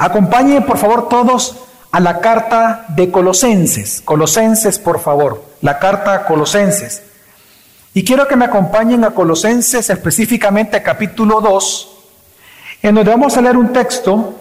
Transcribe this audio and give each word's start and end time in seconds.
Acompañen 0.00 0.64
por 0.64 0.78
favor 0.78 1.10
todos 1.10 1.56
a 1.92 2.00
la 2.00 2.20
carta 2.20 2.86
de 2.88 3.10
Colosenses. 3.10 4.00
Colosenses, 4.02 4.78
por 4.78 4.98
favor, 4.98 5.44
la 5.60 5.78
carta 5.78 6.24
Colosenses. 6.24 7.02
Y 7.92 8.02
quiero 8.02 8.26
que 8.26 8.34
me 8.34 8.46
acompañen 8.46 9.04
a 9.04 9.10
Colosenses, 9.10 9.90
específicamente 9.90 10.82
capítulo 10.82 11.42
2, 11.42 11.90
en 12.80 12.94
donde 12.94 13.10
vamos 13.10 13.36
a 13.36 13.42
leer 13.42 13.58
un 13.58 13.74
texto 13.74 14.36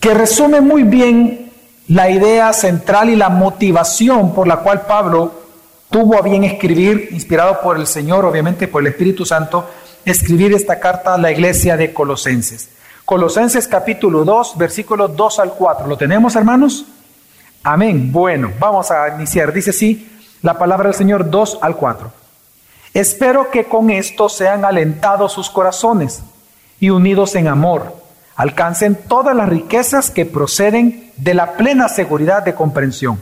que 0.00 0.14
resume 0.14 0.60
muy 0.60 0.82
bien 0.82 1.52
la 1.86 2.10
idea 2.10 2.52
central 2.52 3.08
y 3.08 3.14
la 3.14 3.28
motivación 3.28 4.34
por 4.34 4.48
la 4.48 4.56
cual 4.56 4.80
Pablo 4.80 5.32
tuvo 5.90 6.18
a 6.18 6.22
bien 6.22 6.42
escribir, 6.42 7.10
inspirado 7.12 7.60
por 7.60 7.76
el 7.76 7.86
Señor, 7.86 8.24
obviamente 8.24 8.66
por 8.66 8.82
el 8.82 8.88
Espíritu 8.88 9.24
Santo, 9.24 9.70
escribir 10.04 10.52
esta 10.54 10.80
carta 10.80 11.14
a 11.14 11.18
la 11.18 11.30
iglesia 11.30 11.76
de 11.76 11.94
Colosenses. 11.94 12.79
Colosenses 13.10 13.66
capítulo 13.66 14.24
2, 14.24 14.56
versículos 14.56 15.16
2 15.16 15.40
al 15.40 15.54
4. 15.54 15.88
¿Lo 15.88 15.96
tenemos, 15.96 16.36
hermanos? 16.36 16.84
Amén. 17.64 18.12
Bueno, 18.12 18.52
vamos 18.60 18.92
a 18.92 19.16
iniciar. 19.16 19.52
Dice 19.52 19.70
así 19.70 20.08
la 20.42 20.56
palabra 20.56 20.90
del 20.90 20.94
Señor 20.94 21.28
2 21.28 21.58
al 21.60 21.74
4. 21.74 22.12
Espero 22.94 23.50
que 23.50 23.64
con 23.64 23.90
esto 23.90 24.28
sean 24.28 24.64
alentados 24.64 25.32
sus 25.32 25.50
corazones 25.50 26.22
y 26.78 26.90
unidos 26.90 27.34
en 27.34 27.48
amor, 27.48 27.96
alcancen 28.36 28.94
todas 28.94 29.34
las 29.34 29.48
riquezas 29.48 30.12
que 30.12 30.24
proceden 30.24 31.10
de 31.16 31.34
la 31.34 31.54
plena 31.54 31.88
seguridad 31.88 32.44
de 32.44 32.54
comprensión, 32.54 33.20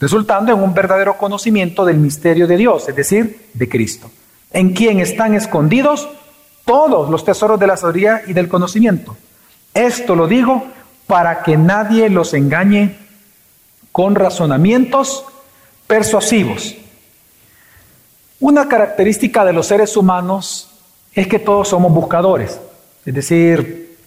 resultando 0.00 0.50
en 0.50 0.62
un 0.62 0.72
verdadero 0.72 1.18
conocimiento 1.18 1.84
del 1.84 1.98
misterio 1.98 2.46
de 2.46 2.56
Dios, 2.56 2.88
es 2.88 2.96
decir, 2.96 3.50
de 3.52 3.68
Cristo, 3.68 4.10
en 4.50 4.72
quien 4.72 4.98
están 4.98 5.34
escondidos 5.34 6.08
todos 6.64 7.10
los 7.10 7.22
tesoros 7.22 7.60
de 7.60 7.66
la 7.66 7.76
sabiduría 7.76 8.22
y 8.26 8.32
del 8.32 8.48
conocimiento. 8.48 9.14
Esto 9.76 10.16
lo 10.16 10.26
digo 10.26 10.64
para 11.06 11.42
que 11.42 11.58
nadie 11.58 12.08
los 12.08 12.32
engañe 12.32 12.96
con 13.92 14.14
razonamientos 14.14 15.26
persuasivos. 15.86 16.76
Una 18.40 18.68
característica 18.68 19.44
de 19.44 19.52
los 19.52 19.66
seres 19.66 19.94
humanos 19.94 20.70
es 21.12 21.28
que 21.28 21.38
todos 21.38 21.68
somos 21.68 21.92
buscadores. 21.92 22.58
Es 23.04 23.14
decir, 23.14 23.98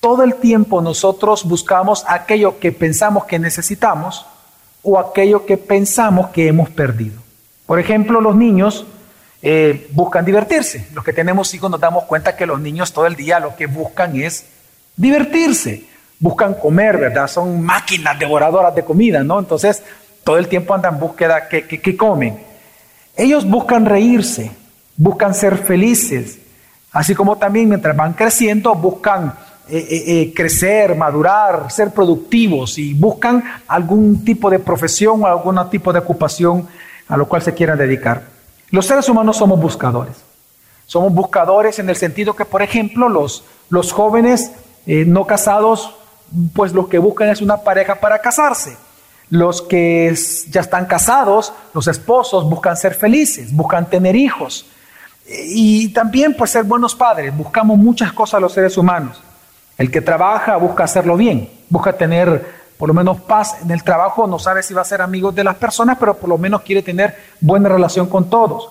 todo 0.00 0.22
el 0.22 0.34
tiempo 0.34 0.82
nosotros 0.82 1.44
buscamos 1.44 2.04
aquello 2.06 2.58
que 2.58 2.70
pensamos 2.70 3.24
que 3.24 3.38
necesitamos 3.38 4.26
o 4.82 4.98
aquello 4.98 5.46
que 5.46 5.56
pensamos 5.56 6.28
que 6.28 6.46
hemos 6.46 6.68
perdido. 6.68 7.22
Por 7.64 7.78
ejemplo, 7.78 8.20
los 8.20 8.36
niños 8.36 8.84
eh, 9.40 9.88
buscan 9.92 10.26
divertirse. 10.26 10.88
Los 10.92 11.04
que 11.04 11.14
tenemos 11.14 11.54
hijos 11.54 11.70
nos 11.70 11.80
damos 11.80 12.04
cuenta 12.04 12.36
que 12.36 12.44
los 12.44 12.60
niños 12.60 12.92
todo 12.92 13.06
el 13.06 13.16
día 13.16 13.40
lo 13.40 13.56
que 13.56 13.64
buscan 13.64 14.14
es 14.20 14.59
divertirse, 15.00 15.84
buscan 16.18 16.54
comer, 16.54 16.98
¿verdad? 16.98 17.26
Son 17.26 17.62
máquinas 17.62 18.18
devoradoras 18.18 18.74
de 18.74 18.84
comida, 18.84 19.24
¿no? 19.24 19.38
Entonces, 19.38 19.82
todo 20.22 20.36
el 20.36 20.46
tiempo 20.46 20.74
andan 20.74 20.94
en 20.94 21.00
búsqueda 21.00 21.48
que, 21.48 21.66
que, 21.66 21.96
comen. 21.96 22.38
Ellos 23.16 23.48
buscan 23.48 23.86
reírse, 23.86 24.50
buscan 24.96 25.34
ser 25.34 25.56
felices, 25.56 26.38
así 26.92 27.14
como 27.14 27.36
también 27.36 27.68
mientras 27.68 27.96
van 27.96 28.12
creciendo 28.12 28.74
buscan 28.74 29.34
eh, 29.68 29.78
eh, 29.78 30.04
eh, 30.06 30.34
crecer, 30.34 30.94
madurar, 30.94 31.70
ser 31.70 31.90
productivos 31.90 32.78
y 32.78 32.92
buscan 32.92 33.42
algún 33.68 34.24
tipo 34.24 34.50
de 34.50 34.58
profesión 34.58 35.22
o 35.22 35.26
algún 35.26 35.70
tipo 35.70 35.92
de 35.92 36.00
ocupación 36.00 36.68
a 37.08 37.16
lo 37.16 37.26
cual 37.26 37.40
se 37.40 37.54
quieran 37.54 37.78
dedicar. 37.78 38.22
Los 38.70 38.86
seres 38.86 39.08
humanos 39.08 39.38
somos 39.38 39.60
buscadores. 39.60 40.16
Somos 40.86 41.14
buscadores 41.14 41.78
en 41.78 41.88
el 41.88 41.96
sentido 41.96 42.34
que, 42.34 42.44
por 42.44 42.62
ejemplo, 42.62 43.08
los, 43.08 43.44
los 43.68 43.92
jóvenes 43.92 44.52
eh, 44.86 45.04
no 45.06 45.26
casados, 45.26 45.94
pues 46.54 46.72
lo 46.72 46.88
que 46.88 46.98
buscan 46.98 47.28
es 47.28 47.40
una 47.40 47.58
pareja 47.58 47.96
para 47.96 48.20
casarse. 48.20 48.76
Los 49.28 49.62
que 49.62 50.12
ya 50.48 50.60
están 50.60 50.86
casados, 50.86 51.52
los 51.72 51.86
esposos, 51.86 52.48
buscan 52.48 52.76
ser 52.76 52.94
felices, 52.94 53.52
buscan 53.52 53.88
tener 53.88 54.16
hijos. 54.16 54.66
Y 55.26 55.88
también 55.92 56.34
pues 56.34 56.50
ser 56.50 56.64
buenos 56.64 56.94
padres. 56.94 57.36
Buscamos 57.36 57.78
muchas 57.78 58.12
cosas 58.12 58.40
los 58.40 58.52
seres 58.52 58.76
humanos. 58.76 59.22
El 59.78 59.90
que 59.90 60.00
trabaja 60.00 60.56
busca 60.56 60.84
hacerlo 60.84 61.16
bien, 61.16 61.48
busca 61.68 61.92
tener 61.92 62.60
por 62.76 62.88
lo 62.88 62.94
menos 62.94 63.20
paz 63.20 63.58
en 63.62 63.70
el 63.70 63.84
trabajo, 63.84 64.26
no 64.26 64.38
sabe 64.38 64.62
si 64.62 64.72
va 64.72 64.80
a 64.80 64.86
ser 64.86 65.02
amigo 65.02 65.32
de 65.32 65.44
las 65.44 65.56
personas, 65.56 65.98
pero 66.00 66.14
por 66.14 66.30
lo 66.30 66.38
menos 66.38 66.62
quiere 66.62 66.82
tener 66.82 67.14
buena 67.38 67.68
relación 67.68 68.08
con 68.08 68.30
todos. 68.30 68.70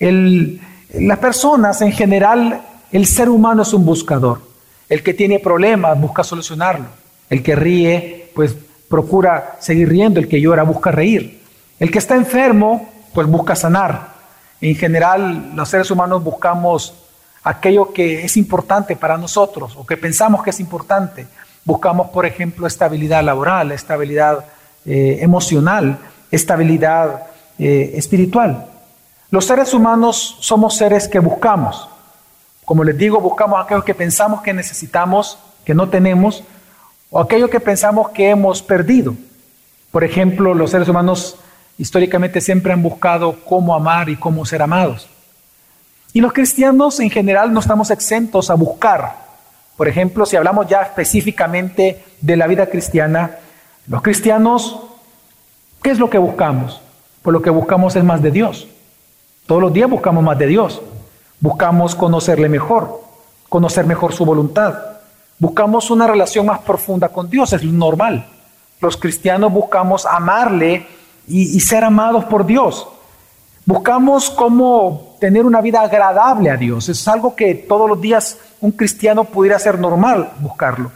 las 0.00 1.18
personas 1.18 1.80
en 1.80 1.92
general, 1.92 2.62
el 2.90 3.06
ser 3.06 3.28
humano 3.28 3.62
es 3.62 3.72
un 3.72 3.84
buscador. 3.84 4.53
El 4.94 5.02
que 5.02 5.12
tiene 5.12 5.40
problemas 5.40 6.00
busca 6.00 6.22
solucionarlo. 6.22 6.86
El 7.28 7.42
que 7.42 7.56
ríe, 7.56 8.30
pues 8.32 8.54
procura 8.88 9.56
seguir 9.58 9.88
riendo. 9.88 10.20
El 10.20 10.28
que 10.28 10.40
llora 10.40 10.62
busca 10.62 10.92
reír. 10.92 11.40
El 11.80 11.90
que 11.90 11.98
está 11.98 12.14
enfermo, 12.14 12.92
pues 13.12 13.26
busca 13.26 13.56
sanar. 13.56 14.14
En 14.60 14.76
general, 14.76 15.50
los 15.56 15.68
seres 15.68 15.90
humanos 15.90 16.22
buscamos 16.22 16.94
aquello 17.42 17.92
que 17.92 18.24
es 18.24 18.36
importante 18.36 18.94
para 18.94 19.18
nosotros 19.18 19.74
o 19.76 19.84
que 19.84 19.96
pensamos 19.96 20.44
que 20.44 20.50
es 20.50 20.60
importante. 20.60 21.26
Buscamos, 21.64 22.10
por 22.10 22.24
ejemplo, 22.24 22.68
estabilidad 22.68 23.24
laboral, 23.24 23.72
estabilidad 23.72 24.44
eh, 24.86 25.18
emocional, 25.22 25.98
estabilidad 26.30 27.26
eh, 27.58 27.94
espiritual. 27.96 28.68
Los 29.32 29.44
seres 29.44 29.74
humanos 29.74 30.36
somos 30.38 30.76
seres 30.76 31.08
que 31.08 31.18
buscamos. 31.18 31.88
Como 32.64 32.84
les 32.84 32.96
digo, 32.96 33.20
buscamos 33.20 33.62
aquello 33.62 33.84
que 33.84 33.94
pensamos 33.94 34.42
que 34.42 34.52
necesitamos, 34.52 35.38
que 35.64 35.74
no 35.74 35.88
tenemos, 35.88 36.44
o 37.10 37.20
aquello 37.20 37.50
que 37.50 37.60
pensamos 37.60 38.10
que 38.10 38.30
hemos 38.30 38.62
perdido. 38.62 39.14
Por 39.90 40.02
ejemplo, 40.02 40.54
los 40.54 40.70
seres 40.70 40.88
humanos 40.88 41.36
históricamente 41.78 42.40
siempre 42.40 42.72
han 42.72 42.82
buscado 42.82 43.36
cómo 43.44 43.74
amar 43.74 44.08
y 44.08 44.16
cómo 44.16 44.44
ser 44.46 44.62
amados. 44.62 45.08
Y 46.12 46.20
los 46.20 46.32
cristianos 46.32 47.00
en 47.00 47.10
general 47.10 47.52
no 47.52 47.60
estamos 47.60 47.90
exentos 47.90 48.50
a 48.50 48.54
buscar. 48.54 49.24
Por 49.76 49.88
ejemplo, 49.88 50.24
si 50.24 50.36
hablamos 50.36 50.68
ya 50.68 50.82
específicamente 50.82 52.04
de 52.20 52.36
la 52.36 52.46
vida 52.46 52.66
cristiana, 52.66 53.38
los 53.88 54.00
cristianos, 54.00 54.80
¿qué 55.82 55.90
es 55.90 55.98
lo 55.98 56.08
que 56.08 56.18
buscamos? 56.18 56.80
Pues 57.22 57.32
lo 57.32 57.42
que 57.42 57.50
buscamos 57.50 57.96
es 57.96 58.04
más 58.04 58.22
de 58.22 58.30
Dios. 58.30 58.68
Todos 59.46 59.60
los 59.60 59.72
días 59.72 59.90
buscamos 59.90 60.22
más 60.22 60.38
de 60.38 60.46
Dios. 60.46 60.80
Buscamos 61.44 61.94
conocerle 61.94 62.48
mejor, 62.48 63.02
conocer 63.50 63.84
mejor 63.84 64.14
su 64.14 64.24
voluntad. 64.24 64.72
Buscamos 65.38 65.90
una 65.90 66.06
relación 66.06 66.46
más 66.46 66.60
profunda 66.60 67.10
con 67.10 67.28
Dios, 67.28 67.52
es 67.52 67.62
normal. 67.62 68.26
Los 68.80 68.96
cristianos 68.96 69.52
buscamos 69.52 70.06
amarle 70.06 70.86
y, 71.28 71.60
ser 71.60 71.84
amados 71.84 72.24
por 72.24 72.46
Dios. 72.46 72.88
Buscamos 73.66 74.30
cómo 74.30 75.16
tener 75.20 75.44
una 75.44 75.60
vida 75.60 75.82
agradable 75.82 76.48
a 76.48 76.56
Dios. 76.56 76.88
Es 76.88 77.06
algo 77.08 77.36
que 77.36 77.54
todos 77.54 77.90
los 77.90 78.00
días 78.00 78.38
un 78.62 78.70
cristiano 78.70 79.24
pudiera 79.24 79.58
ser 79.58 79.78
normal 79.78 80.32
buscarlo. 80.40 80.92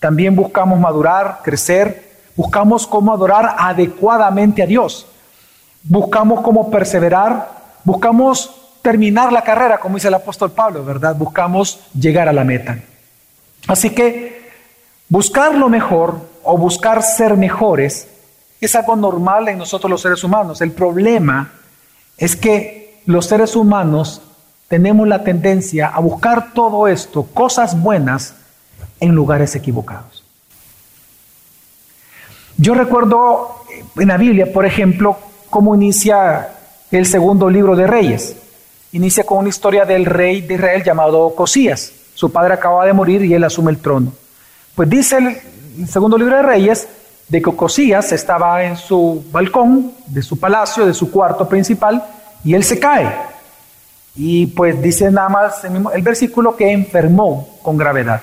También 0.00 0.34
buscamos 0.34 0.80
madurar, 0.80 1.42
crecer. 1.44 2.24
Buscamos 2.34 2.88
cómo 2.88 3.12
adorar 3.12 3.54
adecuadamente 3.56 4.64
a 4.64 4.66
Dios. 4.66 5.06
Buscamos 5.84 6.40
cómo 6.40 6.72
perseverar. 6.72 7.50
Buscamos 7.84 8.65
terminar 8.86 9.32
la 9.32 9.42
carrera, 9.42 9.78
como 9.78 9.96
dice 9.96 10.06
el 10.06 10.14
apóstol 10.14 10.52
Pablo, 10.52 10.84
¿verdad? 10.84 11.16
Buscamos 11.16 11.80
llegar 11.92 12.28
a 12.28 12.32
la 12.32 12.44
meta. 12.44 12.78
Así 13.66 13.90
que 13.90 14.48
buscar 15.08 15.56
lo 15.56 15.68
mejor 15.68 16.20
o 16.44 16.56
buscar 16.56 17.02
ser 17.02 17.36
mejores 17.36 18.06
es 18.60 18.76
algo 18.76 18.94
normal 18.94 19.48
en 19.48 19.58
nosotros 19.58 19.90
los 19.90 20.02
seres 20.02 20.22
humanos. 20.22 20.60
El 20.60 20.70
problema 20.70 21.50
es 22.16 22.36
que 22.36 23.00
los 23.06 23.26
seres 23.26 23.56
humanos 23.56 24.22
tenemos 24.68 25.08
la 25.08 25.24
tendencia 25.24 25.88
a 25.88 25.98
buscar 25.98 26.52
todo 26.54 26.86
esto, 26.86 27.24
cosas 27.34 27.82
buenas, 27.82 28.36
en 29.00 29.16
lugares 29.16 29.56
equivocados. 29.56 30.22
Yo 32.56 32.72
recuerdo 32.74 33.64
en 33.96 34.06
la 34.06 34.16
Biblia, 34.16 34.52
por 34.52 34.64
ejemplo, 34.64 35.18
cómo 35.50 35.74
inicia 35.74 36.50
el 36.92 37.04
segundo 37.04 37.50
libro 37.50 37.74
de 37.74 37.88
Reyes 37.88 38.36
inicia 38.92 39.24
con 39.24 39.38
una 39.38 39.48
historia 39.48 39.84
del 39.84 40.04
rey 40.04 40.40
de 40.40 40.54
Israel 40.54 40.82
llamado 40.84 41.34
Cosías. 41.34 41.92
Su 42.14 42.30
padre 42.30 42.54
acaba 42.54 42.86
de 42.86 42.92
morir 42.92 43.24
y 43.24 43.34
él 43.34 43.44
asume 43.44 43.70
el 43.70 43.78
trono. 43.78 44.12
Pues 44.74 44.88
dice 44.88 45.18
el, 45.18 45.88
segundo 45.88 46.16
libro 46.16 46.36
de 46.36 46.42
Reyes 46.42 46.88
de 47.28 47.42
que 47.42 47.54
Cosías 47.54 48.12
estaba 48.12 48.64
en 48.64 48.76
su 48.76 49.24
balcón 49.30 49.92
de 50.06 50.22
su 50.22 50.38
palacio, 50.38 50.86
de 50.86 50.94
su 50.94 51.10
cuarto 51.10 51.48
principal, 51.48 52.02
y 52.44 52.54
él 52.54 52.64
se 52.64 52.78
cae. 52.78 53.12
Y 54.14 54.46
pues 54.46 54.80
dice 54.80 55.10
nada 55.10 55.28
más 55.28 55.64
el 55.64 56.02
versículo 56.02 56.56
que 56.56 56.70
enfermó 56.70 57.58
con 57.62 57.76
gravedad. 57.76 58.22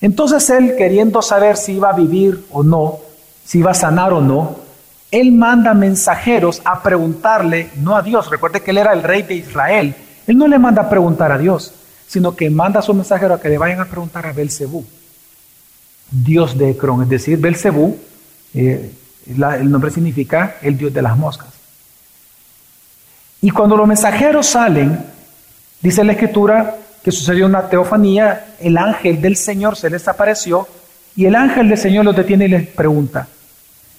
Entonces 0.00 0.48
él, 0.50 0.76
queriendo 0.76 1.22
saber 1.22 1.56
si 1.56 1.72
iba 1.72 1.90
a 1.90 1.92
vivir 1.92 2.46
o 2.52 2.62
no, 2.62 2.98
si 3.44 3.58
iba 3.58 3.72
a 3.72 3.74
sanar 3.74 4.12
o 4.12 4.20
no, 4.20 4.67
él 5.10 5.32
manda 5.32 5.74
mensajeros 5.74 6.60
a 6.64 6.82
preguntarle, 6.82 7.70
no 7.76 7.96
a 7.96 8.02
Dios, 8.02 8.30
recuerde 8.30 8.60
que 8.60 8.70
él 8.72 8.78
era 8.78 8.92
el 8.92 9.02
rey 9.02 9.22
de 9.22 9.34
Israel, 9.34 9.94
él 10.26 10.36
no 10.36 10.46
le 10.46 10.58
manda 10.58 10.82
a 10.82 10.90
preguntar 10.90 11.32
a 11.32 11.38
Dios, 11.38 11.72
sino 12.06 12.36
que 12.36 12.50
manda 12.50 12.80
a 12.80 12.82
su 12.82 12.94
mensajero 12.94 13.34
a 13.34 13.40
que 13.40 13.48
le 13.48 13.58
vayan 13.58 13.80
a 13.80 13.86
preguntar 13.86 14.26
a 14.26 14.32
Belcebú. 14.32 14.84
dios 16.10 16.56
de 16.56 16.70
Ecrón, 16.70 17.02
es 17.02 17.08
decir, 17.08 17.38
Belcebú, 17.38 17.98
eh, 18.54 18.92
el 19.26 19.70
nombre 19.70 19.90
significa 19.90 20.56
el 20.62 20.78
dios 20.78 20.92
de 20.92 21.02
las 21.02 21.16
moscas. 21.16 21.48
Y 23.40 23.50
cuando 23.50 23.76
los 23.76 23.86
mensajeros 23.86 24.46
salen, 24.46 25.04
dice 25.80 26.02
la 26.02 26.12
escritura 26.12 26.76
que 27.04 27.12
sucedió 27.12 27.46
una 27.46 27.68
teofanía, 27.68 28.54
el 28.58 28.76
ángel 28.78 29.20
del 29.20 29.36
Señor 29.36 29.76
se 29.76 29.90
les 29.90 30.08
apareció 30.08 30.66
y 31.14 31.26
el 31.26 31.34
ángel 31.34 31.68
del 31.68 31.78
Señor 31.78 32.04
los 32.04 32.16
detiene 32.16 32.46
y 32.46 32.48
les 32.48 32.66
pregunta, 32.66 33.28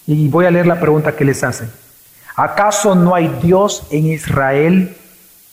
y 0.10 0.28
voy 0.28 0.48
a 0.48 0.52
leer 0.52 0.66
la 0.66 0.80
pregunta 0.80 1.16
que 1.16 1.24
les 1.24 1.44
hace, 1.44 1.70
¿acaso 2.36 2.96
no 2.96 3.14
hay 3.14 3.28
Dios 3.44 3.84
en 3.92 4.08
Israel 4.08 4.98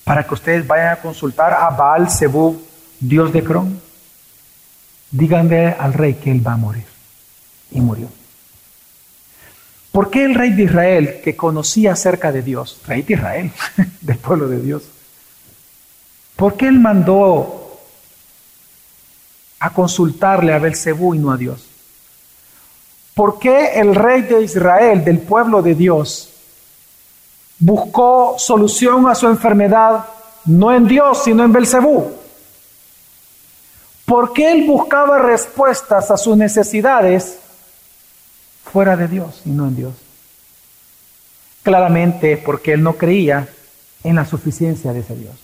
para 0.02 0.26
que 0.26 0.32
ustedes 0.32 0.66
vayan 0.66 0.94
a 0.94 0.96
consultar 0.96 1.52
a 1.52 1.68
Baal 1.68 2.10
Zebub, 2.10 2.58
Dios 2.98 3.34
de 3.34 3.44
Cron? 3.44 3.78
Díganle 5.10 5.76
al 5.78 5.92
rey 5.92 6.14
que 6.14 6.30
él 6.30 6.44
va 6.44 6.54
a 6.54 6.56
morir. 6.56 6.86
Y 7.70 7.82
murió. 7.82 8.08
¿Por 9.92 10.08
qué 10.08 10.24
el 10.24 10.34
rey 10.34 10.54
de 10.54 10.62
Israel, 10.62 11.20
que 11.22 11.36
conocía 11.36 11.92
acerca 11.92 12.32
de 12.32 12.40
Dios, 12.40 12.80
rey 12.86 13.02
de 13.02 13.12
Israel, 13.12 13.52
del 14.00 14.16
pueblo 14.16 14.48
de 14.48 14.60
Dios, 14.62 14.84
por 16.34 16.56
qué 16.56 16.68
él 16.68 16.80
mandó 16.80 17.78
a 19.60 19.68
consultarle 19.68 20.54
a 20.54 20.58
Belcebú 20.58 21.14
y 21.14 21.18
no 21.18 21.30
a 21.30 21.36
Dios? 21.36 21.65
¿Por 23.16 23.38
qué 23.38 23.80
el 23.80 23.94
rey 23.94 24.20
de 24.20 24.42
Israel, 24.42 25.02
del 25.02 25.20
pueblo 25.20 25.62
de 25.62 25.74
Dios, 25.74 26.28
buscó 27.58 28.34
solución 28.38 29.08
a 29.08 29.14
su 29.14 29.26
enfermedad 29.26 30.04
no 30.44 30.70
en 30.70 30.86
Dios, 30.86 31.24
sino 31.24 31.42
en 31.42 31.50
Belcebú? 31.50 32.12
¿Por 34.04 34.34
qué 34.34 34.52
él 34.52 34.66
buscaba 34.66 35.18
respuestas 35.18 36.10
a 36.10 36.18
sus 36.18 36.36
necesidades 36.36 37.38
fuera 38.70 38.98
de 38.98 39.08
Dios 39.08 39.40
y 39.46 39.48
no 39.48 39.66
en 39.66 39.76
Dios? 39.76 39.94
Claramente 41.62 42.36
porque 42.36 42.74
él 42.74 42.82
no 42.82 42.98
creía 42.98 43.48
en 44.04 44.16
la 44.16 44.26
suficiencia 44.26 44.92
de 44.92 45.00
ese 45.00 45.16
Dios. 45.16 45.34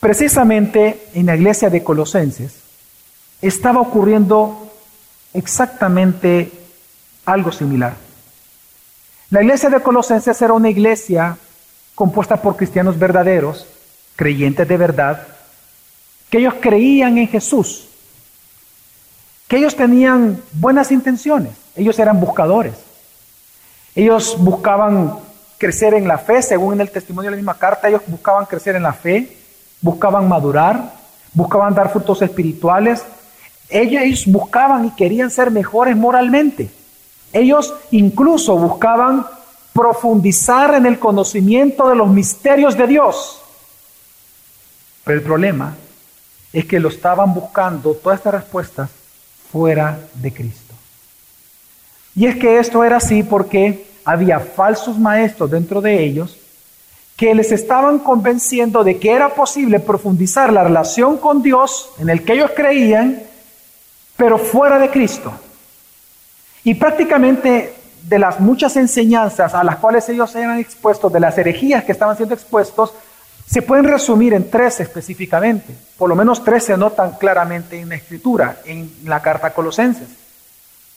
Precisamente 0.00 1.08
en 1.12 1.26
la 1.26 1.36
iglesia 1.36 1.68
de 1.68 1.84
Colosenses 1.84 2.54
estaba 3.42 3.82
ocurriendo 3.82 4.67
exactamente 5.38 6.50
algo 7.24 7.52
similar. 7.52 7.94
La 9.30 9.42
iglesia 9.42 9.70
de 9.70 9.80
Colosenses 9.80 10.40
era 10.40 10.52
una 10.52 10.70
iglesia 10.70 11.36
compuesta 11.94 12.36
por 12.40 12.56
cristianos 12.56 12.98
verdaderos, 12.98 13.66
creyentes 14.16 14.66
de 14.66 14.76
verdad, 14.76 15.26
que 16.30 16.38
ellos 16.38 16.54
creían 16.60 17.18
en 17.18 17.28
Jesús, 17.28 17.88
que 19.46 19.56
ellos 19.56 19.76
tenían 19.76 20.42
buenas 20.52 20.90
intenciones, 20.90 21.52
ellos 21.76 21.98
eran 21.98 22.20
buscadores, 22.20 22.74
ellos 23.94 24.36
buscaban 24.38 25.18
crecer 25.58 25.94
en 25.94 26.08
la 26.08 26.18
fe, 26.18 26.42
según 26.42 26.74
en 26.74 26.80
el 26.82 26.90
testimonio 26.90 27.30
de 27.30 27.36
la 27.36 27.40
misma 27.40 27.58
carta, 27.58 27.88
ellos 27.88 28.02
buscaban 28.06 28.46
crecer 28.46 28.76
en 28.76 28.82
la 28.82 28.92
fe, 28.92 29.36
buscaban 29.80 30.28
madurar, 30.28 30.94
buscaban 31.32 31.74
dar 31.74 31.90
frutos 31.90 32.22
espirituales, 32.22 33.04
ellos 33.70 34.26
buscaban 34.26 34.86
y 34.86 34.90
querían 34.90 35.30
ser 35.30 35.50
mejores 35.50 35.96
moralmente, 35.96 36.70
ellos 37.32 37.74
incluso 37.90 38.56
buscaban 38.56 39.26
profundizar 39.72 40.74
en 40.74 40.86
el 40.86 40.98
conocimiento 40.98 41.88
de 41.88 41.96
los 41.96 42.08
misterios 42.08 42.76
de 42.76 42.86
Dios. 42.86 43.40
Pero 45.04 45.18
el 45.18 45.24
problema 45.24 45.76
es 46.52 46.64
que 46.64 46.80
lo 46.80 46.88
estaban 46.88 47.34
buscando 47.34 47.94
todas 47.94 48.18
estas 48.18 48.34
respuestas 48.34 48.90
fuera 49.52 49.98
de 50.14 50.32
Cristo. 50.32 50.74
Y 52.14 52.26
es 52.26 52.36
que 52.36 52.58
esto 52.58 52.82
era 52.82 52.96
así 52.96 53.22
porque 53.22 53.86
había 54.04 54.40
falsos 54.40 54.98
maestros 54.98 55.50
dentro 55.50 55.80
de 55.80 56.02
ellos 56.02 56.36
que 57.16 57.34
les 57.34 57.52
estaban 57.52 57.98
convenciendo 57.98 58.84
de 58.84 58.98
que 58.98 59.10
era 59.10 59.34
posible 59.34 59.80
profundizar 59.80 60.52
la 60.52 60.64
relación 60.64 61.18
con 61.18 61.42
Dios 61.42 61.90
en 61.98 62.10
el 62.10 62.24
que 62.24 62.34
ellos 62.34 62.52
creían, 62.54 63.22
pero 64.18 64.36
fuera 64.36 64.78
de 64.80 64.90
Cristo. 64.90 65.32
Y 66.64 66.74
prácticamente 66.74 67.72
de 68.02 68.18
las 68.18 68.40
muchas 68.40 68.76
enseñanzas 68.76 69.54
a 69.54 69.62
las 69.62 69.76
cuales 69.76 70.08
ellos 70.08 70.34
eran 70.34 70.58
expuestos, 70.58 71.12
de 71.12 71.20
las 71.20 71.38
herejías 71.38 71.84
que 71.84 71.92
estaban 71.92 72.16
siendo 72.16 72.34
expuestos, 72.34 72.92
se 73.46 73.62
pueden 73.62 73.84
resumir 73.84 74.34
en 74.34 74.50
tres 74.50 74.80
específicamente. 74.80 75.72
Por 75.96 76.08
lo 76.08 76.16
menos 76.16 76.42
tres 76.44 76.64
se 76.64 76.76
notan 76.76 77.12
claramente 77.12 77.80
en 77.80 77.88
la 77.88 77.94
escritura, 77.94 78.56
en 78.64 78.92
la 79.04 79.22
carta 79.22 79.46
a 79.46 79.54
Colosenses. 79.54 80.08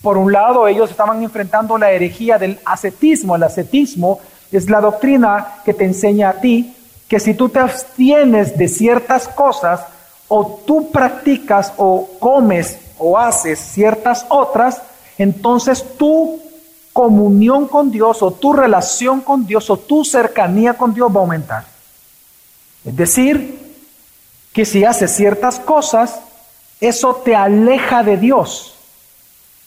Por 0.02 0.18
un 0.18 0.32
lado, 0.32 0.68
ellos 0.68 0.90
estaban 0.90 1.22
enfrentando 1.22 1.78
la 1.78 1.92
herejía 1.92 2.40
del 2.40 2.60
ascetismo. 2.66 3.36
El 3.36 3.44
ascetismo 3.44 4.20
es 4.52 4.68
la 4.68 4.82
doctrina 4.82 5.60
que 5.64 5.76
te 5.76 5.86
enseña 5.86 6.30
a 6.30 6.42
ti 6.42 6.76
que 7.08 7.20
si 7.20 7.36
tú 7.36 7.50
te 7.50 7.60
abstienes 7.60 8.58
de 8.58 8.68
ciertas 8.68 9.28
cosas, 9.28 9.82
o 10.34 10.64
tú 10.66 10.90
practicas 10.92 11.74
o 11.76 12.10
comes 12.20 12.80
o 13.02 13.18
haces 13.18 13.60
ciertas 13.60 14.26
otras, 14.30 14.82
entonces 15.18 15.84
tu 15.98 16.40
comunión 16.94 17.68
con 17.68 17.92
Dios 17.92 18.22
o 18.22 18.32
tu 18.32 18.54
relación 18.54 19.22
con 19.22 19.46
Dios 19.46 19.70
o 19.70 19.78
tu 19.78 20.06
cercanía 20.06 20.76
con 20.76 20.94
Dios 20.94 21.10
va 21.10 21.20
a 21.20 21.24
aumentar. 21.24 21.66
Es 22.86 22.96
decir, 22.96 23.60
que 24.54 24.66
si 24.66 24.86
haces 24.86 25.16
ciertas 25.16 25.60
cosas, 25.60 26.20
eso 26.80 27.16
te 27.16 27.36
aleja 27.36 28.04
de 28.04 28.18
Dios. 28.18 28.76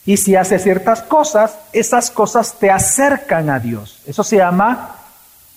Y 0.06 0.18
si 0.18 0.36
haces 0.36 0.62
ciertas 0.62 1.02
cosas, 1.02 1.56
esas 1.72 2.10
cosas 2.10 2.54
te 2.58 2.70
acercan 2.70 3.48
a 3.48 3.58
Dios. 3.58 4.00
Eso 4.06 4.22
se 4.22 4.36
llama, 4.36 4.96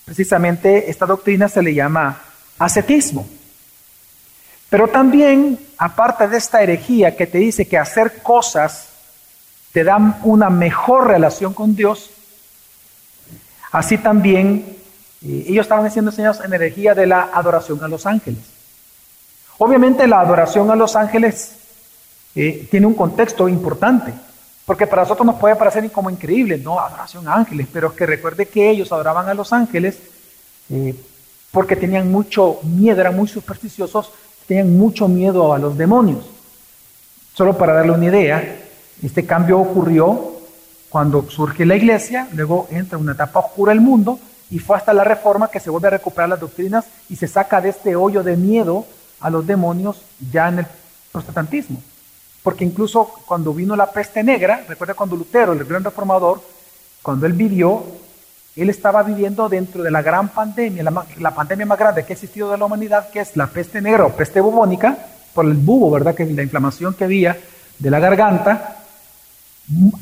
precisamente, 0.06 0.90
esta 0.90 1.06
doctrina 1.06 1.50
se 1.50 1.62
le 1.62 1.74
llama 1.74 2.22
ascetismo. 2.58 3.28
Pero 4.70 4.88
también, 4.88 5.60
aparte 5.78 6.28
de 6.28 6.38
esta 6.38 6.62
herejía 6.62 7.16
que 7.16 7.28
te 7.28 7.38
dice 7.38 7.68
que 7.68 7.78
hacer 7.78 8.22
cosas 8.22 8.90
te 9.72 9.84
dan 9.84 10.20
una 10.24 10.50
mejor 10.50 11.08
relación 11.08 11.54
con 11.54 11.76
Dios, 11.76 12.10
así 13.72 13.98
también 13.98 14.78
ellos 15.22 15.66
estaban 15.66 15.90
siendo 15.92 16.12
enseñados 16.12 16.44
en 16.44 16.54
energía 16.54 16.94
de 16.94 17.08
la 17.08 17.30
adoración 17.34 17.84
a 17.84 17.88
los 17.88 18.06
ángeles. 18.06 18.40
Obviamente 19.58 20.08
la 20.08 20.20
adoración 20.20 20.70
a 20.70 20.76
los 20.76 20.96
ángeles 20.96 21.54
eh, 22.36 22.68
tiene 22.70 22.86
un 22.86 22.94
contexto 22.94 23.50
importante, 23.50 24.14
porque 24.66 24.86
para 24.86 25.04
nosotros 25.04 25.26
nos 25.26 25.40
puede 25.40 25.56
parecer 25.56 25.90
como 25.92 26.10
increíble, 26.10 26.58
no, 26.58 26.80
adoración 26.80 27.28
a 27.28 27.34
ángeles, 27.34 27.68
pero 27.72 27.90
es 27.90 27.94
que 27.94 28.06
recuerde 28.06 28.48
que 28.48 28.70
ellos 28.70 28.92
adoraban 28.92 29.28
a 29.30 29.34
los 29.34 29.54
ángeles 29.54 29.98
eh, 30.70 30.94
porque 31.52 31.76
tenían 31.76 32.12
mucho 32.12 32.60
miedo, 32.64 33.02
eran 33.02 33.16
muy 33.16 33.28
supersticiosos, 33.28 34.12
tenían 34.48 34.78
mucho 34.78 35.08
miedo 35.08 35.54
a 35.54 35.60
los 35.60 35.78
demonios. 35.78 36.26
Solo 37.34 37.58
para 37.58 37.74
darle 37.74 37.92
una 37.92 38.06
idea, 38.06 38.58
este 39.04 39.26
cambio 39.26 39.60
ocurrió 39.60 40.34
cuando 40.90 41.30
surge 41.30 41.66
la 41.66 41.76
iglesia, 41.76 42.28
luego 42.34 42.68
entra 42.72 42.98
una 42.98 43.12
etapa 43.12 43.40
oscura 43.40 43.74
el 43.74 43.82
mundo, 43.82 44.20
y 44.50 44.60
fue 44.60 44.78
hasta 44.78 44.94
la 44.94 45.04
reforma 45.04 45.50
que 45.50 45.60
se 45.60 45.70
vuelve 45.70 45.90
a 45.90 45.92
recuperar 45.92 46.30
las 46.30 46.40
doctrinas 46.40 46.86
y 47.10 47.18
se 47.18 47.28
saca 47.28 47.60
de 47.60 47.70
este 47.70 47.96
hoyo 47.96 48.24
de 48.24 48.38
miedo 48.38 48.86
a 49.20 49.30
los 49.30 49.46
demonios 49.46 50.02
ya 50.32 50.48
en 50.48 50.60
el 50.60 50.66
protestantismo. 51.12 51.82
Porque 52.44 52.64
incluso 52.64 53.12
cuando 53.26 53.54
vino 53.54 53.76
la 53.76 53.92
peste 53.92 54.24
negra, 54.24 54.64
recuerda 54.68 54.94
cuando 54.94 55.18
Lutero, 55.18 55.52
el 55.52 55.66
gran 55.66 55.84
reformador, 55.84 56.42
cuando 57.02 57.26
él 57.26 57.34
vivió, 57.34 57.84
él 58.62 58.70
estaba 58.70 59.04
viviendo 59.04 59.48
dentro 59.50 59.84
de 59.84 59.92
la 59.92 60.02
gran 60.02 60.30
pandemia, 60.30 60.84
la, 60.84 61.32
pandemia 61.32 61.66
más 61.66 61.78
grande 61.78 62.04
que 62.04 62.14
ha 62.14 62.16
existido 62.16 62.52
de 62.52 62.58
la 62.58 62.66
humanidad, 62.66 63.10
que 63.10 63.20
es 63.20 63.38
la 63.38 63.48
peste 63.48 63.82
negra 63.82 64.06
o 64.06 64.16
peste 64.16 64.42
bubónica, 64.42 64.98
por 65.34 65.46
el 65.46 65.54
bubo, 65.54 65.92
¿verdad? 65.92 66.16
Que 66.16 66.26
la 66.26 66.42
inflamación 66.42 66.96
que 66.96 67.04
había 67.04 67.38
de 67.78 67.92
la 67.92 68.00
garganta, 68.00 68.78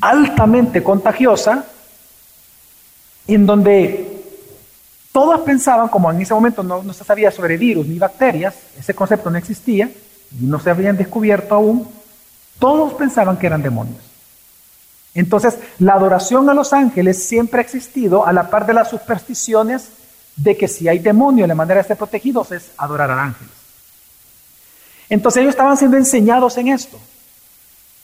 altamente 0.00 0.82
contagiosa, 0.82 1.64
en 3.26 3.44
donde 3.44 4.16
todos 5.12 5.40
pensaban, 5.40 5.88
como 5.88 6.10
en 6.10 6.20
ese 6.20 6.34
momento 6.34 6.62
no, 6.62 6.92
se 6.92 7.04
sabía 7.04 7.30
sobre 7.30 7.56
virus 7.56 7.86
ni 7.86 7.98
bacterias, 7.98 8.54
ese 8.78 8.94
concepto 8.94 9.30
no 9.30 9.38
existía 9.38 9.90
y 10.40 10.44
no 10.44 10.58
se 10.60 10.70
habían 10.70 10.96
descubierto 10.96 11.54
aún, 11.54 11.88
todos 12.58 12.94
pensaban 12.94 13.36
que 13.36 13.46
eran 13.46 13.62
demonios. 13.62 14.15
Entonces, 15.16 15.58
la 15.78 15.94
adoración 15.94 16.48
a 16.50 16.54
los 16.54 16.74
ángeles 16.74 17.26
siempre 17.26 17.58
ha 17.58 17.62
existido 17.62 18.26
a 18.26 18.34
la 18.34 18.50
par 18.50 18.66
de 18.66 18.74
las 18.74 18.90
supersticiones 18.90 19.88
de 20.36 20.58
que 20.58 20.68
si 20.68 20.88
hay 20.88 20.98
demonio, 20.98 21.46
la 21.46 21.54
manera 21.54 21.80
de 21.80 21.88
ser 21.88 21.96
protegidos 21.96 22.52
es 22.52 22.70
adorar 22.76 23.10
a 23.10 23.22
ángeles. 23.22 23.52
Entonces 25.08 25.40
ellos 25.40 25.54
estaban 25.54 25.78
siendo 25.78 25.96
enseñados 25.96 26.58
en 26.58 26.68
esto, 26.68 27.00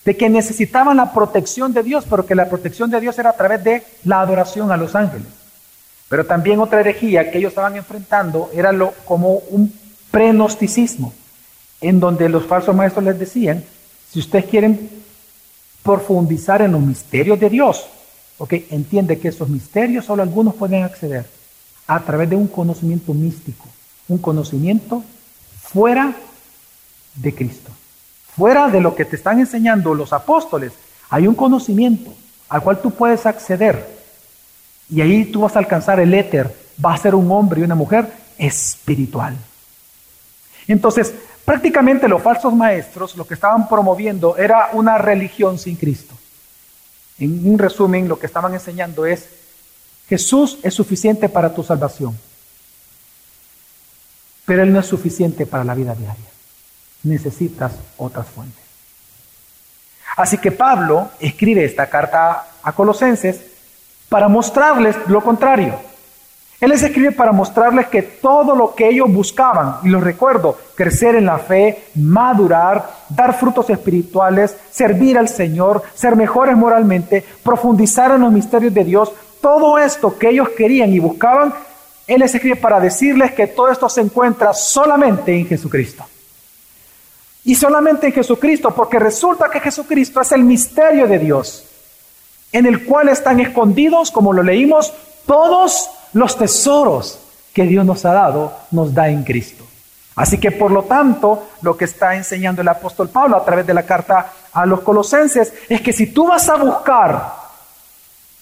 de 0.07 0.17
que 0.17 0.31
necesitaban 0.31 0.97
la 0.97 1.13
protección 1.13 1.75
de 1.75 1.83
Dios, 1.83 2.07
pero 2.09 2.25
que 2.25 2.35
la 2.35 2.49
protección 2.49 2.91
de 2.91 3.01
Dios 3.01 3.19
era 3.19 3.29
a 3.31 3.37
través 3.37 3.63
de 3.63 3.83
la 4.05 4.21
adoración 4.21 4.73
a 4.73 4.79
los 4.79 4.95
ángeles. 4.95 5.29
Pero 6.09 6.25
también 6.25 6.61
otra 6.61 6.81
herejía 6.81 7.31
que 7.31 7.37
ellos 7.37 7.51
estaban 7.51 7.77
enfrentando 7.77 8.51
era 8.55 8.73
lo, 8.73 8.95
como 9.05 9.35
un 9.51 9.71
prenosticismo, 10.11 11.13
en 11.83 12.01
donde 12.01 12.31
los 12.31 12.47
falsos 12.47 12.75
maestros 12.75 13.05
les 13.05 13.19
decían, 13.19 13.63
Si 14.11 14.21
ustedes 14.21 14.47
quieren 14.47 15.02
profundizar 15.83 16.63
en 16.63 16.73
los 16.73 16.81
misterios 16.81 17.39
de 17.41 17.51
Dios, 17.51 17.87
ok, 18.39 18.55
entiende 18.71 19.19
que 19.19 19.29
esos 19.29 19.49
misterios 19.49 20.05
solo 20.05 20.23
algunos 20.23 20.55
pueden 20.55 20.83
acceder 20.83 21.27
a 21.87 22.01
través 22.01 22.31
de 22.31 22.37
un 22.37 22.47
conocimiento 22.47 23.13
místico, 23.15 23.67
un 24.09 24.19
conocimiento 24.19 25.03
fuera 25.61 26.15
de 27.15 27.35
Cristo, 27.35 27.71
fuera 28.37 28.69
de 28.69 28.81
lo 28.81 28.95
que 28.95 29.05
te 29.05 29.17
están 29.17 29.41
enseñando 29.41 29.95
los 29.95 30.13
apóstoles. 30.13 30.73
Hay 31.11 31.27
un 31.27 31.35
conocimiento 31.35 32.13
al 32.49 32.63
cual 32.63 32.81
tú 32.81 32.91
puedes 32.91 33.27
acceder 33.27 34.03
y 34.89 35.01
ahí 35.01 35.25
tú 35.25 35.41
vas 35.43 35.57
a 35.57 35.59
alcanzar 35.59 36.01
el 36.01 36.13
éter, 36.15 36.55
vas 36.77 37.01
a 37.01 37.03
ser 37.03 37.15
un 37.15 37.31
hombre 37.31 37.61
y 37.61 37.65
una 37.65 37.75
mujer 37.75 38.13
espiritual. 38.39 39.37
Entonces, 40.69 41.15
prácticamente 41.45 42.09
los 42.09 42.23
falsos 42.23 42.55
maestros 42.55 43.17
lo 43.17 43.27
que 43.27 43.35
estaban 43.35 43.69
promoviendo 43.69 44.37
era 44.37 44.71
una 44.73 44.99
religión 44.99 45.59
sin 45.59 45.77
Cristo. 45.77 46.15
En 47.19 47.47
un 47.47 47.59
resumen, 47.59 48.09
lo 48.09 48.19
que 48.19 48.27
estaban 48.27 48.55
enseñando 48.55 49.07
es, 49.07 49.29
Jesús 50.09 50.59
es 50.63 50.75
suficiente 50.75 51.29
para 51.29 51.55
tu 51.55 51.63
salvación, 51.63 52.19
pero 54.45 54.63
Él 54.63 54.73
no 54.73 54.81
es 54.81 54.87
suficiente 54.87 55.47
para 55.47 55.65
la 55.65 55.75
vida 55.75 55.95
diaria. 55.95 56.25
Necesitas 57.05 57.73
otras 57.97 58.27
fuentes. 58.27 58.63
Así 60.17 60.39
que 60.39 60.53
Pablo 60.53 61.11
escribe 61.21 61.65
esta 61.65 61.89
carta 61.89 62.47
a 62.63 62.73
Colosenses 62.73 63.41
para 64.09 64.29
mostrarles 64.29 64.97
lo 65.07 65.23
contrario. 65.23 65.92
Él 66.63 66.71
les 66.71 66.83
escribe 66.85 67.11
para 67.11 67.33
mostrarles 67.33 67.89
que 67.89 68.03
todo 68.03 68.55
lo 68.55 68.73
que 68.77 68.89
ellos 68.89 69.13
buscaban, 69.13 69.79
y 69.83 69.89
los 69.89 70.01
recuerdo, 70.01 70.57
crecer 70.77 71.17
en 71.17 71.27
la 71.27 71.39
fe, 71.39 71.87
madurar, 71.97 72.89
dar 73.09 73.37
frutos 73.37 73.69
espirituales, 73.69 74.57
servir 74.71 75.19
al 75.19 75.29
Señor, 75.29 75.83
ser 75.93 76.15
mejores 76.15 76.57
moralmente, 76.57 77.25
profundizar 77.43 78.13
en 78.13 78.21
los 78.21 78.31
misterios 78.31 78.73
de 78.73 78.85
Dios, 78.85 79.13
todo 79.41 79.77
esto 79.77 80.17
que 80.17 80.29
ellos 80.29 80.51
querían 80.51 80.93
y 80.93 81.01
buscaban, 81.01 81.53
Él 82.07 82.21
les 82.21 82.33
escribe 82.33 82.55
para 82.55 82.79
decirles 82.79 83.33
que 83.33 83.49
todo 83.49 83.69
esto 83.69 83.89
se 83.89 84.03
encuentra 84.03 84.55
solamente 84.55 85.37
en 85.37 85.49
Jesucristo. 85.49 86.07
Y 87.43 87.57
solamente 87.57 88.07
en 88.07 88.13
Jesucristo, 88.13 88.73
porque 88.73 89.01
resulta 89.01 89.51
que 89.51 89.59
Jesucristo 89.59 90.21
es 90.21 90.31
el 90.31 90.45
misterio 90.45 91.09
de 91.09 91.19
Dios, 91.19 91.65
en 92.53 92.67
el 92.67 92.85
cual 92.85 93.09
están 93.09 93.41
escondidos, 93.41 94.13
como 94.13 94.33
lo 94.33 94.45
leímos, 94.45 94.93
todos 95.27 95.91
los 96.13 96.37
tesoros 96.37 97.19
que 97.53 97.65
Dios 97.65 97.85
nos 97.85 98.05
ha 98.05 98.13
dado, 98.13 98.53
nos 98.71 98.95
da 98.95 99.09
en 99.09 99.25
Cristo. 99.25 99.65
Así 100.15 100.39
que 100.39 100.51
por 100.51 100.71
lo 100.71 100.83
tanto, 100.83 101.49
lo 101.63 101.77
que 101.77 101.87
está 101.87 102.15
enseñando 102.15 102.61
el 102.61 102.69
apóstol 102.69 103.09
Pablo 103.09 103.37
a 103.37 103.45
través 103.45 103.67
de 103.67 103.75
la 103.75 103.85
carta 103.85 104.33
a 104.53 104.67
los 104.67 104.81
colosenses 104.81 105.53
es 105.69 105.81
que 105.81 105.93
si 105.93 106.09
tú 106.09 106.27
vas 106.27 106.49
a 106.49 106.57
buscar, 106.57 107.33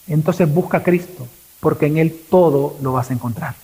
entonces 0.08 0.52
busca 0.52 0.78
a 0.78 0.82
Cristo, 0.82 1.26
porque 1.60 1.86
en 1.86 1.98
Él 1.98 2.24
todo 2.28 2.76
lo 2.82 2.92
vas 2.92 3.10
a 3.10 3.14
encontrar. 3.14 3.54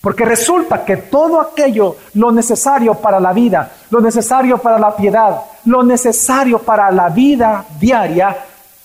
Porque 0.00 0.24
resulta 0.24 0.84
que 0.84 0.96
todo 0.96 1.40
aquello, 1.40 1.96
lo 2.14 2.30
necesario 2.30 2.94
para 2.94 3.18
la 3.18 3.32
vida, 3.32 3.72
lo 3.90 4.00
necesario 4.00 4.58
para 4.58 4.78
la 4.78 4.94
piedad, 4.94 5.42
lo 5.64 5.82
necesario 5.82 6.60
para 6.60 6.92
la 6.92 7.08
vida 7.08 7.64
diaria, 7.80 8.36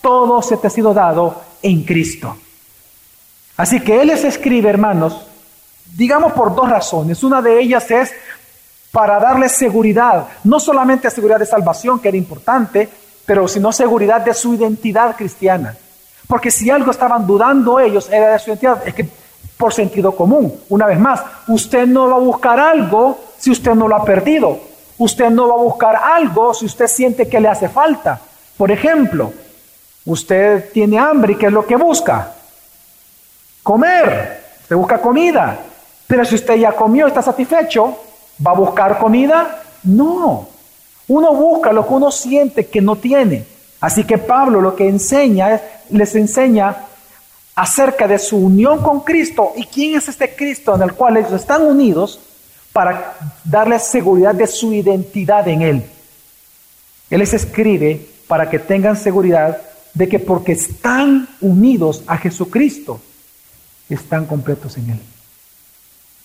todo 0.01 0.41
se 0.41 0.57
te 0.57 0.67
ha 0.67 0.71
sido 0.71 0.91
dado 0.91 1.39
en 1.61 1.83
Cristo. 1.83 2.35
Así 3.57 3.79
que 3.79 4.01
Él 4.01 4.07
les 4.07 4.23
escribe, 4.23 4.69
hermanos, 4.69 5.27
digamos 5.95 6.33
por 6.33 6.55
dos 6.55 6.69
razones. 6.69 7.23
Una 7.23 7.41
de 7.41 7.59
ellas 7.59 7.89
es 7.91 8.11
para 8.91 9.19
darles 9.19 9.53
seguridad, 9.53 10.27
no 10.43 10.59
solamente 10.59 11.09
seguridad 11.09 11.39
de 11.39 11.45
salvación, 11.45 11.99
que 11.99 12.09
era 12.09 12.17
importante, 12.17 12.89
pero 13.25 13.47
sino 13.47 13.71
seguridad 13.71 14.21
de 14.21 14.33
su 14.33 14.53
identidad 14.53 15.15
cristiana. 15.15 15.75
Porque 16.27 16.51
si 16.51 16.69
algo 16.69 16.91
estaban 16.91 17.25
dudando 17.25 17.79
ellos 17.79 18.09
era 18.09 18.33
de 18.33 18.39
su 18.39 18.49
identidad, 18.49 18.87
es 18.87 18.93
que 18.93 19.07
por 19.57 19.73
sentido 19.73 20.15
común, 20.15 20.53
una 20.69 20.85
vez 20.85 20.99
más, 20.99 21.21
usted 21.47 21.85
no 21.85 22.09
va 22.09 22.15
a 22.15 22.19
buscar 22.19 22.59
algo 22.59 23.19
si 23.37 23.51
usted 23.51 23.73
no 23.73 23.87
lo 23.87 23.95
ha 23.95 24.03
perdido. 24.03 24.59
Usted 24.97 25.29
no 25.29 25.47
va 25.47 25.55
a 25.55 25.63
buscar 25.63 25.95
algo 25.95 26.53
si 26.53 26.65
usted 26.65 26.87
siente 26.87 27.27
que 27.27 27.39
le 27.39 27.47
hace 27.47 27.69
falta. 27.69 28.19
Por 28.57 28.71
ejemplo, 28.71 29.33
usted 30.05 30.71
tiene 30.71 30.99
hambre 30.99 31.33
y 31.33 31.35
¿qué 31.35 31.47
es 31.47 31.51
lo 31.51 31.65
que 31.65 31.75
busca? 31.75 32.31
Comer, 33.63 34.43
usted 34.61 34.75
busca 34.75 34.99
comida. 34.99 35.57
Pero 36.05 36.25
si 36.25 36.35
usted 36.35 36.55
ya 36.55 36.73
comió 36.73 37.07
está 37.07 37.21
satisfecho, 37.21 37.97
¿va 38.45 38.51
a 38.51 38.55
buscar 38.55 38.99
comida? 38.99 39.63
No. 39.83 40.49
Uno 41.07 41.33
busca 41.33 41.73
lo 41.73 41.87
que 41.87 41.93
uno 41.93 42.11
siente 42.11 42.67
que 42.67 42.81
no 42.81 42.97
tiene. 42.97 43.45
Así 43.79 44.03
que 44.03 44.17
Pablo 44.17 44.61
lo 44.61 44.75
que 44.75 44.87
enseña 44.87 45.55
es, 45.55 45.61
les 45.89 46.15
enseña 46.15 46.75
acerca 47.55 48.07
de 48.07 48.19
su 48.19 48.37
unión 48.37 48.81
con 48.81 49.01
Cristo 49.01 49.53
y 49.55 49.65
quién 49.65 49.97
es 49.97 50.07
este 50.07 50.35
Cristo 50.35 50.75
en 50.75 50.81
el 50.81 50.93
cual 50.93 51.17
ellos 51.17 51.33
están 51.33 51.63
unidos 51.63 52.19
para 52.71 53.15
darles 53.43 53.83
seguridad 53.83 54.33
de 54.33 54.47
su 54.47 54.73
identidad 54.73 55.47
en 55.47 55.61
Él. 55.61 55.83
Él 57.09 57.19
les 57.19 57.33
escribe 57.33 58.07
para 58.27 58.49
que 58.49 58.57
tengan 58.57 58.97
seguridad 58.97 59.61
de 59.93 60.09
que 60.09 60.17
porque 60.17 60.53
están 60.53 61.27
unidos 61.41 62.03
a 62.07 62.17
Jesucristo, 62.17 62.99
están 63.93 64.25
completos 64.25 64.77
en 64.77 64.91
Él. 64.91 64.99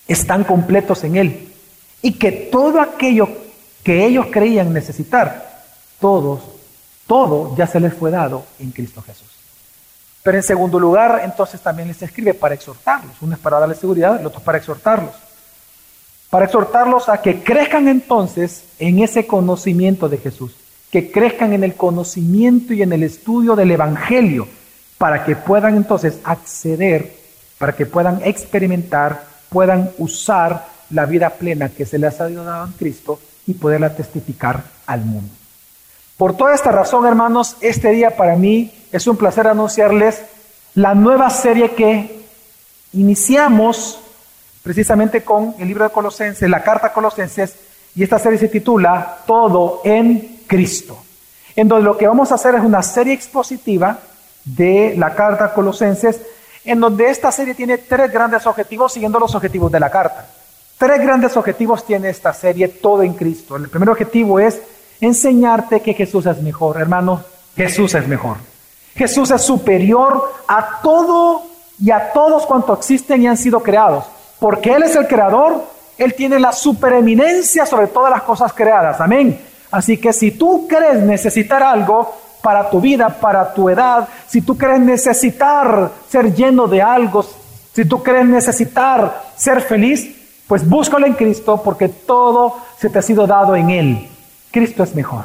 Están 0.06 0.44
completos 0.44 1.04
en 1.04 1.16
Él. 1.16 1.52
Y 2.02 2.12
que 2.12 2.32
todo 2.32 2.80
aquello 2.80 3.28
que 3.82 4.04
ellos 4.04 4.26
creían 4.30 4.72
necesitar, 4.72 5.64
todos, 6.00 6.40
todo 7.06 7.56
ya 7.56 7.66
se 7.66 7.80
les 7.80 7.94
fue 7.94 8.10
dado 8.10 8.44
en 8.58 8.70
Cristo 8.70 9.02
Jesús. 9.02 9.28
Pero 10.22 10.36
en 10.36 10.42
segundo 10.42 10.78
lugar, 10.78 11.22
entonces 11.24 11.60
también 11.60 11.88
les 11.88 12.02
escribe 12.02 12.34
para 12.34 12.54
exhortarlos. 12.54 13.16
Uno 13.20 13.34
es 13.34 13.40
para 13.40 13.58
darles 13.58 13.78
seguridad, 13.78 14.20
el 14.20 14.26
otro 14.26 14.40
es 14.40 14.44
para 14.44 14.58
exhortarlos. 14.58 15.14
Para 16.28 16.44
exhortarlos 16.44 17.08
a 17.08 17.22
que 17.22 17.42
crezcan 17.42 17.88
entonces 17.88 18.64
en 18.78 18.98
ese 18.98 19.26
conocimiento 19.26 20.08
de 20.08 20.18
Jesús, 20.18 20.54
que 20.90 21.10
crezcan 21.10 21.54
en 21.54 21.64
el 21.64 21.74
conocimiento 21.74 22.74
y 22.74 22.82
en 22.82 22.92
el 22.92 23.04
estudio 23.04 23.56
del 23.56 23.70
Evangelio, 23.70 24.46
para 24.98 25.24
que 25.24 25.36
puedan 25.36 25.76
entonces 25.76 26.18
acceder 26.24 27.17
para 27.58 27.74
que 27.74 27.86
puedan 27.86 28.20
experimentar, 28.24 29.24
puedan 29.48 29.90
usar 29.98 30.66
la 30.90 31.04
vida 31.04 31.30
plena 31.30 31.68
que 31.68 31.84
se 31.84 31.98
les 31.98 32.20
ha 32.20 32.28
dado 32.28 32.66
en 32.66 32.72
Cristo 32.72 33.20
y 33.46 33.54
poderla 33.54 33.94
testificar 33.94 34.62
al 34.86 35.04
mundo. 35.04 35.32
Por 36.16 36.36
toda 36.36 36.54
esta 36.54 36.72
razón, 36.72 37.06
hermanos, 37.06 37.56
este 37.60 37.90
día 37.90 38.16
para 38.16 38.36
mí 38.36 38.72
es 38.90 39.06
un 39.06 39.16
placer 39.16 39.46
anunciarles 39.46 40.22
la 40.74 40.94
nueva 40.94 41.30
serie 41.30 41.72
que 41.72 42.24
iniciamos 42.92 44.00
precisamente 44.62 45.22
con 45.22 45.54
el 45.58 45.68
libro 45.68 45.84
de 45.84 45.90
Colosenses, 45.90 46.48
la 46.48 46.62
carta 46.62 46.88
a 46.88 46.92
Colosenses, 46.92 47.54
y 47.94 48.02
esta 48.02 48.18
serie 48.18 48.38
se 48.38 48.48
titula 48.48 49.18
Todo 49.26 49.80
en 49.84 50.42
Cristo, 50.46 50.98
en 51.56 51.68
donde 51.68 51.84
lo 51.84 51.96
que 51.96 52.06
vamos 52.06 52.30
a 52.30 52.34
hacer 52.34 52.54
es 52.54 52.62
una 52.62 52.82
serie 52.82 53.14
expositiva 53.14 53.98
de 54.44 54.94
la 54.96 55.14
carta 55.14 55.46
a 55.46 55.54
Colosenses, 55.54 56.20
en 56.70 56.80
donde 56.80 57.08
esta 57.08 57.32
serie 57.32 57.54
tiene 57.54 57.78
tres 57.78 58.12
grandes 58.12 58.46
objetivos 58.46 58.92
siguiendo 58.92 59.18
los 59.18 59.34
objetivos 59.34 59.72
de 59.72 59.80
la 59.80 59.90
carta. 59.90 60.26
Tres 60.76 61.00
grandes 61.00 61.36
objetivos 61.36 61.84
tiene 61.84 62.10
esta 62.10 62.32
serie, 62.32 62.68
todo 62.68 63.02
en 63.02 63.14
Cristo. 63.14 63.56
El 63.56 63.68
primer 63.68 63.88
objetivo 63.88 64.38
es 64.38 64.60
enseñarte 65.00 65.80
que 65.80 65.94
Jesús 65.94 66.26
es 66.26 66.42
mejor. 66.42 66.78
Hermano, 66.80 67.24
Jesús 67.56 67.94
es 67.94 68.06
mejor. 68.06 68.36
Jesús 68.94 69.30
es 69.30 69.42
superior 69.42 70.34
a 70.46 70.80
todo 70.82 71.42
y 71.80 71.90
a 71.90 72.12
todos 72.12 72.44
cuantos 72.46 72.78
existen 72.78 73.22
y 73.22 73.26
han 73.26 73.36
sido 73.36 73.60
creados. 73.60 74.04
Porque 74.38 74.72
Él 74.72 74.82
es 74.82 74.94
el 74.94 75.08
creador, 75.08 75.64
Él 75.96 76.14
tiene 76.14 76.38
la 76.38 76.52
supereminencia 76.52 77.64
sobre 77.64 77.86
todas 77.86 78.10
las 78.12 78.22
cosas 78.22 78.52
creadas. 78.52 79.00
Amén. 79.00 79.40
Así 79.70 79.96
que 79.96 80.12
si 80.12 80.32
tú 80.32 80.66
crees 80.68 81.02
necesitar 81.02 81.62
algo, 81.62 82.14
para 82.42 82.70
tu 82.70 82.80
vida, 82.80 83.08
para 83.08 83.52
tu 83.52 83.68
edad, 83.68 84.08
si 84.26 84.40
tú 84.40 84.56
crees 84.56 84.80
necesitar 84.80 85.90
ser 86.08 86.34
lleno 86.34 86.66
de 86.66 86.82
algo, 86.82 87.24
si 87.72 87.84
tú 87.84 88.02
crees 88.02 88.26
necesitar 88.26 89.22
ser 89.36 89.60
feliz, 89.60 90.16
pues 90.46 90.68
búscalo 90.68 91.06
en 91.06 91.14
Cristo 91.14 91.60
porque 91.62 91.88
todo 91.88 92.56
se 92.78 92.88
te 92.88 92.98
ha 92.98 93.02
sido 93.02 93.26
dado 93.26 93.54
en 93.54 93.70
Él. 93.70 94.08
Cristo 94.50 94.82
es 94.82 94.94
mejor. 94.94 95.24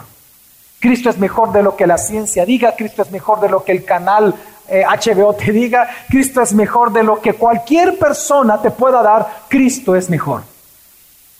Cristo 0.79 1.09
es 1.09 1.17
mejor 1.17 1.53
de 1.53 1.63
lo 1.63 1.77
que 1.77 1.87
la 1.87 1.97
ciencia 1.97 2.45
diga, 2.45 2.75
Cristo 2.75 3.01
es 3.01 3.11
mejor 3.11 3.39
de 3.39 3.49
lo 3.49 3.63
que 3.63 3.71
el 3.71 3.85
canal 3.85 4.35
HBO 4.67 5.31
eh, 5.31 5.37
te 5.45 5.51
diga, 5.51 5.89
Cristo 6.09 6.41
es 6.41 6.53
mejor 6.53 6.91
de 6.91 7.03
lo 7.03 7.21
que 7.21 7.33
cualquier 7.33 7.97
persona 7.97 8.61
te 8.61 8.71
pueda 8.71 9.01
dar, 9.01 9.43
Cristo 9.47 9.95
es 9.95 10.09
mejor. 10.09 10.43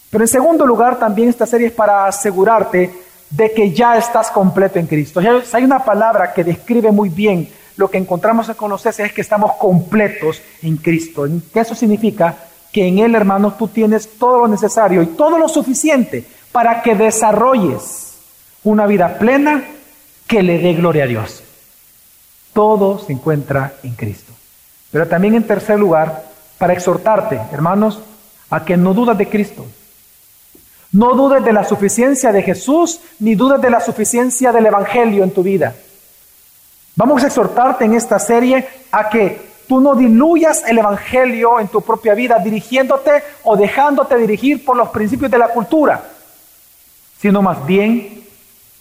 Pero 0.10 0.24
en 0.24 0.28
segundo 0.28 0.66
lugar, 0.66 0.98
también 0.98 1.30
esta 1.30 1.46
serie 1.46 1.68
es 1.68 1.74
para 1.74 2.06
asegurarte 2.06 3.03
de 3.36 3.52
que 3.52 3.72
ya 3.72 3.98
estás 3.98 4.30
completo 4.30 4.80
en 4.80 4.88
Cristo. 4.88 5.20
Hay 5.54 5.64
una 5.64 5.84
palabra 5.84 6.34
que 6.34 6.44
describe 6.44 6.92
muy 6.92 7.10
bien 7.10 7.50
lo 7.76 7.90
que 7.90 7.98
encontramos 7.98 8.48
en 8.50 8.56
Colosenses 8.56 9.08
es 9.08 9.14
que 9.14 9.22
estamos 9.22 9.54
completos 9.54 10.42
en 10.62 10.78
Cristo. 10.78 11.28
Eso 11.54 11.74
significa 11.74 12.36
que 12.72 12.88
en 12.88 13.00
Él, 13.00 13.16
hermanos, 13.16 13.58
tú 13.58 13.68
tienes 13.68 14.18
todo 14.20 14.42
lo 14.42 14.48
necesario 14.48 15.02
y 15.02 15.08
todo 15.08 15.40
lo 15.40 15.50
suficiente 15.50 16.24
para 16.52 16.84
que 16.84 16.94
desarrolles 16.94 18.18
una 18.64 18.86
vida 18.86 19.18
plena 19.18 19.64
que 20.28 20.44
le 20.44 20.60
dé 20.60 20.74
gloria 20.74 21.06
a 21.06 21.08
Dios. 21.08 21.44
Todo 22.54 23.00
se 23.00 23.14
encuentra 23.14 23.74
en 23.82 23.96
Cristo. 23.96 24.32
Pero 24.92 25.08
también 25.08 25.34
en 25.34 25.44
tercer 25.44 25.80
lugar, 25.80 26.24
para 26.60 26.74
exhortarte, 26.74 27.42
hermanos, 27.52 28.00
a 28.52 28.64
que 28.64 28.78
no 28.78 28.94
dudas 28.94 29.18
de 29.18 29.28
Cristo. 29.28 29.66
No 30.94 31.16
dudes 31.16 31.44
de 31.44 31.54
la 31.54 31.64
suficiencia 31.64 32.32
de 32.32 32.44
Jesús, 32.44 33.00
ni 33.20 33.34
dudes 33.34 33.60
de 33.62 33.70
la 33.72 33.82
suficiencia 33.82 34.52
del 34.52 34.68
Evangelio 34.68 35.24
en 35.24 35.32
tu 35.32 35.42
vida. 35.42 35.74
Vamos 36.96 37.24
a 37.24 37.28
exhortarte 37.28 37.86
en 37.86 37.96
esta 37.96 38.20
serie 38.20 38.68
a 38.92 39.10
que 39.10 39.42
tú 39.68 39.82
no 39.82 39.96
diluyas 39.96 40.64
el 40.68 40.78
Evangelio 40.78 41.60
en 41.60 41.68
tu 41.68 41.82
propia 41.82 42.14
vida 42.14 42.38
dirigiéndote 42.38 43.24
o 43.44 43.58
dejándote 43.58 44.16
dirigir 44.18 44.64
por 44.64 44.78
los 44.78 44.90
principios 44.90 45.32
de 45.32 45.40
la 45.40 45.48
cultura, 45.48 46.04
sino 47.20 47.42
más 47.42 47.66
bien 47.66 48.24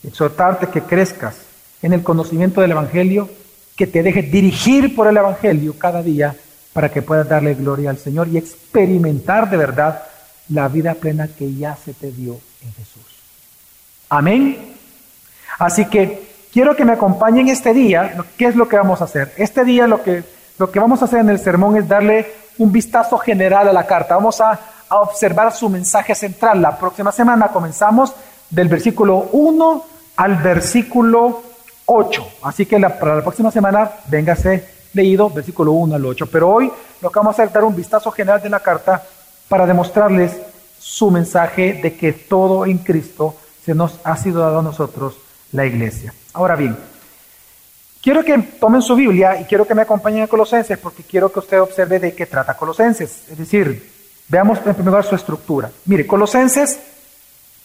exhortarte 0.05 0.67
que 0.67 0.83
crezcas 0.83 1.37
en 1.81 1.95
el 1.95 2.03
conocimiento 2.03 2.61
del 2.61 2.73
Evangelio, 2.73 3.31
que 3.75 3.87
te 3.87 4.03
dejes 4.03 4.31
dirigir 4.31 4.95
por 4.95 5.07
el 5.07 5.17
Evangelio 5.17 5.79
cada 5.79 6.03
día 6.03 6.37
para 6.75 6.91
que 6.91 7.01
puedas 7.01 7.27
darle 7.27 7.55
gloria 7.55 7.89
al 7.89 7.97
Señor 7.97 8.29
y 8.29 8.37
experimentar 8.37 9.49
de 9.49 9.57
verdad 9.57 10.03
la 10.53 10.69
vida 10.69 10.95
plena 10.95 11.29
que 11.29 11.55
ya 11.55 11.77
se 11.77 11.95
te 11.95 12.11
dio 12.11 12.39
en 12.63 12.73
Jesús. 12.75 13.03
Amén. 14.09 14.75
Así 15.59 15.87
que 15.87 16.47
quiero 16.53 16.77
que 16.77 16.85
me 16.85 16.93
acompañen 16.93 17.49
este 17.49 17.73
día. 17.73 18.15
¿Qué 18.37 18.47
es 18.47 18.57
lo 18.57 18.69
que 18.69 18.77
vamos 18.77 19.01
a 19.01 19.05
hacer? 19.05 19.33
Este 19.37 19.65
día 19.65 19.87
lo 19.87 20.03
que, 20.03 20.23
lo 20.59 20.71
que 20.71 20.81
vamos 20.81 21.03
a 21.03 21.07
hacer 21.07 21.21
en 21.21 21.31
el 21.31 21.39
sermón 21.39 21.77
es 21.77 21.89
darle 21.89 22.27
un 22.59 22.71
vistazo 22.71 23.19
general 23.19 23.69
a 23.69 23.73
la 23.73 23.87
carta. 23.87 24.17
Vamos 24.17 24.41
a, 24.41 24.59
a 24.89 24.97
observar 25.01 25.53
su 25.53 25.69
mensaje 25.69 26.15
central. 26.15 26.61
La 26.61 26.77
próxima 26.77 27.13
semana 27.13 27.49
comenzamos 27.49 28.13
del 28.51 28.69
versículo 28.69 29.29
1 29.33 29.85
al 30.17 30.37
versículo 30.37 31.43
8. 31.87 32.29
Así 32.43 32.67
que 32.67 32.79
para 32.79 33.17
la 33.17 33.23
próxima 33.23 33.51
semana, 33.51 33.91
véngase 34.09 34.69
leído 34.95 35.31
versículo 35.31 35.73
1 35.73 35.95
al 35.95 36.05
8. 36.05 36.27
Pero 36.27 36.51
hoy 36.51 36.71
lo 37.01 37.11
que 37.11 37.19
vamos 37.19 37.33
a 37.33 37.35
hacer 37.35 37.47
es 37.47 37.53
dar 37.53 37.65
un 37.65 37.75
vistazo 37.75 38.11
general 38.11 38.43
de 38.43 38.51
la 38.51 38.61
carta 38.61 39.03
para 39.49 39.67
demostrarles 39.67 40.37
su 40.79 41.11
mensaje 41.11 41.75
de 41.83 41.97
que 41.97 42.13
todo 42.13 42.67
en 42.67 42.79
Cristo 42.79 43.37
se 43.65 43.75
nos 43.75 43.99
ha 44.05 44.17
sido 44.17 44.41
dado 44.41 44.59
a 44.59 44.63
nosotros 44.63 45.17
la 45.53 45.67
iglesia. 45.67 46.13
Ahora 46.33 46.57
bien, 46.57 46.77
quiero 48.03 48.25
que 48.25 48.37
tomen 48.59 48.83
su 48.83 48.97
Biblia 48.97 49.41
y 49.41 49.45
quiero 49.45 49.67
que 49.67 49.75
me 49.75 49.83
acompañen 49.83 50.25
a 50.25 50.27
Colosenses 50.27 50.79
porque 50.79 51.05
quiero 51.05 51.31
que 51.31 51.39
usted 51.39 51.61
observe 51.61 52.01
de 52.01 52.15
qué 52.15 52.27
trata 52.27 52.57
Colosenses. 52.57 53.29
Es 53.31 53.39
decir, 53.39 53.91
veamos 54.29 54.59
en 54.59 54.75
primer 54.75 54.87
lugar 54.87 55.05
su 55.05 55.15
estructura. 55.15 55.71
Mire, 55.85 56.07
Colosenses 56.07 56.81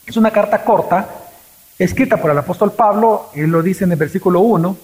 es 0.05 0.17
una 0.17 0.31
carta 0.31 0.63
corta, 0.63 1.07
escrita 1.79 2.17
por 2.17 2.31
el 2.31 2.37
apóstol 2.37 2.71
Pablo, 2.71 3.29
él 3.33 3.49
lo 3.49 3.61
dice 3.61 3.85
en 3.85 3.91
el 3.91 3.97
versículo 3.97 4.41
1, 4.41 4.77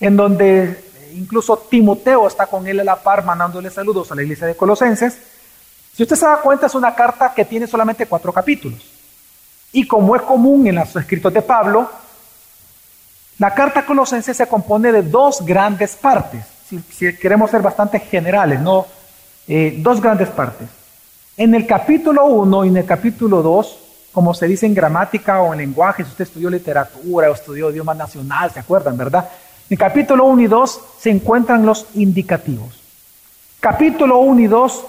en 0.00 0.16
donde 0.16 0.84
incluso 1.14 1.56
Timoteo 1.70 2.26
está 2.26 2.46
con 2.46 2.66
él 2.66 2.80
a 2.80 2.84
la 2.84 2.96
par 2.96 3.24
mandándole 3.24 3.70
saludos 3.70 4.12
a 4.12 4.14
la 4.14 4.22
iglesia 4.22 4.46
de 4.46 4.56
Colosenses. 4.56 5.18
Si 5.96 6.02
usted 6.02 6.16
se 6.16 6.26
da 6.26 6.36
cuenta, 6.36 6.66
es 6.66 6.74
una 6.74 6.94
carta 6.94 7.32
que 7.34 7.44
tiene 7.44 7.66
solamente 7.66 8.06
cuatro 8.06 8.32
capítulos. 8.32 8.80
Y 9.72 9.86
como 9.86 10.14
es 10.14 10.22
común 10.22 10.66
en 10.66 10.74
los 10.74 10.94
escritos 10.94 11.32
de 11.32 11.42
Pablo, 11.42 11.90
la 13.38 13.54
carta 13.54 13.80
a 13.80 13.86
Colosenses 13.86 14.36
se 14.36 14.46
compone 14.46 14.92
de 14.92 15.02
dos 15.02 15.44
grandes 15.44 15.96
partes. 15.96 16.44
Si, 16.68 17.16
queremos 17.16 17.50
ser 17.50 17.62
bastante 17.62 17.98
generales, 18.00 18.60
¿no? 18.60 18.86
Eh, 19.48 19.76
dos 19.78 20.00
grandes 20.00 20.28
partes. 20.28 20.68
En 21.36 21.54
el 21.54 21.66
capítulo 21.66 22.26
1 22.26 22.64
y 22.64 22.68
en 22.68 22.76
el 22.76 22.84
capítulo 22.84 23.42
2 23.42 23.78
como 24.16 24.32
se 24.32 24.46
dice 24.46 24.64
en 24.64 24.72
gramática 24.72 25.42
o 25.42 25.52
en 25.52 25.58
lenguaje, 25.58 26.02
si 26.02 26.08
usted 26.08 26.24
estudió 26.24 26.48
literatura 26.48 27.28
o 27.28 27.34
estudió 27.34 27.70
idioma 27.70 27.92
nacional, 27.92 28.50
¿se 28.50 28.60
acuerdan, 28.60 28.96
verdad? 28.96 29.28
En 29.68 29.76
capítulo 29.76 30.24
1 30.24 30.40
y 30.40 30.46
2 30.46 30.80
se 30.98 31.10
encuentran 31.10 31.66
los 31.66 31.84
indicativos. 31.92 32.80
Capítulo 33.60 34.20
1 34.20 34.40
y 34.40 34.46
2, 34.46 34.86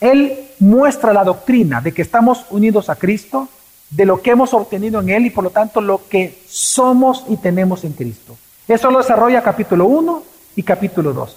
él 0.00 0.50
muestra 0.58 1.12
la 1.12 1.24
doctrina 1.24 1.80
de 1.80 1.92
que 1.92 2.02
estamos 2.02 2.44
unidos 2.50 2.90
a 2.90 2.96
Cristo, 2.96 3.48
de 3.90 4.04
lo 4.04 4.20
que 4.20 4.30
hemos 4.30 4.52
obtenido 4.52 5.00
en 5.00 5.10
Él 5.10 5.26
y 5.26 5.30
por 5.30 5.44
lo 5.44 5.50
tanto 5.50 5.80
lo 5.80 6.08
que 6.08 6.42
somos 6.48 7.24
y 7.28 7.36
tenemos 7.36 7.84
en 7.84 7.92
Cristo. 7.92 8.36
Eso 8.68 8.90
lo 8.90 8.98
desarrolla 8.98 9.42
capítulo 9.42 9.86
1 9.86 10.22
y 10.56 10.62
capítulo 10.62 11.12
2. 11.12 11.36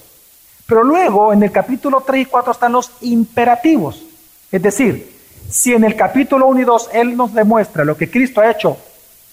Pero 0.65 0.83
luego 0.83 1.31
en 1.31 1.43
el 1.43 1.51
capítulo 1.51 2.03
3 2.05 2.21
y 2.21 2.25
4 2.25 2.51
están 2.51 2.73
los 2.73 2.91
imperativos, 3.01 4.03
es 4.51 4.61
decir, 4.61 5.17
si 5.49 5.73
en 5.73 5.83
el 5.83 5.95
capítulo 5.95 6.47
1 6.47 6.61
y 6.61 6.63
2 6.63 6.89
Él 6.93 7.17
nos 7.17 7.33
demuestra 7.33 7.85
lo 7.85 7.97
que 7.97 8.09
Cristo 8.09 8.41
ha 8.41 8.51
hecho 8.51 8.77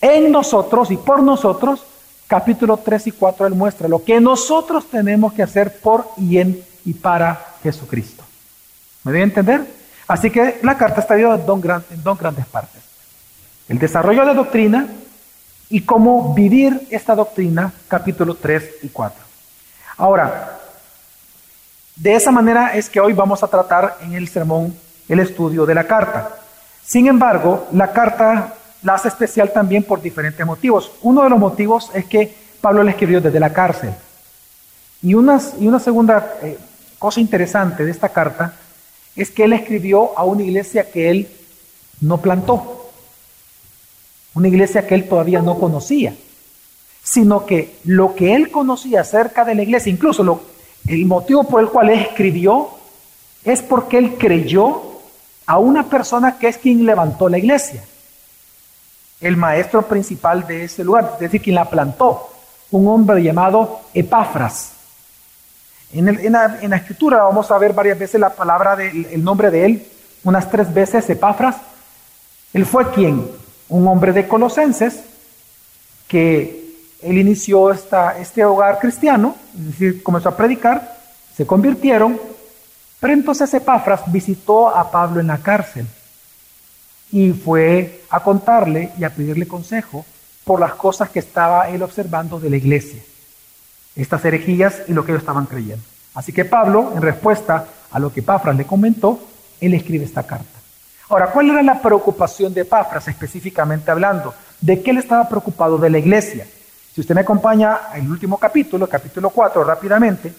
en 0.00 0.30
nosotros 0.30 0.90
y 0.90 0.96
por 0.96 1.22
nosotros, 1.22 1.84
capítulo 2.26 2.76
3 2.76 3.08
y 3.08 3.12
4 3.12 3.46
Él 3.46 3.54
muestra 3.54 3.88
lo 3.88 4.04
que 4.04 4.20
nosotros 4.20 4.86
tenemos 4.86 5.32
que 5.32 5.42
hacer 5.42 5.78
por 5.80 6.06
y 6.16 6.38
en 6.38 6.62
y 6.84 6.94
para 6.94 7.54
Jesucristo. 7.62 8.25
¿Me 9.06 9.20
a 9.20 9.22
entender? 9.22 9.64
Así 10.08 10.30
que 10.30 10.58
la 10.64 10.76
carta 10.76 11.00
está 11.00 11.14
dividida 11.14 11.36
en 11.90 12.02
dos, 12.02 12.18
grandes 12.18 12.44
partes. 12.46 12.82
El 13.68 13.78
desarrollo 13.78 14.26
de 14.26 14.34
doctrina 14.34 14.88
y 15.70 15.82
cómo 15.82 16.34
vivir 16.34 16.88
esta 16.90 17.14
doctrina, 17.14 17.72
capítulo 17.86 18.34
3 18.34 18.64
y 18.82 18.88
4. 18.88 19.24
Ahora, 19.98 20.58
de 21.94 22.14
esa 22.16 22.32
manera 22.32 22.74
es 22.74 22.90
que 22.90 22.98
hoy 22.98 23.12
vamos 23.12 23.44
a 23.44 23.46
tratar 23.46 23.96
en 24.02 24.14
el 24.14 24.26
sermón 24.26 24.76
el 25.08 25.20
estudio 25.20 25.64
de 25.66 25.74
la 25.76 25.84
carta. 25.84 26.28
Sin 26.84 27.06
embargo, 27.06 27.68
la 27.72 27.92
carta 27.92 28.54
la 28.82 28.94
hace 28.94 29.06
especial 29.06 29.52
también 29.52 29.84
por 29.84 30.02
diferentes 30.02 30.44
motivos. 30.44 30.90
Uno 31.02 31.22
de 31.22 31.30
los 31.30 31.38
motivos 31.38 31.92
es 31.94 32.06
que 32.06 32.36
Pablo 32.60 32.82
la 32.82 32.90
escribió 32.90 33.20
desde 33.20 33.38
la 33.38 33.52
cárcel. 33.52 33.94
Y 35.00 35.14
una, 35.14 35.40
y 35.60 35.68
una 35.68 35.78
segunda 35.78 36.38
eh, 36.42 36.58
cosa 36.98 37.20
interesante 37.20 37.84
de 37.84 37.92
esta 37.92 38.08
carta 38.08 38.52
es 39.16 39.30
que 39.30 39.44
él 39.44 39.54
escribió 39.54 40.16
a 40.16 40.24
una 40.24 40.42
iglesia 40.42 40.90
que 40.90 41.10
él 41.10 41.28
no 42.00 42.20
plantó, 42.20 42.90
una 44.34 44.48
iglesia 44.48 44.86
que 44.86 44.94
él 44.94 45.08
todavía 45.08 45.40
no 45.40 45.58
conocía, 45.58 46.14
sino 47.02 47.46
que 47.46 47.76
lo 47.84 48.14
que 48.14 48.34
él 48.34 48.50
conocía 48.50 49.00
acerca 49.00 49.44
de 49.44 49.54
la 49.54 49.62
iglesia, 49.62 49.90
incluso 49.90 50.42
el 50.86 51.06
motivo 51.06 51.44
por 51.44 51.62
el 51.62 51.68
cual 51.68 51.90
él 51.90 52.00
escribió, 52.00 52.68
es 53.44 53.62
porque 53.62 53.96
él 53.96 54.16
creyó 54.18 54.82
a 55.46 55.58
una 55.58 55.88
persona 55.88 56.38
que 56.38 56.48
es 56.48 56.58
quien 56.58 56.84
levantó 56.84 57.28
la 57.28 57.38
iglesia, 57.38 57.82
el 59.20 59.36
maestro 59.36 59.82
principal 59.82 60.46
de 60.46 60.64
ese 60.64 60.84
lugar, 60.84 61.12
es 61.14 61.20
decir, 61.20 61.40
quien 61.40 61.54
la 61.54 61.70
plantó, 61.70 62.28
un 62.72 62.86
hombre 62.88 63.22
llamado 63.22 63.80
Epafras. 63.94 64.72
En, 65.92 66.32
la, 66.32 66.76
escritura 66.76 67.22
vamos 67.22 67.50
a 67.50 67.58
ver 67.58 67.72
varias 67.72 67.98
veces 67.98 68.20
la 68.20 68.30
palabra 68.30 68.76
del 68.76 69.06
el 69.06 69.22
nombre 69.22 69.50
de 69.50 69.64
él, 69.64 69.86
unas 70.24 70.50
tres 70.50 70.72
veces 70.72 71.08
Epafras. 71.08 71.56
Él 72.52 72.66
fue 72.66 72.90
quien, 72.90 73.30
un 73.68 73.86
hombre 73.86 74.12
de 74.12 74.26
Colosenses, 74.26 75.04
que 76.08 76.66
él 77.02 77.18
inició 77.18 77.70
esta, 77.70 78.18
este 78.18 78.44
hogar 78.44 78.78
cristiano, 78.78 79.36
es 79.54 79.66
decir, 79.66 80.02
comenzó 80.02 80.30
a 80.30 80.36
predicar, 80.36 80.96
se 81.36 81.46
convirtieron, 81.46 82.18
pero 82.98 83.12
entonces 83.12 83.52
Epafras 83.54 84.00
visitó 84.06 84.68
a 84.68 84.90
Pablo 84.90 85.20
en 85.20 85.28
la 85.28 85.38
cárcel 85.38 85.86
y 87.12 87.30
fue 87.32 88.02
a 88.10 88.20
contarle 88.20 88.90
y 88.98 89.04
a 89.04 89.10
pedirle 89.10 89.46
consejo 89.46 90.04
por 90.44 90.60
las 90.60 90.74
cosas 90.74 91.10
que 91.10 91.18
estaba 91.18 91.68
él 91.68 91.82
observando 91.82 92.40
de 92.40 92.50
la 92.50 92.56
iglesia, 92.56 93.02
estas 93.96 94.24
herejías 94.24 94.82
y 94.86 94.92
lo 94.92 95.04
que 95.04 95.12
ellos 95.12 95.22
estaban 95.22 95.46
creyendo. 95.46 95.82
Así 96.14 96.32
que 96.32 96.44
Pablo, 96.44 96.92
en 96.94 97.02
respuesta 97.02 97.66
a 97.90 97.98
lo 97.98 98.12
que 98.12 98.20
Epafras 98.20 98.56
le 98.56 98.66
comentó, 98.66 99.18
él 99.60 99.74
escribe 99.74 100.04
esta 100.04 100.26
carta. 100.26 100.58
Ahora, 101.08 101.30
¿cuál 101.30 101.50
era 101.50 101.62
la 101.62 101.80
preocupación 101.80 102.52
de 102.52 102.62
Epafras 102.62 103.08
específicamente 103.08 103.90
hablando? 103.90 104.34
¿De 104.60 104.82
qué 104.82 104.90
él 104.90 104.98
estaba 104.98 105.28
preocupado 105.28 105.78
de 105.78 105.90
la 105.90 105.98
iglesia? 105.98 106.46
Si 106.94 107.00
usted 107.00 107.14
me 107.14 107.20
acompaña 107.20 107.78
el 107.94 108.10
último 108.10 108.38
capítulo, 108.38 108.88
capítulo 108.88 109.30
4, 109.30 109.62
rápidamente, 109.64 110.32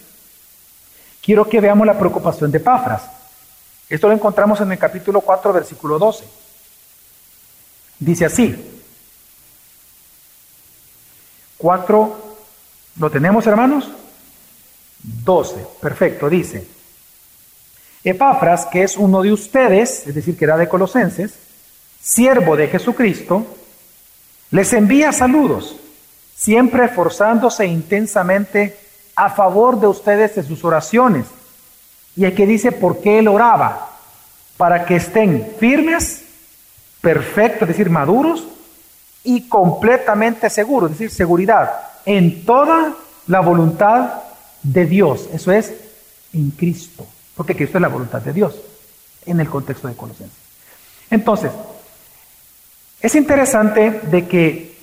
quiero 1.22 1.48
que 1.48 1.60
veamos 1.60 1.86
la 1.86 1.98
preocupación 1.98 2.50
de 2.50 2.60
Pafras. 2.60 3.02
Esto 3.88 4.08
lo 4.08 4.14
encontramos 4.14 4.60
en 4.60 4.72
el 4.72 4.78
capítulo 4.78 5.20
4, 5.20 5.52
versículo 5.52 5.98
12. 5.98 6.24
Dice 8.00 8.26
así. 8.26 8.82
4, 11.56 12.27
¿lo 12.98 13.10
tenemos 13.10 13.46
hermanos? 13.46 13.90
12, 15.02 15.66
perfecto, 15.80 16.28
dice. 16.28 16.66
Epafras, 18.04 18.66
que 18.66 18.82
es 18.82 18.96
uno 18.96 19.22
de 19.22 19.32
ustedes, 19.32 20.06
es 20.06 20.14
decir, 20.14 20.36
que 20.36 20.44
era 20.44 20.56
de 20.56 20.68
Colosenses, 20.68 21.34
siervo 22.00 22.56
de 22.56 22.68
Jesucristo, 22.68 23.46
les 24.50 24.72
envía 24.72 25.12
saludos, 25.12 25.76
siempre 26.34 26.86
esforzándose 26.86 27.66
intensamente 27.66 28.78
a 29.14 29.30
favor 29.30 29.80
de 29.80 29.88
ustedes 29.88 30.36
en 30.38 30.46
sus 30.46 30.64
oraciones. 30.64 31.26
Y 32.16 32.24
aquí 32.24 32.46
dice 32.46 32.72
por 32.72 33.00
qué 33.00 33.18
él 33.18 33.28
oraba, 33.28 33.90
para 34.56 34.84
que 34.84 34.96
estén 34.96 35.54
firmes, 35.58 36.24
perfectos, 37.00 37.62
es 37.62 37.68
decir, 37.76 37.90
maduros, 37.90 38.46
y 39.24 39.48
completamente 39.48 40.48
seguros, 40.48 40.92
es 40.92 40.98
decir, 40.98 41.14
seguridad 41.14 41.87
en 42.08 42.46
toda 42.46 42.94
la 43.26 43.40
voluntad 43.40 44.22
de 44.62 44.86
Dios. 44.86 45.28
Eso 45.30 45.52
es 45.52 45.74
en 46.32 46.50
Cristo, 46.52 47.06
porque 47.36 47.54
Cristo 47.54 47.76
es 47.76 47.82
la 47.82 47.88
voluntad 47.88 48.22
de 48.22 48.32
Dios 48.32 48.56
en 49.26 49.38
el 49.40 49.48
contexto 49.50 49.88
de 49.88 49.94
Colosenses. 49.94 50.38
Entonces, 51.10 51.52
es 53.02 53.14
interesante 53.14 53.90
de 53.90 54.26
que 54.26 54.78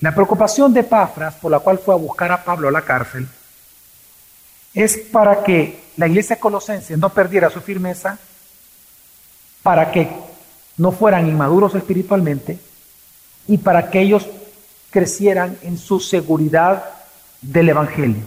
la 0.00 0.14
preocupación 0.14 0.74
de 0.74 0.84
Pafras, 0.84 1.36
por 1.36 1.50
la 1.50 1.60
cual 1.60 1.78
fue 1.78 1.94
a 1.94 1.98
buscar 1.98 2.30
a 2.32 2.44
Pablo 2.44 2.68
a 2.68 2.72
la 2.72 2.82
cárcel, 2.82 3.26
es 4.74 4.98
para 5.10 5.42
que 5.42 5.84
la 5.96 6.06
iglesia 6.06 6.36
colosense 6.38 6.98
no 6.98 7.08
perdiera 7.08 7.48
su 7.48 7.62
firmeza, 7.62 8.18
para 9.62 9.90
que 9.90 10.10
no 10.76 10.92
fueran 10.92 11.26
inmaduros 11.26 11.74
espiritualmente 11.74 12.58
y 13.48 13.56
para 13.56 13.88
que 13.88 14.02
ellos 14.02 14.28
crecieran 14.94 15.58
en 15.62 15.76
su 15.76 15.98
seguridad 15.98 16.84
del 17.42 17.68
Evangelio. 17.68 18.22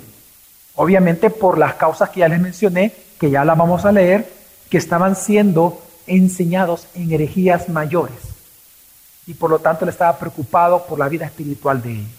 Obviamente 0.75 1.29
por 1.29 1.57
las 1.57 1.75
causas 1.75 2.09
que 2.09 2.19
ya 2.19 2.27
les 2.27 2.41
mencioné, 2.41 2.93
que 3.17 3.31
ya 3.31 3.45
las 3.45 3.57
vamos 3.57 3.85
a 3.85 3.93
leer, 3.93 4.29
que 4.69 4.77
estaban 4.77 5.15
siendo 5.15 5.81
enseñados 6.07 6.87
en 6.93 7.09
herejías 7.13 7.69
mayores 7.69 8.17
y 9.25 9.33
por 9.33 9.49
lo 9.49 9.59
tanto 9.59 9.85
le 9.85 9.91
estaba 9.91 10.19
preocupado 10.19 10.85
por 10.85 10.99
la 10.99 11.07
vida 11.07 11.25
espiritual 11.25 11.81
de 11.81 11.91
ellos. 11.91 12.11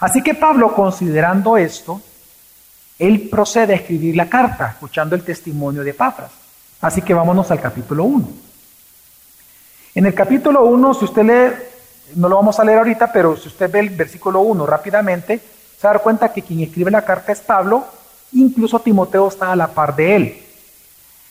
Así 0.00 0.22
que 0.22 0.32
Pablo, 0.32 0.74
considerando 0.74 1.58
esto, 1.58 2.00
él 2.98 3.28
procede 3.28 3.74
a 3.74 3.76
escribir 3.76 4.16
la 4.16 4.30
carta, 4.30 4.70
escuchando 4.70 5.14
el 5.14 5.22
testimonio 5.22 5.84
de 5.84 5.92
Pafras. 5.92 6.32
Así 6.80 7.02
que 7.02 7.12
vámonos 7.12 7.50
al 7.50 7.60
capítulo 7.60 8.04
1. 8.04 8.28
En 9.96 10.06
el 10.06 10.14
capítulo 10.14 10.64
1, 10.64 10.94
si 10.94 11.04
usted 11.04 11.22
lee, 11.24 11.73
no 12.14 12.28
lo 12.28 12.36
vamos 12.36 12.58
a 12.58 12.64
leer 12.64 12.78
ahorita, 12.78 13.12
pero 13.12 13.36
si 13.36 13.48
usted 13.48 13.70
ve 13.70 13.80
el 13.80 13.90
versículo 13.90 14.40
1 14.40 14.66
rápidamente, 14.66 15.38
se 15.38 15.86
va 15.86 15.90
a 15.90 15.94
dar 15.94 16.02
cuenta 16.02 16.32
que 16.32 16.42
quien 16.42 16.60
escribe 16.60 16.90
la 16.90 17.02
carta 17.02 17.32
es 17.32 17.40
Pablo, 17.40 17.84
incluso 18.32 18.80
Timoteo 18.80 19.28
está 19.28 19.52
a 19.52 19.56
la 19.56 19.68
par 19.68 19.94
de 19.94 20.16
él. 20.16 20.42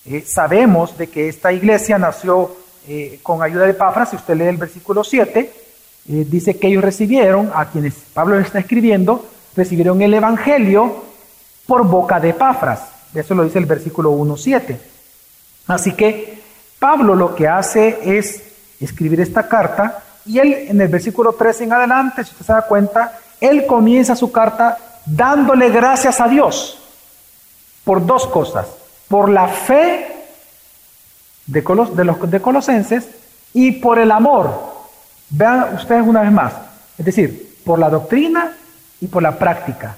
Eh, 0.05 0.23
sabemos 0.25 0.97
de 0.97 1.07
que 1.07 1.29
esta 1.29 1.53
iglesia 1.53 1.97
nació 1.97 2.55
eh, 2.87 3.19
con 3.23 3.41
ayuda 3.41 3.65
de 3.65 3.73
Pafras, 3.73 4.09
si 4.09 4.17
usted 4.17 4.35
lee 4.35 4.45
el 4.45 4.57
versículo 4.57 5.03
7, 5.03 5.39
eh, 5.39 6.25
dice 6.29 6.57
que 6.57 6.67
ellos 6.67 6.83
recibieron, 6.83 7.51
a 7.53 7.65
quienes 7.65 7.93
Pablo 8.13 8.37
está 8.37 8.59
escribiendo, 8.59 9.25
recibieron 9.55 10.01
el 10.01 10.13
Evangelio 10.13 11.03
por 11.65 11.87
boca 11.87 12.19
de 12.19 12.33
Pafras. 12.33 12.81
Eso 13.13 13.35
lo 13.35 13.43
dice 13.43 13.59
el 13.59 13.65
versículo 13.65 14.11
1.7. 14.11 14.77
Así 15.67 15.93
que 15.93 16.39
Pablo 16.79 17.15
lo 17.15 17.35
que 17.35 17.47
hace 17.47 18.17
es 18.17 18.43
escribir 18.81 19.21
esta 19.21 19.47
carta 19.47 20.02
y 20.25 20.39
él 20.39 20.53
en 20.69 20.81
el 20.81 20.87
versículo 20.87 21.33
3 21.33 21.61
en 21.61 21.73
adelante, 21.73 22.23
si 22.23 22.31
usted 22.31 22.45
se 22.45 22.53
da 22.53 22.61
cuenta, 22.61 23.19
él 23.41 23.65
comienza 23.65 24.15
su 24.15 24.31
carta 24.31 24.77
dándole 25.05 25.69
gracias 25.69 26.21
a 26.21 26.27
Dios 26.27 26.79
por 27.83 28.05
dos 28.05 28.27
cosas, 28.27 28.67
por 29.07 29.29
la 29.29 29.47
fe 29.47 30.07
de, 31.45 31.61
los 32.05 32.17
Colosenses 32.41 33.07
y 33.53 33.73
por 33.73 33.99
el 33.99 34.11
amor. 34.11 34.73
Vean 35.29 35.75
ustedes 35.75 36.05
una 36.05 36.21
vez 36.21 36.31
más, 36.31 36.53
es 36.97 37.05
decir, 37.05 37.57
por 37.65 37.79
la 37.79 37.89
doctrina 37.89 38.53
y 39.01 39.07
por 39.07 39.21
la 39.21 39.37
práctica, 39.37 39.95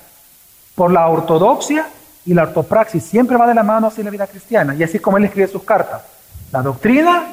por 0.73 0.91
la 0.91 1.07
ortodoxia 1.07 1.87
y 2.25 2.33
la 2.33 2.43
ortopraxis. 2.43 3.03
Siempre 3.03 3.37
va 3.37 3.47
de 3.47 3.53
la 3.53 3.63
mano 3.63 3.87
así 3.87 4.01
la 4.01 4.09
vida 4.09 4.27
cristiana 4.27 4.73
y 4.73 4.83
así 4.83 4.99
como 4.99 5.17
él 5.17 5.25
escribe 5.25 5.47
sus 5.47 5.63
cartas. 5.63 6.01
La 6.51 6.61
doctrina, 6.61 7.25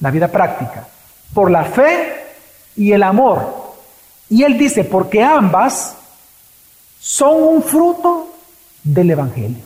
la 0.00 0.10
vida 0.10 0.28
práctica, 0.28 0.86
por 1.34 1.50
la 1.50 1.64
fe 1.64 2.14
y 2.76 2.92
el 2.92 3.02
amor. 3.02 3.74
Y 4.28 4.44
él 4.44 4.58
dice, 4.58 4.84
porque 4.84 5.22
ambas 5.22 5.96
son 7.00 7.42
un 7.42 7.62
fruto 7.62 8.28
del 8.82 9.10
Evangelio. 9.10 9.64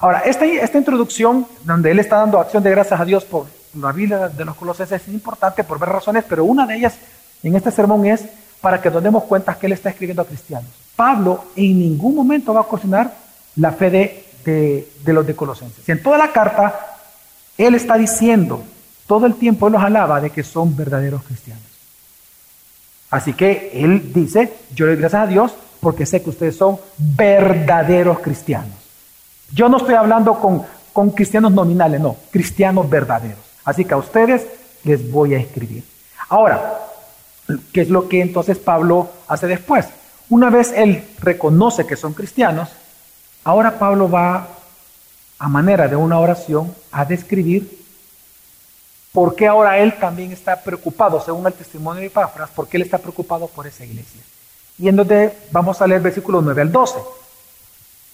Ahora, 0.00 0.20
esta, 0.20 0.44
esta 0.44 0.78
introducción, 0.78 1.46
donde 1.64 1.90
él 1.90 1.98
está 1.98 2.16
dando 2.16 2.38
acción 2.38 2.62
de 2.62 2.70
gracias 2.70 3.00
a 3.00 3.04
Dios 3.04 3.24
por 3.24 3.46
la 3.74 3.92
vida 3.92 4.28
de 4.28 4.44
los 4.44 4.56
colosenses, 4.56 5.02
es 5.02 5.08
importante 5.08 5.64
por 5.64 5.78
ver 5.78 5.88
razones, 5.88 6.24
pero 6.28 6.44
una 6.44 6.66
de 6.66 6.76
ellas 6.76 6.94
en 7.42 7.56
este 7.56 7.70
sermón 7.70 8.06
es 8.06 8.24
para 8.60 8.80
que 8.80 8.90
nos 8.90 9.02
demos 9.02 9.24
cuenta 9.24 9.54
que 9.58 9.66
él 9.66 9.72
está 9.72 9.90
escribiendo 9.90 10.22
a 10.22 10.26
cristianos. 10.26 10.70
Pablo 10.96 11.44
en 11.56 11.78
ningún 11.78 12.14
momento 12.14 12.52
va 12.52 12.62
a 12.62 12.64
cuestionar 12.64 13.12
la 13.56 13.72
fe 13.72 13.90
de, 13.90 14.88
de, 15.04 15.12
los 15.12 15.26
de 15.26 15.34
Colosenses. 15.34 15.88
Y 15.88 15.92
en 15.92 16.02
toda 16.02 16.18
la 16.18 16.32
carta, 16.32 16.96
él 17.56 17.74
está 17.74 17.96
diciendo, 17.96 18.62
todo 19.08 19.26
el 19.26 19.34
tiempo 19.34 19.68
los 19.70 19.82
alaba 19.82 20.20
de 20.20 20.30
que 20.30 20.44
son 20.44 20.76
verdaderos 20.76 21.24
cristianos. 21.24 21.64
Así 23.10 23.32
que 23.32 23.70
él 23.72 24.12
dice, 24.12 24.52
yo 24.74 24.84
le 24.84 24.92
doy 24.92 25.00
gracias 25.00 25.22
a 25.22 25.26
Dios 25.26 25.54
porque 25.80 26.04
sé 26.04 26.22
que 26.22 26.30
ustedes 26.30 26.56
son 26.56 26.78
verdaderos 26.98 28.20
cristianos. 28.20 28.76
Yo 29.50 29.70
no 29.70 29.78
estoy 29.78 29.94
hablando 29.94 30.38
con, 30.38 30.62
con 30.92 31.10
cristianos 31.10 31.52
nominales, 31.52 32.00
no, 32.00 32.16
cristianos 32.30 32.88
verdaderos. 32.88 33.38
Así 33.64 33.86
que 33.86 33.94
a 33.94 33.96
ustedes 33.96 34.46
les 34.84 35.10
voy 35.10 35.34
a 35.34 35.38
escribir. 35.38 35.84
Ahora, 36.28 36.78
¿qué 37.72 37.80
es 37.80 37.88
lo 37.88 38.10
que 38.10 38.20
entonces 38.20 38.58
Pablo 38.58 39.08
hace 39.26 39.46
después? 39.46 39.86
Una 40.28 40.50
vez 40.50 40.70
él 40.76 41.02
reconoce 41.20 41.86
que 41.86 41.96
son 41.96 42.12
cristianos, 42.12 42.68
ahora 43.42 43.78
Pablo 43.78 44.10
va 44.10 44.48
a 45.38 45.48
manera 45.48 45.88
de 45.88 45.96
una 45.96 46.18
oración 46.18 46.74
a 46.92 47.06
describir 47.06 47.78
por 49.12 49.34
qué 49.34 49.46
ahora 49.46 49.78
él 49.78 49.94
también 49.98 50.32
está 50.32 50.62
preocupado, 50.62 51.20
según 51.20 51.46
el 51.46 51.52
testimonio 51.52 52.00
de 52.00 52.06
Epafras, 52.06 52.50
por 52.50 52.68
qué 52.68 52.76
él 52.76 52.84
está 52.84 52.98
preocupado 52.98 53.46
por 53.46 53.66
esa 53.66 53.84
iglesia. 53.84 54.20
Y 54.78 54.88
en 54.88 54.96
donde 54.96 55.36
vamos 55.50 55.80
a 55.80 55.86
leer 55.86 56.00
versículos 56.00 56.44
9 56.44 56.62
al 56.62 56.72
12. 56.72 56.98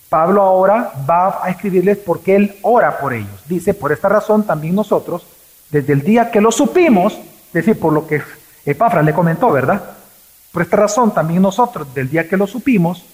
Pablo 0.09 0.43
ahora 0.43 0.93
va 1.09 1.45
a 1.45 1.51
escribirles 1.51 1.99
porque 1.99 2.37
él 2.37 2.57
ora 2.63 2.99
por 2.99 3.13
ellos. 3.13 3.43
Dice, 3.49 3.75
por 3.75 3.91
esta 3.91 4.09
razón 4.09 4.45
también 4.45 4.75
nosotros, 4.75 5.27
desde 5.71 5.93
el 5.93 6.03
día 6.03 6.31
que 6.31 6.41
lo 6.41 6.53
supimos, 6.53 7.15
es 7.15 7.53
decir, 7.53 7.79
por 7.79 7.93
lo 7.93 8.07
que 8.07 8.23
Epafras 8.65 9.05
le 9.05 9.13
comentó, 9.13 9.51
¿verdad? 9.51 9.83
Por 10.53 10.63
esta 10.63 10.77
razón 10.77 11.13
también 11.13 11.43
nosotros, 11.43 11.93
del 11.95 12.09
día 12.09 12.29
que 12.29 12.37
lo 12.37 12.47
supimos, 12.47 13.05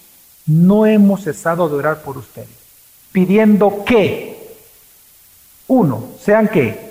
no 0.45 0.85
hemos 0.85 1.23
cesado 1.23 1.67
de 1.67 1.75
orar 1.75 2.01
por 2.03 2.17
ustedes, 2.17 2.49
pidiendo 3.11 3.83
que, 3.83 4.55
uno, 5.67 6.03
sean 6.23 6.47
que, 6.47 6.90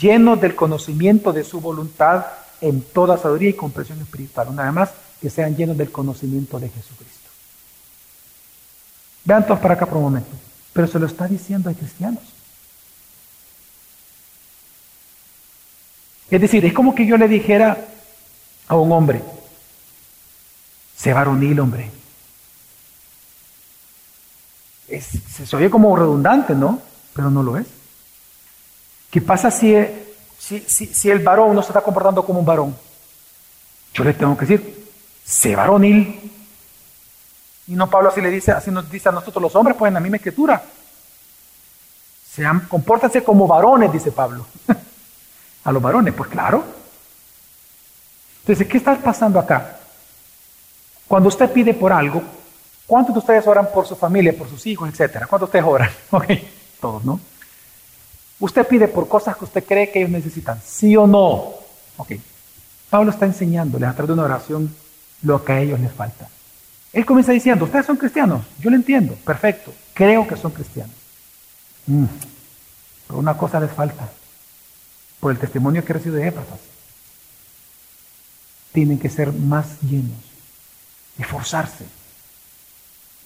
llenos 0.00 0.40
del 0.40 0.54
conocimiento 0.54 1.32
de 1.32 1.44
su 1.44 1.60
voluntad 1.60 2.26
en 2.60 2.82
toda 2.82 3.18
sabiduría 3.18 3.50
y 3.50 3.54
comprensión 3.54 4.00
espiritual. 4.00 4.48
Una 4.48 4.64
vez 4.64 4.72
más, 4.72 4.90
que 5.20 5.30
sean 5.30 5.56
llenos 5.56 5.76
del 5.76 5.90
conocimiento 5.90 6.58
de 6.58 6.68
Jesucristo. 6.68 7.30
Vean 9.24 9.46
todos 9.46 9.60
para 9.60 9.74
acá 9.74 9.86
por 9.86 9.98
un 9.98 10.04
momento. 10.04 10.30
Pero 10.72 10.86
se 10.86 10.98
lo 10.98 11.06
está 11.06 11.26
diciendo 11.26 11.70
a 11.70 11.74
cristianos. 11.74 12.22
Es 16.30 16.40
decir, 16.40 16.64
es 16.64 16.72
como 16.72 16.94
que 16.94 17.06
yo 17.06 17.16
le 17.16 17.28
dijera 17.28 17.86
a 18.66 18.76
un 18.76 18.90
hombre, 18.92 19.22
sé 20.96 21.12
varonil, 21.12 21.60
hombre. 21.60 21.90
se 24.88 25.56
oye 25.56 25.70
como 25.70 25.94
redundante, 25.96 26.54
¿no? 26.54 26.80
Pero 27.14 27.30
no 27.30 27.42
lo 27.42 27.58
es. 27.58 27.66
¿Qué 29.14 29.20
pasa 29.20 29.48
si, 29.48 29.72
si, 30.36 30.58
si, 30.66 31.08
el 31.08 31.20
varón 31.20 31.54
no 31.54 31.62
se 31.62 31.68
está 31.68 31.80
comportando 31.80 32.26
como 32.26 32.40
un 32.40 32.44
varón? 32.44 32.76
Yo 33.92 34.02
le 34.02 34.12
tengo 34.12 34.36
que 34.36 34.44
decir, 34.44 34.90
sé 35.24 35.54
varonil. 35.54 36.32
Y 37.68 37.76
no 37.76 37.88
Pablo 37.88 38.08
así 38.08 38.20
le 38.20 38.28
dice, 38.28 38.50
así 38.50 38.72
nos 38.72 38.90
dice 38.90 39.10
a 39.10 39.12
nosotros 39.12 39.40
los 39.40 39.54
hombres, 39.54 39.76
pues 39.76 39.90
en 39.90 39.94
la 39.94 40.00
misma 40.00 40.16
escritura. 40.16 40.60
Sean, 42.28 42.66
compórtense 42.66 43.22
como 43.22 43.46
varones, 43.46 43.92
dice 43.92 44.10
Pablo. 44.10 44.48
a 45.64 45.70
los 45.70 45.80
varones, 45.80 46.12
pues 46.12 46.28
claro. 46.28 46.64
Entonces, 48.40 48.66
¿qué 48.66 48.78
está 48.78 48.96
pasando 48.96 49.38
acá? 49.38 49.78
Cuando 51.06 51.28
usted 51.28 51.52
pide 51.52 51.72
por 51.72 51.92
algo, 51.92 52.20
¿cuántos 52.84 53.14
de 53.14 53.20
ustedes 53.20 53.46
oran 53.46 53.68
por 53.72 53.86
su 53.86 53.94
familia, 53.94 54.36
por 54.36 54.48
sus 54.48 54.66
hijos, 54.66 54.88
etcétera? 54.88 55.28
¿Cuántos 55.28 55.52
de 55.52 55.58
ustedes 55.60 55.72
oran? 55.72 55.90
Ok, 56.10 56.26
todos, 56.80 57.04
¿no? 57.04 57.20
Usted 58.40 58.66
pide 58.66 58.88
por 58.88 59.08
cosas 59.08 59.36
que 59.36 59.44
usted 59.44 59.64
cree 59.64 59.90
que 59.90 60.00
ellos 60.00 60.10
necesitan, 60.10 60.60
¿sí 60.64 60.96
o 60.96 61.06
no? 61.06 61.54
Ok. 61.96 62.12
Pablo 62.90 63.10
está 63.10 63.26
enseñándoles 63.26 63.88
a 63.88 63.92
través 63.92 64.08
de 64.08 64.12
una 64.14 64.24
oración 64.24 64.74
lo 65.22 65.44
que 65.44 65.52
a 65.52 65.60
ellos 65.60 65.80
les 65.80 65.92
falta. 65.92 66.28
Él 66.92 67.04
comienza 67.04 67.32
diciendo, 67.32 67.64
ustedes 67.64 67.86
son 67.86 67.96
cristianos, 67.96 68.44
yo 68.60 68.70
lo 68.70 68.76
entiendo, 68.76 69.14
perfecto, 69.24 69.72
creo 69.94 70.26
que 70.26 70.36
son 70.36 70.52
cristianos. 70.52 70.94
Mm, 71.86 72.04
pero 73.06 73.18
una 73.18 73.36
cosa 73.36 73.58
les 73.58 73.72
falta, 73.72 74.08
por 75.18 75.32
el 75.32 75.38
testimonio 75.38 75.84
que 75.84 75.92
recibe 75.92 76.18
de 76.18 76.28
Éfratas. 76.28 76.60
Tienen 78.72 78.98
que 78.98 79.08
ser 79.08 79.32
más 79.32 79.80
llenos, 79.80 80.18
esforzarse, 81.18 81.84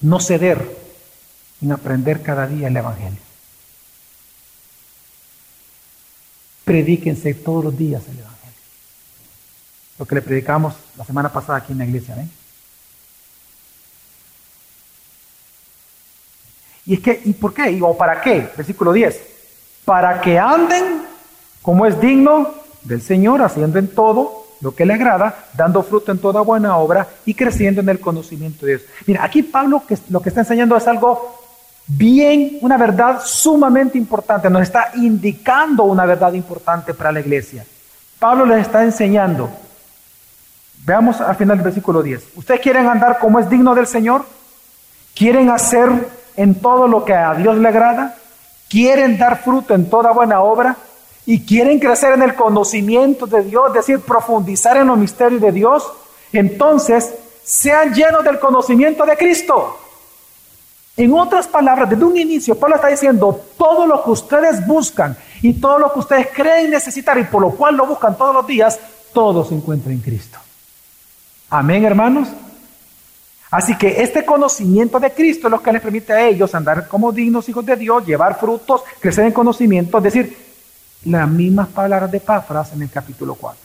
no 0.01 0.21
ceder 0.21 0.77
en 1.61 1.73
aprender 1.73 2.23
cada 2.23 2.47
día 2.47 2.69
el 2.69 2.77
Evangelio. 2.77 3.28
Predíquense 6.69 7.33
todos 7.33 7.65
los 7.65 7.79
días 7.79 8.03
el 8.09 8.19
Evangelio. 8.19 8.61
Lo 9.99 10.05
que 10.05 10.15
le 10.17 10.21
predicamos 10.21 10.75
la 10.99 11.05
semana 11.07 11.33
pasada 11.33 11.61
aquí 11.61 11.73
en 11.73 11.79
la 11.79 11.87
iglesia. 11.87 12.15
¿ven? 12.15 12.31
Y 16.85 16.95
es 16.95 17.01
que, 17.01 17.23
¿y 17.25 17.33
por 17.33 17.55
qué? 17.55 17.79
¿O 17.81 17.97
para 17.97 18.21
qué? 18.21 18.51
Versículo 18.55 18.93
10. 18.93 19.19
Para 19.87 20.21
que 20.21 20.39
anden 20.39 21.05
como 21.63 21.87
es 21.87 21.99
digno 22.03 22.53
del 22.83 23.01
Señor, 23.01 23.41
haciendo 23.41 23.79
en 23.79 23.89
todo 23.89 24.45
lo 24.61 24.75
que 24.75 24.85
le 24.85 24.93
agrada, 24.93 25.47
dando 25.55 25.83
fruto 25.83 26.13
en 26.13 26.19
toda 26.19 26.43
buena 26.43 26.77
obra 26.77 27.09
y 27.25 27.33
creciendo 27.33 27.81
en 27.81 27.89
el 27.89 27.99
conocimiento 27.99 28.67
de 28.67 28.77
Dios. 28.77 28.89
Mira, 29.07 29.25
aquí 29.25 29.43
Pablo 29.43 29.83
lo 30.11 30.21
que 30.21 30.29
está 30.29 30.41
enseñando 30.41 30.77
es 30.77 30.87
algo 30.87 31.38
bien, 31.89 32.59
una 32.61 32.77
verdad 32.77 33.21
sumamente 33.25 33.99
importante, 33.99 34.49
nos 34.49 34.63
está 34.63 34.93
indicando 34.95 35.85
una 35.85 36.07
verdad 36.07 36.33
importante 36.35 36.95
para 36.95 37.11
la 37.11 37.21
iglesia. 37.21 37.65
Pablo 38.19 38.47
les 38.47 38.61
está 38.61 38.85
enseñando, 38.85 39.51
veamos 40.85 41.21
al 41.21 41.35
final 41.35 41.57
del 41.57 41.65
versículo 41.65 42.03
10, 42.03 42.37
¿ustedes 42.37 42.61
quieren 42.61 42.87
andar 42.87 43.19
como 43.19 43.41
es 43.41 43.51
digno 43.51 43.75
del 43.75 43.87
Señor? 43.87 44.25
¿Quieren 45.15 45.51
hacer 45.51 45.89
en 46.37 46.55
todo 46.55 46.87
lo 46.87 47.05
que 47.05 47.15
a 47.15 47.35
Dios 47.35 47.57
le 47.57 47.69
agrada? 47.69 48.15
¿Quieren 48.69 49.19
dar 49.19 49.43
fruto 49.43 49.75
en 49.75 49.91
toda 49.91 50.13
buena 50.13 50.41
obra? 50.41 50.77
y 51.29 51.45
quieren 51.45 51.79
crecer 51.79 52.15
en 52.15 52.23
el 52.23 52.35
conocimiento 52.35 53.27
de 53.27 53.43
Dios, 53.43 53.65
es 53.69 53.75
decir, 53.75 54.01
profundizar 54.01 54.79
en 54.79 54.87
los 54.87 54.97
misterios 54.97 55.43
de 55.43 55.53
Dios, 55.53 55.87
entonces 56.33 57.15
sean 57.45 57.93
llenos 57.93 58.25
del 58.25 58.39
conocimiento 58.39 59.05
de 59.05 59.15
Cristo. 59.15 59.79
En 60.99 61.15
otras 61.15 61.47
palabras, 61.47 61.89
desde 61.89 62.05
un 62.05 62.17
inicio, 62.17 62.59
Pablo 62.59 62.75
está 62.75 62.89
diciendo, 62.89 63.41
todo 63.57 63.87
lo 63.87 64.03
que 64.03 64.11
ustedes 64.11 64.67
buscan 64.67 65.17
y 65.41 65.55
todo 65.55 65.79
lo 65.79 65.93
que 65.93 66.01
ustedes 66.01 66.29
creen 66.35 66.73
necesitar 66.73 67.17
y 67.19 67.25
por 67.25 67.41
lo 67.41 67.53
cual 67.53 67.77
lo 67.77 67.87
buscan 67.87 68.19
todos 68.19 68.35
los 68.35 68.45
días, 68.49 68.81
todo 69.13 69.45
se 69.45 69.55
encuentra 69.55 69.93
en 69.93 70.01
Cristo. 70.01 70.39
Amén, 71.51 71.85
hermanos. 71.85 72.27
Así 73.49 73.79
que 73.79 74.03
este 74.03 74.27
conocimiento 74.27 74.99
de 74.99 75.13
Cristo 75.13 75.47
es 75.47 75.53
lo 75.53 75.63
que 75.63 75.73
les 75.73 75.81
permite 75.81 76.13
a 76.13 76.27
ellos 76.27 76.53
andar 76.57 76.89
como 76.89 77.13
dignos 77.13 77.49
hijos 77.49 77.65
de 77.65 77.77
Dios, 77.77 78.05
llevar 78.05 78.37
frutos, 78.37 78.83
crecer 78.99 79.25
en 79.25 79.33
conocimiento, 79.33 79.99
es 79.99 80.05
decir, 80.05 80.37
las 81.05 81.29
mismas 81.31 81.69
palabras 81.69 82.11
de 82.11 82.19
Pafras 82.19 82.73
en 82.73 82.83
el 82.83 82.91
capítulo 82.91 83.37
4. 83.37 83.61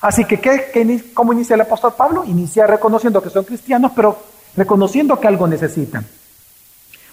Así 0.00 0.24
que, 0.24 0.40
¿qué, 0.40 1.12
cómo 1.12 1.34
inicia 1.34 1.52
el 1.52 1.60
apóstol 1.60 1.92
Pablo? 1.94 2.24
Inicia 2.24 2.66
reconociendo 2.66 3.22
que 3.22 3.28
son 3.28 3.44
cristianos, 3.44 3.92
pero 3.94 4.18
reconociendo 4.56 5.20
que 5.20 5.28
algo 5.28 5.46
necesitan, 5.46 6.06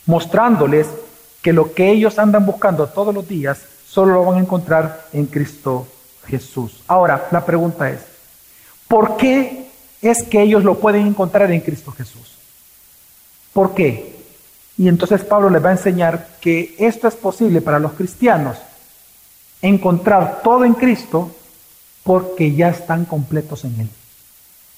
mostrándoles 0.05 0.87
que 1.41 1.53
lo 1.53 1.73
que 1.73 1.91
ellos 1.91 2.19
andan 2.19 2.45
buscando 2.45 2.87
todos 2.87 3.13
los 3.13 3.27
días 3.27 3.61
solo 3.87 4.13
lo 4.13 4.25
van 4.25 4.37
a 4.37 4.41
encontrar 4.41 5.07
en 5.13 5.25
Cristo 5.25 5.87
Jesús. 6.25 6.81
Ahora, 6.87 7.27
la 7.31 7.45
pregunta 7.45 7.89
es, 7.89 7.99
¿por 8.87 9.17
qué 9.17 9.69
es 10.01 10.23
que 10.23 10.41
ellos 10.41 10.63
lo 10.63 10.79
pueden 10.79 11.07
encontrar 11.07 11.51
en 11.51 11.61
Cristo 11.61 11.91
Jesús? 11.91 12.35
¿Por 13.53 13.75
qué? 13.75 14.15
Y 14.77 14.87
entonces 14.87 15.23
Pablo 15.23 15.49
les 15.49 15.63
va 15.63 15.69
a 15.69 15.73
enseñar 15.73 16.27
que 16.41 16.75
esto 16.79 17.07
es 17.07 17.15
posible 17.15 17.61
para 17.61 17.79
los 17.79 17.93
cristianos 17.93 18.57
encontrar 19.61 20.41
todo 20.43 20.65
en 20.65 20.73
Cristo 20.73 21.31
porque 22.03 22.53
ya 22.53 22.69
están 22.69 23.05
completos 23.05 23.63
en 23.63 23.81
Él. 23.81 23.89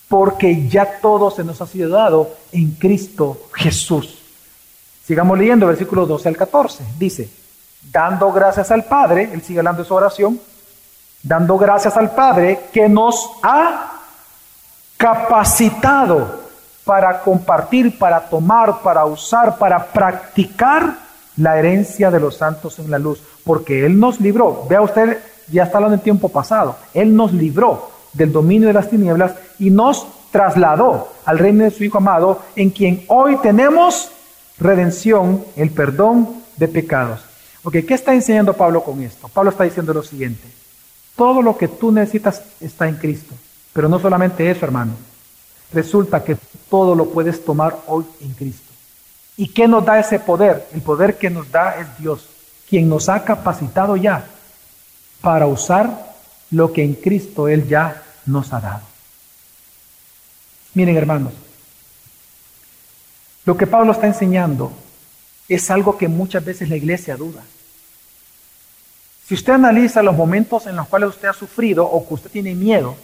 Porque 0.07 0.67
ya 0.67 0.99
todo 1.01 1.31
se 1.31 1.43
nos 1.43 1.61
ha 1.61 1.67
sido 1.67 1.89
dado 1.89 2.35
en 2.51 2.71
Cristo 2.71 3.41
Jesús. 3.53 4.14
Sigamos 5.05 5.37
leyendo 5.37 5.67
versículos 5.67 6.07
12 6.07 6.29
al 6.29 6.37
14. 6.37 6.83
Dice, 6.97 7.29
dando 7.91 8.31
gracias 8.31 8.71
al 8.71 8.85
Padre, 8.85 9.29
él 9.31 9.41
sigue 9.41 9.59
hablando 9.59 9.83
de 9.83 9.87
su 9.87 9.93
oración, 9.93 10.39
dando 11.21 11.57
gracias 11.57 11.95
al 11.97 12.11
Padre 12.11 12.61
que 12.73 12.89
nos 12.89 13.31
ha 13.43 13.91
capacitado 14.97 16.45
para 16.83 17.19
compartir, 17.21 17.97
para 17.97 18.21
tomar, 18.21 18.81
para 18.81 19.05
usar, 19.05 19.57
para 19.57 19.85
practicar 19.85 20.95
la 21.37 21.57
herencia 21.57 22.09
de 22.11 22.19
los 22.19 22.37
santos 22.37 22.79
en 22.79 22.89
la 22.89 22.99
luz 22.99 23.21
porque 23.45 23.85
Él 23.85 23.99
nos 23.99 24.19
libró. 24.19 24.65
Vea 24.67 24.81
usted, 24.81 25.19
ya 25.51 25.63
está 25.63 25.77
hablando 25.77 25.95
en 25.95 26.01
tiempo 26.01 26.29
pasado. 26.29 26.75
Él 26.93 27.15
nos 27.15 27.31
libró 27.31 27.91
del 28.11 28.31
dominio 28.31 28.67
de 28.67 28.73
las 28.73 28.89
tinieblas 28.89 29.33
y 29.59 29.69
nos 29.69 30.07
trasladó 30.31 31.09
al 31.25 31.37
reino 31.37 31.63
de 31.63 31.71
su 31.71 31.83
Hijo 31.83 31.99
amado, 31.99 32.39
en 32.55 32.69
quien 32.71 33.05
hoy 33.07 33.37
tenemos 33.37 34.11
redención, 34.59 35.43
el 35.55 35.71
perdón 35.71 36.43
de 36.57 36.67
pecados. 36.67 37.21
Ok, 37.63 37.77
¿qué 37.87 37.93
está 37.93 38.13
enseñando 38.13 38.53
Pablo 38.53 38.83
con 38.83 39.01
esto? 39.01 39.27
Pablo 39.27 39.51
está 39.51 39.63
diciendo 39.63 39.93
lo 39.93 40.03
siguiente. 40.03 40.47
Todo 41.15 41.41
lo 41.41 41.57
que 41.57 41.67
tú 41.67 41.91
necesitas 41.91 42.41
está 42.59 42.87
en 42.87 42.95
Cristo. 42.95 43.33
Pero 43.73 43.89
no 43.89 43.99
solamente 43.99 44.49
eso, 44.49 44.65
hermano. 44.65 44.93
Resulta 45.73 46.23
que 46.23 46.37
todo 46.69 46.95
lo 46.95 47.09
puedes 47.09 47.43
tomar 47.43 47.77
hoy 47.87 48.05
en 48.21 48.33
Cristo. 48.33 48.71
¿Y 49.37 49.49
qué 49.49 49.67
nos 49.67 49.83
da 49.83 49.99
ese 49.99 50.19
poder? 50.19 50.67
El 50.73 50.81
poder 50.81 51.17
que 51.17 51.29
nos 51.29 51.51
da 51.51 51.71
es 51.79 51.97
Dios 51.97 52.27
quien 52.69 52.89
nos 52.89 53.09
ha 53.09 53.23
capacitado 53.23 53.95
ya 53.95 54.25
para 55.21 55.47
usar 55.47 56.15
lo 56.51 56.71
que 56.71 56.83
en 56.83 56.93
Cristo 56.93 57.47
Él 57.47 57.67
ya 57.67 58.03
nos 58.25 58.53
ha 58.53 58.59
dado. 58.59 58.81
Miren 60.73 60.97
hermanos, 60.97 61.33
lo 63.45 63.55
que 63.55 63.67
Pablo 63.67 63.91
está 63.91 64.08
enseñando 64.08 64.71
es 65.47 65.69
algo 65.69 65.97
que 65.97 66.08
muchas 66.08 66.43
veces 66.43 66.69
la 66.69 66.75
iglesia 66.75 67.15
duda. 67.15 67.43
Si 69.27 69.34
usted 69.34 69.53
analiza 69.53 70.03
los 70.03 70.15
momentos 70.15 70.65
en 70.67 70.75
los 70.75 70.88
cuales 70.88 71.10
usted 71.10 71.27
ha 71.27 71.34
sufrido 71.34 71.86
o 71.86 72.08
que 72.08 72.13
usted 72.15 72.31
tiene 72.31 72.55
miedo, 72.55 72.95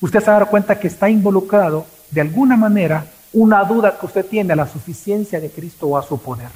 usted 0.00 0.20
se 0.20 0.26
va 0.26 0.36
a 0.36 0.40
dar 0.40 0.50
cuenta 0.50 0.78
que 0.78 0.88
está 0.88 1.08
involucrado 1.08 1.86
de 2.10 2.20
alguna 2.20 2.56
manera 2.56 3.06
una 3.32 3.64
duda 3.64 3.98
que 3.98 4.06
usted 4.06 4.26
tiene 4.26 4.52
a 4.52 4.56
la 4.56 4.68
suficiencia 4.68 5.40
de 5.40 5.50
Cristo 5.50 5.86
o 5.88 5.98
a 5.98 6.02
su 6.02 6.20
poder. 6.20 6.50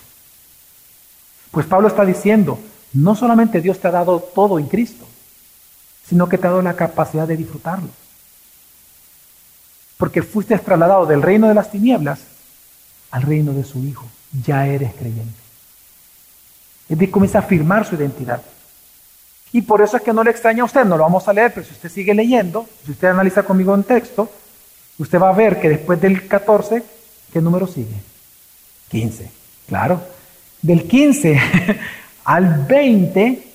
Pues 1.51 1.67
Pablo 1.67 1.89
está 1.89 2.05
diciendo, 2.05 2.59
no 2.93 3.15
solamente 3.15 3.61
Dios 3.61 3.81
te 3.81 3.89
ha 3.89 3.93
dado 3.93 4.21
todo 4.21 4.59
en 4.59 4.67
Cristo, 4.67 5.05
sino 6.07 6.29
que 6.29 6.39
te 6.39 6.47
ha 6.47 6.51
dado 6.51 6.63
la 6.63 6.77
capacidad 6.77 7.27
de 7.27 7.37
disfrutarlo. 7.37 7.89
Porque 9.97 10.23
fuiste 10.23 10.57
trasladado 10.59 11.07
del 11.07 11.23
reino 11.23 11.49
de 11.49 11.55
las 11.55 11.71
tinieblas 11.71 12.21
al 13.11 13.23
reino 13.23 13.53
de 13.53 13.64
su 13.64 13.85
Hijo. 13.85 14.07
Ya 14.44 14.66
eres 14.66 14.92
creyente. 14.94 15.38
Decir, 16.88 17.11
comienza 17.11 17.38
a 17.38 17.42
afirmar 17.42 17.87
su 17.87 17.94
identidad. 17.94 18.42
Y 19.53 19.62
por 19.62 19.81
eso 19.81 19.97
es 19.97 20.03
que 20.03 20.12
no 20.12 20.25
le 20.25 20.31
extraña 20.31 20.62
a 20.62 20.66
usted, 20.66 20.85
no 20.85 20.97
lo 20.97 21.05
vamos 21.05 21.27
a 21.27 21.33
leer, 21.33 21.53
pero 21.55 21.66
si 21.66 21.73
usted 21.73 21.90
sigue 21.90 22.14
leyendo, 22.14 22.66
si 22.85 22.92
usted 22.92 23.09
analiza 23.09 23.42
conmigo 23.42 23.73
un 23.73 23.85
texto, 23.85 24.31
usted 24.99 25.18
va 25.18 25.31
a 25.31 25.35
ver 25.35 25.61
que 25.61 25.71
después 25.71 26.01
del 26.01 26.27
14, 26.29 26.83
¿qué 27.33 27.40
número 27.40 27.66
sigue? 27.66 27.97
15. 28.90 29.31
Claro, 29.68 30.03
del 30.61 30.87
15 30.87 31.40
al 32.25 32.66
20, 32.66 33.49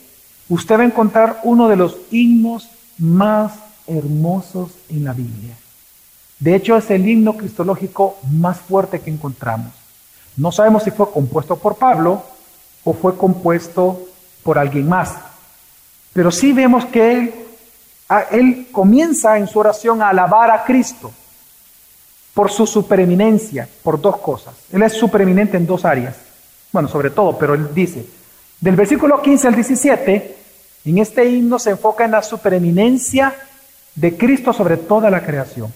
usted 0.50 0.78
va 0.78 0.82
a 0.82 0.86
encontrar 0.86 1.42
uno 1.44 1.68
de 1.68 1.76
los 1.76 1.98
himnos 2.12 2.70
más 2.98 3.54
hermosos 3.88 4.72
en 4.90 5.04
la 5.04 5.14
Biblia. 5.14 5.56
De 6.44 6.56
hecho, 6.56 6.76
es 6.76 6.90
el 6.92 7.08
himno 7.08 7.38
cristológico 7.38 8.18
más 8.30 8.58
fuerte 8.58 9.00
que 9.00 9.10
encontramos. 9.10 9.72
No 10.36 10.52
sabemos 10.52 10.84
si 10.84 10.92
fue 10.92 11.10
compuesto 11.10 11.56
por 11.56 11.76
Pablo 11.76 12.22
o 12.84 12.94
fue 12.94 13.16
compuesto 13.16 14.02
por 14.44 14.60
alguien 14.60 14.90
más. 14.90 15.16
Pero 16.12 16.32
sí 16.32 16.52
vemos 16.52 16.86
que 16.86 17.46
él, 18.32 18.68
comienza 18.72 19.38
en 19.38 19.48
su 19.48 19.60
oración 19.60 20.02
a 20.02 20.10
alabar 20.10 20.52
a 20.52 20.66
Cristo 20.66 21.12
por 22.34 22.52
su 22.52 22.68
supereminencia, 22.68 23.70
por 23.82 24.02
dos 24.02 24.18
cosas. 24.18 24.54
Él 24.72 24.84
es 24.84 24.94
supereminente 24.94 25.56
en 25.56 25.66
dos 25.66 25.86
áreas 25.86 26.16
bueno, 26.74 26.90
sobre 26.90 27.12
todo, 27.12 27.38
pero 27.38 27.54
él 27.54 27.70
dice, 27.74 28.04
del 28.60 28.76
versículo 28.76 29.22
15 29.22 29.48
al 29.48 29.56
17, 29.56 30.36
en 30.86 30.98
este 30.98 31.24
himno 31.30 31.60
se 31.60 31.70
enfoca 31.70 32.04
en 32.04 32.12
la 32.12 32.24
supereminencia 32.24 33.34
de 33.94 34.18
Cristo 34.18 34.52
sobre 34.52 34.78
toda 34.78 35.12
la 35.12 35.24
creación. 35.24 35.72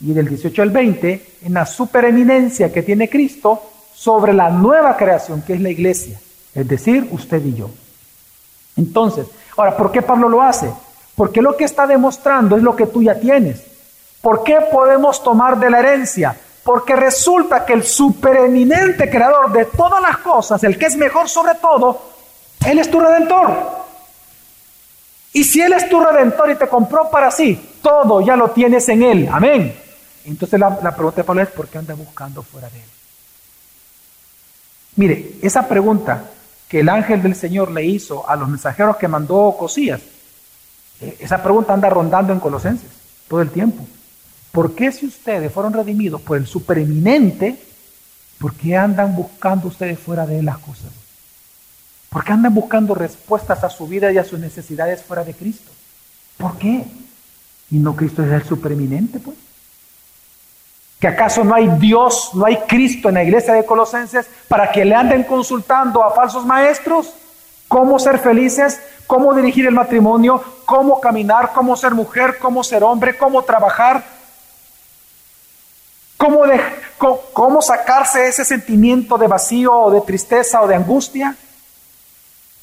Y 0.00 0.12
del 0.12 0.28
18 0.28 0.62
al 0.62 0.70
20, 0.70 1.26
en 1.42 1.54
la 1.54 1.66
supereminencia 1.66 2.72
que 2.72 2.82
tiene 2.82 3.08
Cristo 3.08 3.62
sobre 3.94 4.32
la 4.32 4.48
nueva 4.48 4.96
creación, 4.96 5.42
que 5.42 5.52
es 5.52 5.60
la 5.60 5.68
iglesia, 5.68 6.18
es 6.54 6.66
decir, 6.66 7.06
usted 7.10 7.44
y 7.44 7.54
yo. 7.54 7.70
Entonces, 8.76 9.26
ahora, 9.56 9.76
¿por 9.76 9.92
qué 9.92 10.00
Pablo 10.00 10.28
lo 10.28 10.40
hace? 10.40 10.70
Porque 11.14 11.42
lo 11.42 11.54
que 11.54 11.64
está 11.64 11.86
demostrando 11.86 12.56
es 12.56 12.62
lo 12.62 12.74
que 12.74 12.86
tú 12.86 13.02
ya 13.02 13.20
tienes. 13.20 13.62
¿Por 14.22 14.42
qué 14.42 14.58
podemos 14.72 15.22
tomar 15.22 15.58
de 15.58 15.70
la 15.70 15.80
herencia? 15.80 16.34
Porque 16.64 16.96
resulta 16.96 17.64
que 17.66 17.74
el 17.74 17.82
supereminente 17.82 19.10
creador 19.10 19.52
de 19.52 19.66
todas 19.66 20.00
las 20.00 20.18
cosas, 20.18 20.64
el 20.64 20.78
que 20.78 20.86
es 20.86 20.96
mejor 20.96 21.28
sobre 21.28 21.56
todo, 21.56 22.00
Él 22.66 22.78
es 22.78 22.90
tu 22.90 23.00
redentor. 23.00 23.50
Y 25.32 25.44
si 25.44 25.60
Él 25.60 25.72
es 25.72 25.88
tu 25.88 26.00
redentor 26.00 26.50
y 26.50 26.54
te 26.56 26.68
compró 26.68 27.10
para 27.10 27.30
sí, 27.30 27.76
todo 27.82 28.20
ya 28.20 28.36
lo 28.36 28.50
tienes 28.50 28.88
en 28.88 29.02
Él. 29.02 29.28
Amén. 29.30 29.89
Entonces 30.24 30.58
la, 30.60 30.94
pregunta 30.94 31.16
de 31.16 31.24
Pablo 31.24 31.42
es, 31.42 31.48
¿por 31.48 31.68
qué 31.68 31.78
anda 31.78 31.94
buscando 31.94 32.42
fuera 32.42 32.68
de 32.68 32.78
Él? 32.78 32.88
Mire, 34.96 35.32
esa 35.42 35.66
pregunta 35.66 36.24
que 36.68 36.80
el 36.80 36.88
ángel 36.88 37.22
del 37.22 37.34
Señor 37.34 37.70
le 37.70 37.84
hizo 37.84 38.28
a 38.28 38.36
los 38.36 38.48
mensajeros 38.48 38.96
que 38.96 39.08
mandó 39.08 39.56
Cosías, 39.58 40.00
eh, 41.00 41.16
esa 41.20 41.42
pregunta 41.42 41.72
anda 41.72 41.88
rondando 41.88 42.32
en 42.32 42.40
Colosenses. 42.40 42.90
todo 43.28 43.42
el 43.42 43.50
tiempo. 43.50 43.86
¿Por 44.52 44.74
qué 44.74 44.90
si 44.90 45.06
ustedes 45.06 45.52
fueron 45.52 45.72
redimidos 45.72 46.20
por 46.20 46.36
el 46.36 46.46
supereminente, 46.46 47.56
por 48.38 48.54
qué 48.54 48.76
andan 48.76 49.14
buscando 49.14 49.68
ustedes 49.68 49.98
fuera 49.98 50.26
de 50.26 50.42
las 50.42 50.58
cosas? 50.58 50.90
¿Por 52.08 52.24
qué 52.24 52.32
andan 52.32 52.52
buscando 52.52 52.94
respuestas 52.94 53.62
a 53.62 53.70
su 53.70 53.86
vida 53.86 54.10
y 54.12 54.18
a 54.18 54.24
sus 54.24 54.40
necesidades 54.40 55.02
fuera 55.02 55.22
de 55.22 55.34
Cristo? 55.34 55.70
¿Por 56.36 56.58
qué? 56.58 56.84
¿Y 57.70 57.76
no 57.76 57.94
Cristo 57.94 58.24
es 58.24 58.32
el 58.32 58.42
supereminente, 58.42 59.20
pues? 59.20 59.36
¿Que 61.00 61.08
acaso 61.08 61.42
no 61.42 61.54
hay 61.54 61.66
Dios, 61.78 62.32
no 62.34 62.44
hay 62.44 62.58
Cristo 62.68 63.08
en 63.08 63.14
la 63.14 63.24
iglesia 63.24 63.54
de 63.54 63.64
Colosenses 63.64 64.26
para 64.48 64.70
que 64.70 64.84
le 64.84 64.94
anden 64.94 65.24
consultando 65.24 66.04
a 66.04 66.10
falsos 66.10 66.44
maestros? 66.44 67.14
¿Cómo 67.68 67.98
ser 67.98 68.18
felices? 68.18 68.78
¿Cómo 69.06 69.32
dirigir 69.32 69.66
el 69.66 69.74
matrimonio? 69.74 70.44
¿Cómo 70.66 71.00
caminar? 71.00 71.52
¿Cómo 71.54 71.74
ser 71.74 71.94
mujer? 71.94 72.36
¿Cómo 72.38 72.62
ser 72.62 72.84
hombre? 72.84 73.16
¿Cómo 73.16 73.42
trabajar? 73.42 74.04
¿Cómo, 76.18 76.42
cómo 77.32 77.62
sacarse 77.62 78.28
ese 78.28 78.44
sentimiento 78.44 79.16
de 79.16 79.26
vacío 79.26 79.72
o 79.72 79.90
de 79.90 80.02
tristeza 80.02 80.60
o 80.60 80.68
de 80.68 80.74
angustia? 80.74 81.34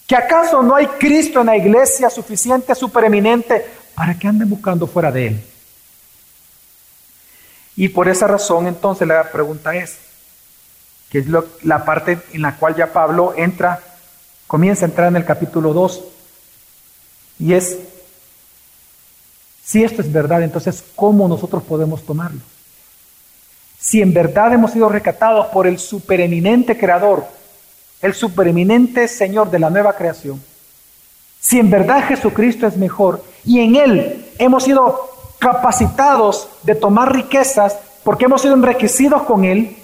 ¿Que 0.06 0.15
acaso 0.15 0.62
no 0.62 0.76
hay 0.76 0.86
Cristo 0.86 1.41
en 1.41 1.47
la 1.47 1.58
iglesia 1.58 2.10
suficiente, 2.12 2.76
supereminente, 2.76 3.65
para 3.95 4.13
que 4.13 4.28
anden 4.28 4.47
buscando 4.47 4.86
fuera 4.86 5.12
de 5.12 5.28
Él? 5.28 5.43
Y 7.77 7.89
por 7.89 8.09
esa 8.09 8.27
razón 8.27 8.67
entonces 8.67 9.07
la 9.07 9.31
pregunta 9.31 9.75
es, 9.75 9.99
que 11.09 11.19
es 11.19 11.27
la 11.63 11.85
parte 11.85 12.19
en 12.33 12.41
la 12.41 12.55
cual 12.57 12.75
ya 12.75 12.91
Pablo 12.91 13.33
entra, 13.37 13.79
comienza 14.47 14.83
a 14.83 14.89
entrar 14.89 15.07
en 15.07 15.15
el 15.15 15.23
capítulo 15.23 15.73
2, 15.73 16.03
y 17.39 17.53
es, 17.53 17.77
si 19.63 19.83
esto 19.83 20.01
es 20.01 20.11
verdad, 20.11 20.41
entonces 20.41 20.83
¿cómo 20.95 21.27
nosotros 21.27 21.61
podemos 21.63 22.03
tomarlo? 22.03 22.41
Si 23.79 24.01
en 24.01 24.11
verdad 24.11 24.53
hemos 24.53 24.71
sido 24.71 24.89
rescatados 24.89 25.47
por 25.47 25.67
el 25.67 25.77
supereminente 25.77 26.77
creador, 26.79 27.25
el 28.01 28.15
supereminente 28.15 29.07
Señor 29.07 29.51
de 29.51 29.59
la 29.59 29.69
nueva 29.69 29.93
creación, 29.93 30.41
si 31.39 31.59
en 31.59 31.69
verdad 31.69 32.07
Jesucristo 32.07 32.65
es 32.65 32.75
mejor 32.75 33.23
y 33.45 33.59
en 33.59 33.75
Él 33.75 34.25
hemos 34.39 34.63
sido 34.63 35.16
capacitados 35.39 36.50
de 36.63 36.76
tomar 36.76 37.13
riquezas 37.13 37.78
porque 38.04 38.26
hemos 38.26 38.41
sido 38.41 38.54
enriquecidos 38.54 39.23
con 39.23 39.43
Él, 39.43 39.76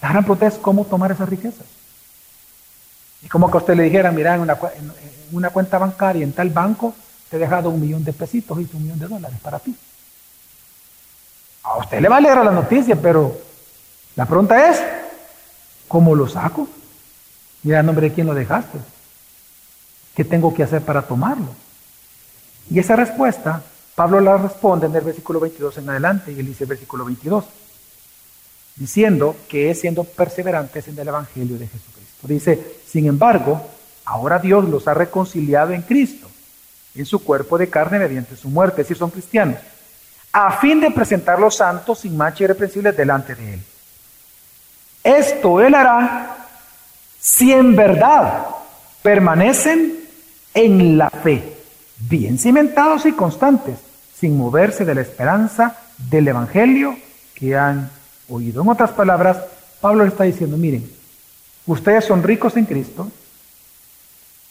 la 0.00 0.10
gran 0.10 0.22
pregunta 0.22 0.46
es 0.46 0.54
cómo 0.54 0.84
tomar 0.84 1.10
esas 1.10 1.28
riquezas. 1.28 1.66
Y 3.22 3.28
como 3.28 3.50
que 3.50 3.56
usted 3.56 3.74
le 3.74 3.82
dijera, 3.82 4.12
mira, 4.12 4.36
en 4.36 4.42
una, 4.42 4.52
en 4.52 4.92
una 5.32 5.50
cuenta 5.50 5.78
bancaria, 5.78 6.22
en 6.22 6.32
tal 6.32 6.50
banco, 6.50 6.94
te 7.28 7.36
he 7.36 7.40
dejado 7.40 7.70
un 7.70 7.80
millón 7.80 8.04
de 8.04 8.12
pesitos 8.12 8.58
y 8.60 8.68
un 8.72 8.82
millón 8.84 8.98
de 8.98 9.08
dólares 9.08 9.38
para 9.42 9.58
ti. 9.58 9.76
A 11.64 11.78
usted 11.78 12.00
le 12.00 12.08
va 12.08 12.18
a 12.18 12.20
leer 12.20 12.38
la 12.38 12.52
noticia, 12.52 12.96
pero 12.96 13.36
la 14.14 14.24
pregunta 14.24 14.70
es, 14.70 14.80
¿cómo 15.88 16.14
lo 16.14 16.28
saco? 16.28 16.68
Mira, 17.62 17.82
nombre 17.82 18.08
de 18.08 18.14
quién 18.14 18.26
lo 18.26 18.34
dejaste. 18.34 18.78
¿Qué 20.14 20.24
tengo 20.24 20.54
que 20.54 20.62
hacer 20.62 20.82
para 20.82 21.02
tomarlo? 21.02 21.48
Y 22.70 22.78
esa 22.78 22.96
respuesta 22.96 23.62
Pablo 23.98 24.20
la 24.20 24.36
responde 24.36 24.86
en 24.86 24.94
el 24.94 25.00
versículo 25.00 25.40
22 25.40 25.78
en 25.78 25.90
adelante, 25.90 26.30
y 26.30 26.38
él 26.38 26.46
dice 26.46 26.66
versículo 26.66 27.04
22, 27.04 27.44
diciendo 28.76 29.34
que 29.48 29.72
es 29.72 29.80
siendo 29.80 30.04
perseverantes 30.04 30.86
en 30.86 30.96
el 31.00 31.08
Evangelio 31.08 31.58
de 31.58 31.66
Jesucristo. 31.66 32.28
Dice, 32.28 32.76
sin 32.86 33.08
embargo, 33.08 33.60
ahora 34.04 34.38
Dios 34.38 34.68
los 34.68 34.86
ha 34.86 34.94
reconciliado 34.94 35.72
en 35.72 35.82
Cristo, 35.82 36.28
en 36.94 37.06
su 37.06 37.24
cuerpo 37.24 37.58
de 37.58 37.68
carne 37.68 37.98
mediante 37.98 38.36
su 38.36 38.48
muerte, 38.48 38.84
si 38.84 38.94
son 38.94 39.10
cristianos, 39.10 39.58
a 40.30 40.52
fin 40.60 40.78
de 40.78 40.92
presentar 40.92 41.40
los 41.40 41.56
santos 41.56 41.98
sin 41.98 42.16
mancha 42.16 42.44
irreprensibles 42.44 42.96
delante 42.96 43.34
de 43.34 43.54
Él. 43.54 43.60
Esto 45.02 45.60
Él 45.60 45.74
hará 45.74 46.36
si 47.18 47.52
en 47.52 47.74
verdad 47.74 48.46
permanecen 49.02 50.08
en 50.54 50.96
la 50.96 51.10
fe, 51.10 51.56
bien 51.98 52.38
cimentados 52.38 53.04
y 53.04 53.10
constantes 53.10 53.87
sin 54.18 54.36
moverse 54.36 54.84
de 54.84 54.94
la 54.94 55.02
esperanza 55.02 55.76
del 55.96 56.28
Evangelio 56.28 56.96
que 57.34 57.56
han 57.56 57.90
oído. 58.28 58.62
En 58.62 58.68
otras 58.68 58.90
palabras, 58.90 59.38
Pablo 59.80 60.04
le 60.04 60.10
está 60.10 60.24
diciendo, 60.24 60.56
miren, 60.56 60.90
ustedes 61.66 62.04
son 62.04 62.22
ricos 62.22 62.56
en 62.56 62.64
Cristo, 62.64 63.10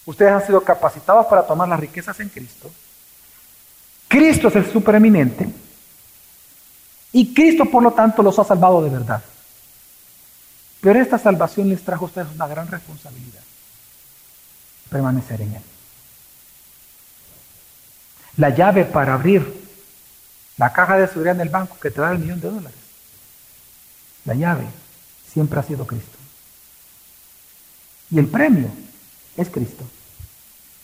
ustedes 0.05 0.31
han 0.31 0.45
sido 0.45 0.61
capacitados 0.61 1.25
para 1.27 1.45
tomar 1.45 1.67
las 1.67 1.79
riquezas 1.79 2.19
en 2.19 2.29
Cristo, 2.29 2.71
Cristo 4.07 4.47
es 4.47 4.55
el 4.55 4.71
supereminente 4.71 5.49
y 7.11 7.33
Cristo 7.33 7.65
por 7.65 7.83
lo 7.83 7.91
tanto 7.91 8.23
los 8.23 8.39
ha 8.39 8.45
salvado 8.45 8.81
de 8.81 8.89
verdad. 8.89 9.21
Pero 10.79 11.01
esta 11.01 11.17
salvación 11.17 11.67
les 11.67 11.83
trajo 11.83 12.05
a 12.05 12.07
ustedes 12.07 12.27
una 12.33 12.47
gran 12.47 12.69
responsabilidad, 12.69 13.41
permanecer 14.89 15.41
en 15.41 15.55
Él 15.55 15.76
la 18.37 18.49
llave 18.51 18.85
para 18.85 19.15
abrir 19.15 19.67
la 20.57 20.71
caja 20.71 20.97
de 20.97 21.07
seguridad 21.07 21.35
en 21.35 21.41
el 21.41 21.49
banco 21.49 21.77
que 21.79 21.91
te 21.91 22.01
da 22.01 22.11
el 22.11 22.19
millón 22.19 22.39
de 22.39 22.49
dólares. 22.49 22.79
La 24.25 24.33
llave 24.33 24.65
siempre 25.31 25.59
ha 25.59 25.63
sido 25.63 25.85
Cristo. 25.85 26.17
Y 28.09 28.19
el 28.19 28.27
premio 28.27 28.69
es 29.35 29.49
Cristo. 29.49 29.83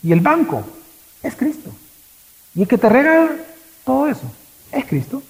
Y 0.01 0.11
el 0.11 0.19
banco 0.19 0.65
es 1.21 1.35
Cristo. 1.35 1.73
Y 2.55 2.63
el 2.63 2.67
que 2.67 2.77
te 2.77 2.89
regala 2.89 3.31
todo 3.85 4.07
eso 4.07 4.31
es 4.71 4.85
Cristo. 4.85 5.23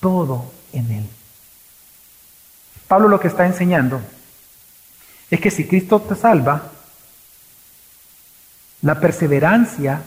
Todo 0.00 0.52
en 0.72 0.90
Él. 0.90 1.06
Pablo 2.88 3.08
lo 3.08 3.20
que 3.20 3.28
está 3.28 3.46
enseñando 3.46 4.00
es 5.30 5.40
que 5.40 5.50
si 5.50 5.66
Cristo 5.66 6.00
te 6.00 6.14
salva, 6.14 6.70
la 8.82 9.00
perseverancia 9.00 10.02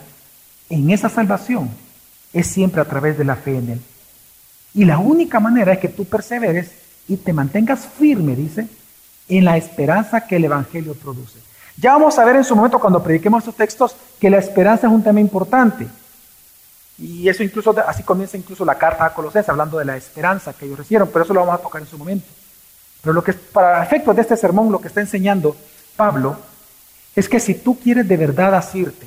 en 0.70 0.90
esa 0.90 1.08
salvación 1.08 1.68
es 2.32 2.46
siempre 2.46 2.80
a 2.80 2.84
través 2.84 3.18
de 3.18 3.24
la 3.24 3.36
fe 3.36 3.58
en 3.58 3.70
Él. 3.70 3.80
Y 4.72 4.84
la 4.84 4.98
única 4.98 5.40
manera 5.40 5.72
es 5.72 5.80
que 5.80 5.88
tú 5.88 6.04
perseveres 6.04 6.70
y 7.08 7.16
te 7.16 7.32
mantengas 7.32 7.86
firme, 7.86 8.36
dice, 8.36 8.68
en 9.28 9.44
la 9.44 9.56
esperanza 9.56 10.26
que 10.26 10.36
el 10.36 10.44
Evangelio 10.44 10.94
produce. 10.94 11.40
Ya 11.76 11.92
vamos 11.92 12.18
a 12.18 12.24
ver 12.24 12.36
en 12.36 12.44
su 12.44 12.54
momento 12.54 12.78
cuando 12.78 13.02
prediquemos 13.02 13.40
estos 13.40 13.56
textos 13.56 13.96
que 14.20 14.30
la 14.30 14.38
esperanza 14.38 14.86
es 14.86 14.92
un 14.92 15.02
tema 15.02 15.20
importante. 15.20 15.88
Y 16.98 17.28
eso 17.28 17.42
incluso, 17.42 17.74
así 17.86 18.02
comienza 18.02 18.36
incluso 18.36 18.64
la 18.64 18.76
carta 18.76 19.06
a 19.06 19.14
Colosenses, 19.14 19.48
hablando 19.48 19.78
de 19.78 19.86
la 19.86 19.96
esperanza 19.96 20.52
que 20.52 20.66
ellos 20.66 20.78
recibieron, 20.78 21.08
pero 21.12 21.24
eso 21.24 21.34
lo 21.34 21.40
vamos 21.40 21.58
a 21.58 21.62
tocar 21.62 21.80
en 21.80 21.88
su 21.88 21.98
momento. 21.98 22.26
Pero 23.00 23.14
lo 23.14 23.24
que 23.24 23.32
para 23.32 23.82
efectos 23.82 24.14
de 24.14 24.22
este 24.22 24.36
sermón, 24.36 24.70
lo 24.70 24.80
que 24.80 24.88
está 24.88 25.00
enseñando 25.00 25.56
Pablo, 25.96 26.36
es 27.16 27.28
que 27.28 27.40
si 27.40 27.54
tú 27.54 27.80
quieres 27.80 28.06
de 28.06 28.16
verdad 28.16 28.54
asirte 28.54 29.06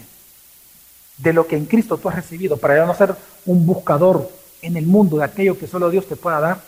de 1.17 1.33
lo 1.33 1.47
que 1.47 1.57
en 1.57 1.65
Cristo 1.65 1.97
tú 1.97 2.09
has 2.09 2.15
recibido, 2.15 2.57
para 2.57 2.77
ya 2.77 2.85
no 2.85 2.95
ser 2.95 3.15
un 3.45 3.65
buscador 3.65 4.29
en 4.61 4.77
el 4.77 4.85
mundo 4.85 5.17
de 5.17 5.25
aquello 5.25 5.57
que 5.57 5.67
solo 5.67 5.89
Dios 5.89 6.07
te 6.07 6.15
pueda 6.15 6.39
dar, 6.39 6.61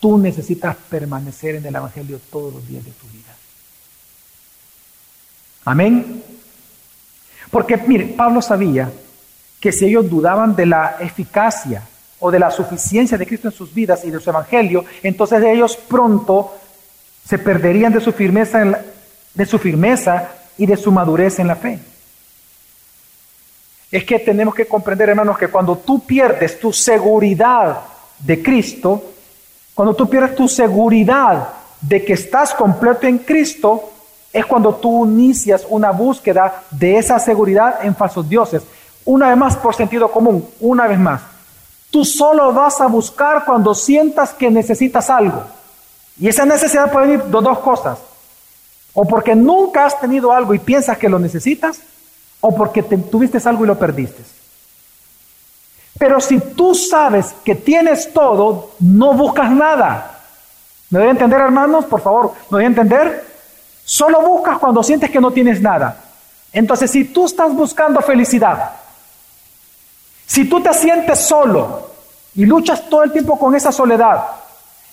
tú 0.00 0.18
necesitas 0.18 0.76
permanecer 0.88 1.56
en 1.56 1.66
el 1.66 1.74
Evangelio 1.74 2.20
todos 2.30 2.52
los 2.52 2.66
días 2.66 2.84
de 2.84 2.90
tu 2.90 3.06
vida. 3.08 3.34
Amén. 5.64 6.22
Porque, 7.50 7.76
mire, 7.76 8.06
Pablo 8.06 8.42
sabía 8.42 8.90
que 9.60 9.70
si 9.70 9.86
ellos 9.86 10.10
dudaban 10.10 10.56
de 10.56 10.66
la 10.66 10.96
eficacia 11.00 11.86
o 12.18 12.30
de 12.30 12.38
la 12.38 12.50
suficiencia 12.50 13.16
de 13.16 13.26
Cristo 13.26 13.48
en 13.48 13.54
sus 13.54 13.72
vidas 13.72 14.04
y 14.04 14.10
de 14.10 14.18
su 14.18 14.30
Evangelio, 14.30 14.84
entonces 15.02 15.42
ellos 15.44 15.76
pronto 15.76 16.52
se 17.24 17.38
perderían 17.38 17.92
de 17.92 18.00
su 18.00 18.12
firmeza, 18.12 18.80
de 19.34 19.46
su 19.46 19.58
firmeza 19.58 20.30
y 20.58 20.66
de 20.66 20.76
su 20.76 20.90
madurez 20.90 21.38
en 21.38 21.46
la 21.46 21.56
fe 21.56 21.91
es 23.92 24.04
que 24.04 24.18
tenemos 24.18 24.54
que 24.54 24.66
comprender, 24.66 25.10
hermanos, 25.10 25.36
que 25.36 25.48
cuando 25.48 25.76
tú 25.76 26.00
pierdes 26.00 26.58
tu 26.58 26.72
seguridad 26.72 27.80
de 28.18 28.42
Cristo, 28.42 29.02
cuando 29.74 29.94
tú 29.94 30.08
pierdes 30.08 30.34
tu 30.34 30.48
seguridad 30.48 31.50
de 31.78 32.02
que 32.02 32.14
estás 32.14 32.54
completo 32.54 33.06
en 33.06 33.18
Cristo, 33.18 33.90
es 34.32 34.46
cuando 34.46 34.74
tú 34.76 35.04
inicias 35.04 35.66
una 35.68 35.90
búsqueda 35.90 36.62
de 36.70 36.96
esa 36.96 37.18
seguridad 37.18 37.84
en 37.84 37.94
falsos 37.94 38.26
dioses. 38.26 38.62
Una 39.04 39.28
vez 39.28 39.36
más, 39.36 39.56
por 39.56 39.74
sentido 39.74 40.10
común, 40.10 40.48
una 40.60 40.86
vez 40.86 40.98
más. 40.98 41.20
Tú 41.90 42.02
solo 42.02 42.50
vas 42.54 42.80
a 42.80 42.86
buscar 42.86 43.44
cuando 43.44 43.74
sientas 43.74 44.32
que 44.32 44.50
necesitas 44.50 45.10
algo. 45.10 45.42
Y 46.18 46.28
esa 46.28 46.46
necesidad 46.46 46.90
puede 46.90 47.08
venir 47.08 47.24
de 47.24 47.30
dos 47.30 47.58
cosas. 47.58 47.98
O 48.94 49.04
porque 49.04 49.34
nunca 49.34 49.84
has 49.84 50.00
tenido 50.00 50.32
algo 50.32 50.54
y 50.54 50.58
piensas 50.58 50.96
que 50.96 51.10
lo 51.10 51.18
necesitas, 51.18 51.80
o 52.42 52.54
porque 52.54 52.82
tuviste 52.82 53.38
algo 53.48 53.64
y 53.64 53.68
lo 53.68 53.78
perdiste. 53.78 54.22
Pero 55.98 56.20
si 56.20 56.38
tú 56.38 56.74
sabes 56.74 57.34
que 57.44 57.54
tienes 57.54 58.12
todo, 58.12 58.72
no 58.80 59.14
buscas 59.14 59.50
nada. 59.50 60.20
¿Me 60.90 60.98
debe 60.98 61.12
entender, 61.12 61.40
hermanos? 61.40 61.84
Por 61.86 62.00
favor, 62.00 62.34
¿me 62.50 62.58
debe 62.58 62.66
entender? 62.66 63.26
Solo 63.84 64.20
buscas 64.20 64.58
cuando 64.58 64.82
sientes 64.82 65.10
que 65.10 65.20
no 65.20 65.30
tienes 65.30 65.62
nada. 65.62 65.96
Entonces, 66.52 66.90
si 66.90 67.04
tú 67.04 67.26
estás 67.26 67.54
buscando 67.54 68.00
felicidad, 68.00 68.72
Si 70.26 70.46
tú 70.46 70.62
te 70.62 70.72
sientes 70.72 71.18
solo 71.18 71.90
y 72.34 72.46
luchas 72.46 72.88
todo 72.88 73.02
el 73.02 73.12
tiempo 73.12 73.38
con 73.38 73.54
esa 73.54 73.70
soledad 73.70 74.41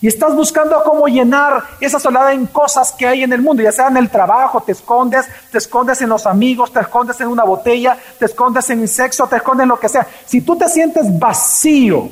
y 0.01 0.07
estás 0.07 0.33
buscando 0.33 0.81
cómo 0.83 1.07
llenar 1.07 1.61
esa 1.81 1.99
soledad 1.99 2.31
en 2.31 2.45
cosas 2.45 2.93
que 2.93 3.05
hay 3.05 3.23
en 3.23 3.33
el 3.33 3.41
mundo, 3.41 3.61
ya 3.61 3.71
sea 3.71 3.87
en 3.87 3.97
el 3.97 4.09
trabajo, 4.09 4.61
te 4.61 4.71
escondes, 4.71 5.25
te 5.51 5.57
escondes 5.57 6.01
en 6.01 6.09
los 6.09 6.25
amigos, 6.25 6.71
te 6.71 6.79
escondes 6.79 7.19
en 7.19 7.27
una 7.27 7.43
botella, 7.43 7.97
te 8.17 8.25
escondes 8.25 8.69
en 8.69 8.81
el 8.81 8.87
sexo, 8.87 9.27
te 9.27 9.35
escondes 9.35 9.63
en 9.63 9.69
lo 9.69 9.79
que 9.79 9.89
sea. 9.89 10.07
Si 10.25 10.39
tú 10.41 10.57
te 10.57 10.69
sientes 10.69 11.05
vacío, 11.19 12.09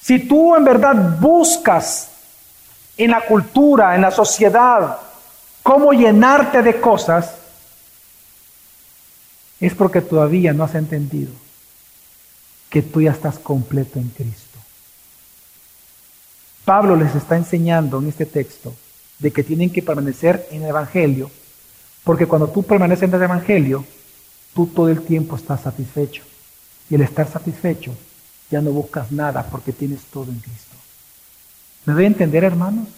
si 0.00 0.20
tú 0.20 0.54
en 0.54 0.64
verdad 0.64 1.18
buscas 1.18 2.08
en 2.96 3.10
la 3.10 3.26
cultura, 3.26 3.96
en 3.96 4.02
la 4.02 4.12
sociedad, 4.12 4.98
cómo 5.64 5.92
llenarte 5.92 6.62
de 6.62 6.80
cosas, 6.80 7.34
es 9.58 9.74
porque 9.74 10.00
todavía 10.00 10.52
no 10.52 10.62
has 10.62 10.76
entendido 10.76 11.32
que 12.70 12.82
tú 12.82 13.02
ya 13.02 13.10
estás 13.10 13.38
completo 13.40 13.98
en 13.98 14.08
Cristo. 14.10 14.49
Pablo 16.64 16.96
les 16.96 17.14
está 17.14 17.36
enseñando 17.36 17.98
en 17.98 18.08
este 18.08 18.26
texto 18.26 18.74
de 19.18 19.30
que 19.32 19.44
tienen 19.44 19.70
que 19.70 19.82
permanecer 19.82 20.46
en 20.50 20.62
el 20.62 20.70
Evangelio, 20.70 21.30
porque 22.04 22.26
cuando 22.26 22.48
tú 22.48 22.62
permaneces 22.62 23.04
en 23.08 23.14
el 23.14 23.22
Evangelio, 23.22 23.84
tú 24.54 24.66
todo 24.66 24.88
el 24.88 25.02
tiempo 25.02 25.36
estás 25.36 25.62
satisfecho. 25.62 26.22
Y 26.88 26.94
el 26.96 27.02
estar 27.02 27.30
satisfecho, 27.30 27.96
ya 28.50 28.60
no 28.60 28.70
buscas 28.70 29.12
nada 29.12 29.46
porque 29.50 29.72
tienes 29.72 30.02
todo 30.04 30.30
en 30.30 30.40
Cristo. 30.40 30.76
¿Me 31.84 31.94
doy 31.94 32.04
a 32.04 32.08
entender, 32.08 32.44
hermanos? 32.44 32.88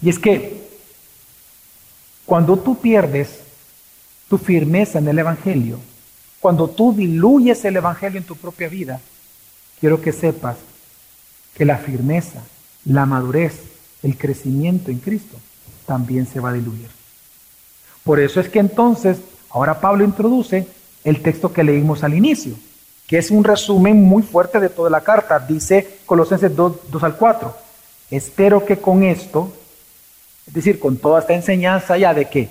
Y 0.00 0.08
es 0.08 0.18
que 0.18 0.68
cuando 2.24 2.56
tú 2.58 2.78
pierdes 2.80 3.40
tu 4.28 4.38
firmeza 4.38 4.98
en 4.98 5.08
el 5.08 5.18
Evangelio, 5.18 5.80
cuando 6.40 6.68
tú 6.68 6.92
diluyes 6.92 7.64
el 7.64 7.76
Evangelio 7.76 8.18
en 8.18 8.26
tu 8.26 8.36
propia 8.36 8.68
vida, 8.68 9.00
quiero 9.80 10.00
que 10.00 10.12
sepas 10.12 10.56
que 11.54 11.64
la 11.64 11.78
firmeza, 11.78 12.42
la 12.84 13.06
madurez, 13.06 13.62
el 14.02 14.16
crecimiento 14.16 14.90
en 14.90 14.98
Cristo 14.98 15.36
también 15.86 16.26
se 16.26 16.40
va 16.40 16.50
a 16.50 16.52
diluir. 16.52 16.88
Por 18.04 18.20
eso 18.20 18.40
es 18.40 18.48
que 18.48 18.58
entonces, 18.58 19.18
ahora 19.50 19.80
Pablo 19.80 20.04
introduce 20.04 20.66
el 21.04 21.22
texto 21.22 21.52
que 21.52 21.64
leímos 21.64 22.04
al 22.04 22.14
inicio, 22.14 22.54
que 23.06 23.18
es 23.18 23.30
un 23.30 23.44
resumen 23.44 24.02
muy 24.02 24.22
fuerte 24.22 24.60
de 24.60 24.68
toda 24.68 24.90
la 24.90 25.00
carta. 25.00 25.38
Dice 25.38 25.98
Colosenses 26.06 26.54
2, 26.54 26.90
2 26.90 27.02
al 27.02 27.16
4. 27.16 27.56
Espero 28.10 28.64
que 28.64 28.78
con 28.78 29.02
esto, 29.02 29.52
es 30.46 30.54
decir, 30.54 30.78
con 30.78 30.96
toda 30.96 31.20
esta 31.20 31.34
enseñanza 31.34 31.96
ya 31.96 32.14
de 32.14 32.28
que 32.28 32.50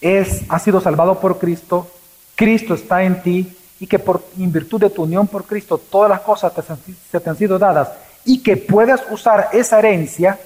es, 0.00 0.42
has 0.48 0.62
sido 0.62 0.80
salvado 0.80 1.20
por 1.20 1.38
Cristo, 1.38 1.90
Cristo 2.34 2.74
está 2.74 3.04
en 3.04 3.22
ti 3.22 3.56
y 3.82 3.86
que 3.88 3.98
por, 3.98 4.24
en 4.38 4.52
virtud 4.52 4.80
de 4.80 4.90
tu 4.90 5.02
unión 5.02 5.26
por 5.26 5.44
Cristo 5.44 5.76
todas 5.76 6.08
las 6.08 6.20
cosas 6.20 6.54
te, 6.54 6.62
se 6.62 7.18
te 7.18 7.28
han 7.28 7.36
sido 7.36 7.58
dadas 7.58 7.88
y 8.24 8.40
que 8.40 8.56
puedas 8.56 9.02
usar 9.10 9.48
esa 9.52 9.80
herencia, 9.80 10.38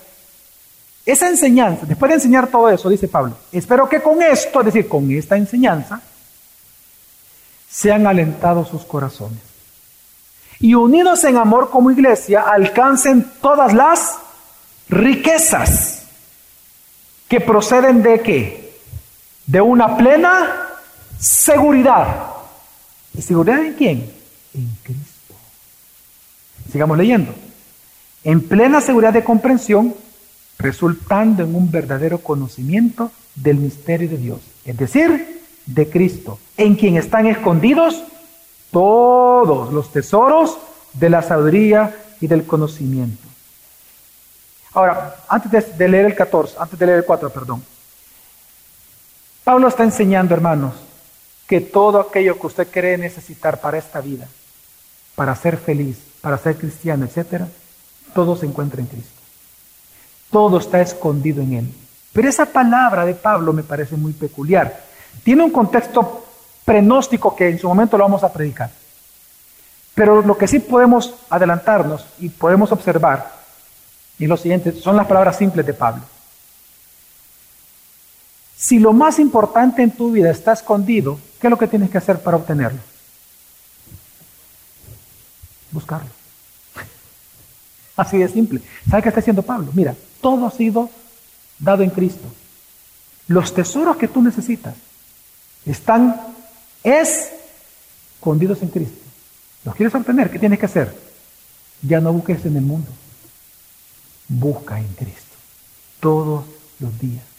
esa 1.05 1.29
enseñanza, 1.29 1.85
después 1.85 2.09
de 2.09 2.15
enseñar 2.15 2.47
todo 2.47 2.71
eso, 2.71 2.89
dice 2.89 3.09
Pablo, 3.09 3.37
espero 3.53 3.87
que 3.91 4.01
con 4.01 4.23
esto, 4.23 4.61
es 4.61 4.65
decir, 4.65 4.89
con 4.89 5.11
esta 5.11 5.37
enseñanza, 5.37 6.01
sean 7.69 8.07
alentados 8.07 8.69
sus 8.69 8.87
corazones. 8.87 9.39
Y 10.59 10.75
unidos 10.75 11.23
en 11.25 11.37
amor 11.37 11.69
como 11.69 11.91
iglesia, 11.91 12.41
alcancen 12.41 13.33
todas 13.43 13.75
las 13.75 14.17
riquezas 14.89 16.05
que 17.29 17.43
proceden 17.43 18.03
de 18.03 18.21
qué? 18.23 18.79
De 19.45 19.61
una 19.61 19.95
plena 19.99 20.71
seguridad. 21.19 22.36
¿Y 23.17 23.23
seguridad 23.23 23.65
en 23.65 23.75
quién? 23.75 24.13
En 24.55 24.69
Cristo. 24.83 25.35
Sigamos 26.71 26.99
leyendo. 26.99 27.35
En 28.25 28.41
plena 28.41 28.81
seguridad 28.81 29.13
de 29.13 29.25
comprensión, 29.25 29.95
resultando 30.59 31.45
en 31.45 31.55
un 31.55 31.71
verdadero 31.71 32.19
conocimiento 32.19 33.11
del 33.35 33.59
misterio 33.59 34.09
de 34.09 34.17
Dios. 34.17 34.41
Es 34.65 34.77
decir, 34.77 35.43
de 35.67 35.89
Cristo, 35.89 36.39
en 36.57 36.75
quien 36.77 36.97
están 36.97 37.27
escondidos 37.27 38.03
todos 38.71 39.73
los 39.73 39.93
tesoros 39.93 40.59
de 40.93 41.11
la 41.11 41.23
sabiduría 41.23 41.95
y 42.21 42.27
del 42.27 42.47
conocimiento. 42.47 43.23
Ahora, 44.73 45.17
antes 45.29 45.79
de, 45.79 45.89
leer 45.89 46.07
el 46.07 46.15
14, 46.15 46.57
antes 46.59 46.79
de 46.79 46.87
leer 46.87 46.99
el 46.99 47.05
4, 47.05 47.31
perdón. 47.31 47.63
Pablo 49.45 49.69
está 49.69 49.85
enseñando, 49.85 50.35
hermanos, 50.35 50.75
que 51.47 51.61
todo 51.61 52.01
aquello 52.01 52.39
que 52.39 52.47
usted 52.47 52.69
cree 52.69 52.99
necesitar 52.99 53.61
para 53.61 53.79
esta 53.79 54.01
vida, 54.01 54.27
para 55.15 55.35
ser 55.37 55.57
feliz, 55.57 55.99
para 56.21 56.39
ser 56.39 56.57
cristiano, 56.57 57.05
etcétera, 57.05 57.49
todo 58.15 58.37
se 58.37 58.47
encuentra 58.47 58.81
en 58.81 58.87
Cristo. 58.87 59.21
Todo 60.31 60.59
está 60.59 60.81
escondido 60.81 61.43
en 61.43 61.53
Él. 61.53 61.75
Pero 62.13 62.29
esa 62.29 62.47
palabra 62.47 63.05
de 63.05 63.15
Pablo 63.15 63.53
me 63.53 63.63
parece 63.63 63.97
muy 63.97 64.13
peculiar. 64.13 64.85
Tiene 65.23 65.45
un 65.45 65.51
contexto 65.51 66.27
prenóstico 66.65 67.37
que 67.37 67.49
en 67.49 67.59
su 67.59 67.69
momento 67.69 67.97
lo 67.97 68.05
vamos 68.05 68.25
a 68.25 68.33
predicar. 68.33 68.71
Pero 69.95 70.23
lo 70.23 70.37
que 70.37 70.49
sí 70.49 70.59
podemos 70.59 71.15
adelantarnos 71.31 72.07
y 72.19 72.29
podemos 72.29 72.73
observar 72.73 73.37
y 74.19 74.27
lo 74.27 74.37
siguiente 74.37 74.73
son 74.73 74.97
las 74.97 75.07
palabras 75.07 75.37
simples 75.37 75.65
de 75.65 75.75
Pablo. 75.75 76.03
Si 78.57 78.79
lo 78.79 78.93
más 78.93 79.19
importante 79.19 79.83
en 79.83 79.91
tu 79.91 80.11
vida 80.11 80.31
está 80.31 80.55
escondido, 80.55 81.21
¿qué 81.39 81.47
es 81.47 81.51
lo 81.51 81.59
que 81.59 81.69
tienes 81.69 81.91
que 81.91 81.99
hacer 81.99 82.23
para 82.23 82.39
obtenerlo? 82.39 82.81
Buscarlo. 85.71 86.09
Así 87.97 88.17
de 88.17 88.29
simple. 88.29 88.63
¿Sabe 88.89 89.03
qué 89.03 89.09
está 89.11 89.21
haciendo 89.21 89.43
Pablo? 89.43 89.71
Mira, 89.75 89.95
todo 90.23 90.47
ha 90.47 90.51
sido 90.51 90.89
dado 91.59 91.83
en 91.83 91.91
Cristo. 91.91 92.27
Los 93.29 93.53
tesoros 93.53 93.99
que 93.99 94.09
tú 94.09 94.23
necesitas 94.23 94.75
están 95.67 96.19
escondidos 96.83 98.63
en 98.63 98.69
Cristo. 98.69 99.05
¿Los 99.65 99.75
quieres 99.75 99.95
obtener? 99.95 100.31
¿Qué 100.31 100.39
tienes 100.39 100.59
que 100.59 100.67
hacer? 100.67 100.97
Ya 101.83 102.01
no 102.01 102.13
busques 102.13 102.47
en 102.47 102.57
el 102.57 102.63
mundo. 102.63 102.89
Busca 104.29 104.79
en 104.79 104.89
Cristo 104.95 105.37
todos 106.01 106.45
los 106.79 106.99
días 106.99 107.36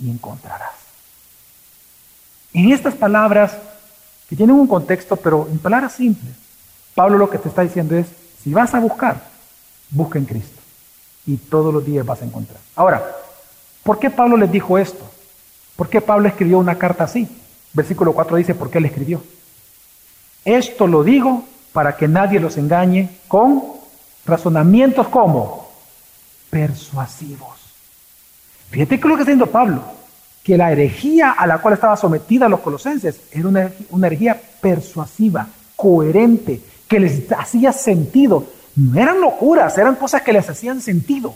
y 0.00 0.10
encontrarás. 0.10 0.74
En 2.52 2.72
estas 2.72 2.94
palabras, 2.94 3.56
que 4.28 4.36
tienen 4.36 4.56
un 4.56 4.66
contexto, 4.66 5.16
pero 5.16 5.48
en 5.50 5.58
palabras 5.58 5.92
simples, 5.92 6.34
Pablo 6.94 7.18
lo 7.18 7.30
que 7.30 7.38
te 7.38 7.48
está 7.48 7.62
diciendo 7.62 7.96
es, 7.96 8.06
si 8.42 8.52
vas 8.52 8.74
a 8.74 8.80
buscar, 8.80 9.22
busca 9.90 10.18
en 10.18 10.24
Cristo. 10.24 10.60
Y 11.26 11.36
todos 11.36 11.72
los 11.72 11.84
días 11.84 12.04
vas 12.06 12.22
a 12.22 12.24
encontrar. 12.24 12.58
Ahora, 12.74 13.04
¿por 13.82 13.98
qué 13.98 14.10
Pablo 14.10 14.36
les 14.36 14.50
dijo 14.50 14.78
esto? 14.78 15.08
¿Por 15.76 15.88
qué 15.88 16.00
Pablo 16.00 16.28
escribió 16.28 16.58
una 16.58 16.76
carta 16.76 17.04
así? 17.04 17.28
Versículo 17.72 18.12
4 18.12 18.36
dice, 18.36 18.54
¿por 18.54 18.70
qué 18.70 18.80
le 18.80 18.88
escribió? 18.88 19.22
Esto 20.44 20.86
lo 20.86 21.04
digo 21.04 21.44
para 21.72 21.96
que 21.96 22.08
nadie 22.08 22.40
los 22.40 22.56
engañe 22.56 23.10
con 23.28 23.62
razonamientos 24.26 25.08
como 25.08 25.70
persuasivos. 26.50 27.58
Fíjate 28.70 29.00
que 29.00 29.08
lo 29.08 29.16
que 29.16 29.22
está 29.22 29.32
diciendo 29.32 29.46
Pablo, 29.46 29.82
que 30.44 30.56
la 30.56 30.72
herejía 30.72 31.32
a 31.32 31.46
la 31.46 31.58
cual 31.58 31.74
estaba 31.74 31.96
sometida 31.96 32.48
los 32.48 32.60
colosenses 32.60 33.20
era 33.32 33.48
una, 33.48 33.70
una 33.90 34.06
herejía 34.06 34.40
persuasiva, 34.60 35.48
coherente, 35.76 36.60
que 36.88 37.00
les 37.00 37.30
hacía 37.32 37.72
sentido. 37.72 38.44
No 38.76 39.00
eran 39.00 39.20
locuras, 39.20 39.76
eran 39.78 39.96
cosas 39.96 40.22
que 40.22 40.32
les 40.32 40.48
hacían 40.48 40.80
sentido, 40.80 41.34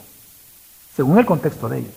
según 0.97 1.19
el 1.19 1.27
contexto 1.27 1.69
de 1.69 1.79
ellos. 1.79 1.93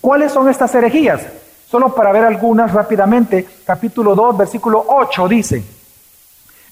¿Cuáles 0.00 0.32
son 0.32 0.48
estas 0.48 0.74
herejías? 0.74 1.22
Solo 1.68 1.94
para 1.94 2.12
ver 2.12 2.24
algunas 2.24 2.72
rápidamente, 2.72 3.46
capítulo 3.64 4.14
2, 4.14 4.36
versículo 4.36 4.84
8 4.88 5.28
dice, 5.28 5.64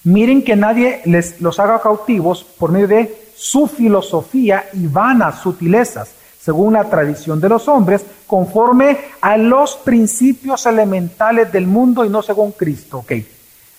miren 0.05 0.45
que 0.45 0.55
nadie 0.55 1.03
les 1.05 1.41
los 1.41 1.59
haga 1.59 1.81
cautivos 1.81 2.45
por 2.45 2.70
medio 2.70 2.87
de 2.87 3.25
su 3.35 3.66
filosofía 3.66 4.66
y 4.72 4.87
vanas 4.87 5.41
sutilezas, 5.41 6.11
según 6.45 6.74
la 6.74 6.84
tradición 6.84 7.40
de 7.40 7.49
los 7.49 7.68
hombres, 7.68 8.05
conforme 8.26 8.99
a 9.22 9.38
los 9.38 9.76
principios 9.76 10.66
elementales 10.66 11.51
del 11.51 11.66
mundo 11.66 12.05
y 12.05 12.11
no 12.11 12.20
según 12.20 12.53
Cristo. 12.53 12.99
Ok, 12.99 13.12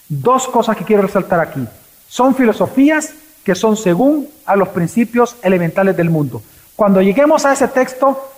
dos 0.09 0.47
cosas 0.47 0.75
que 0.75 0.83
quiero 0.83 1.03
resaltar 1.03 1.39
aquí. 1.39 1.63
Son 2.07 2.33
filosofías 2.33 3.13
que 3.43 3.53
son 3.53 3.77
según 3.77 4.27
a 4.47 4.55
los 4.55 4.69
principios 4.69 5.35
elementales 5.43 5.95
del 5.95 6.09
mundo. 6.09 6.41
Cuando 6.75 7.01
lleguemos 7.01 7.45
a 7.45 7.53
ese 7.53 7.67
texto, 7.67 8.31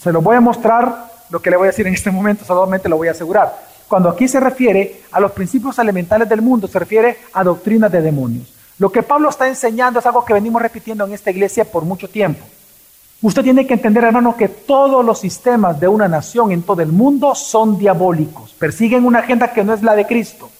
se 0.00 0.10
lo 0.10 0.20
voy 0.20 0.36
a 0.36 0.40
mostrar 0.40 1.12
lo 1.30 1.40
que 1.40 1.50
le 1.50 1.56
voy 1.56 1.66
a 1.66 1.70
decir 1.70 1.86
en 1.86 1.94
este 1.94 2.10
momento, 2.10 2.44
solamente 2.44 2.88
lo 2.88 2.96
voy 2.96 3.08
a 3.08 3.12
asegurar. 3.12 3.56
Cuando 3.86 4.08
aquí 4.08 4.26
se 4.26 4.40
refiere 4.40 5.02
a 5.12 5.20
los 5.20 5.30
principios 5.30 5.78
elementales 5.78 6.28
del 6.28 6.42
mundo, 6.42 6.66
se 6.66 6.78
refiere 6.78 7.18
a 7.32 7.44
doctrinas 7.44 7.92
de 7.92 8.02
demonios. 8.02 8.52
Lo 8.78 8.90
que 8.90 9.04
Pablo 9.04 9.28
está 9.28 9.46
enseñando 9.46 10.00
es 10.00 10.06
algo 10.06 10.24
que 10.24 10.32
venimos 10.32 10.60
repitiendo 10.60 11.04
en 11.04 11.12
esta 11.12 11.30
iglesia 11.30 11.64
por 11.64 11.84
mucho 11.84 12.08
tiempo. 12.08 12.44
Usted 13.22 13.44
tiene 13.44 13.66
que 13.68 13.74
entender, 13.74 14.02
hermano, 14.02 14.36
que 14.36 14.48
todos 14.48 15.04
los 15.04 15.20
sistemas 15.20 15.78
de 15.78 15.86
una 15.86 16.08
nación 16.08 16.50
en 16.50 16.62
todo 16.62 16.82
el 16.82 16.90
mundo 16.90 17.36
son 17.36 17.78
diabólicos, 17.78 18.52
persiguen 18.58 19.06
una 19.06 19.20
agenda 19.20 19.52
que 19.52 19.62
no 19.62 19.72
es 19.72 19.82
la 19.82 19.94
de 19.94 20.06
Cristo. 20.06 20.50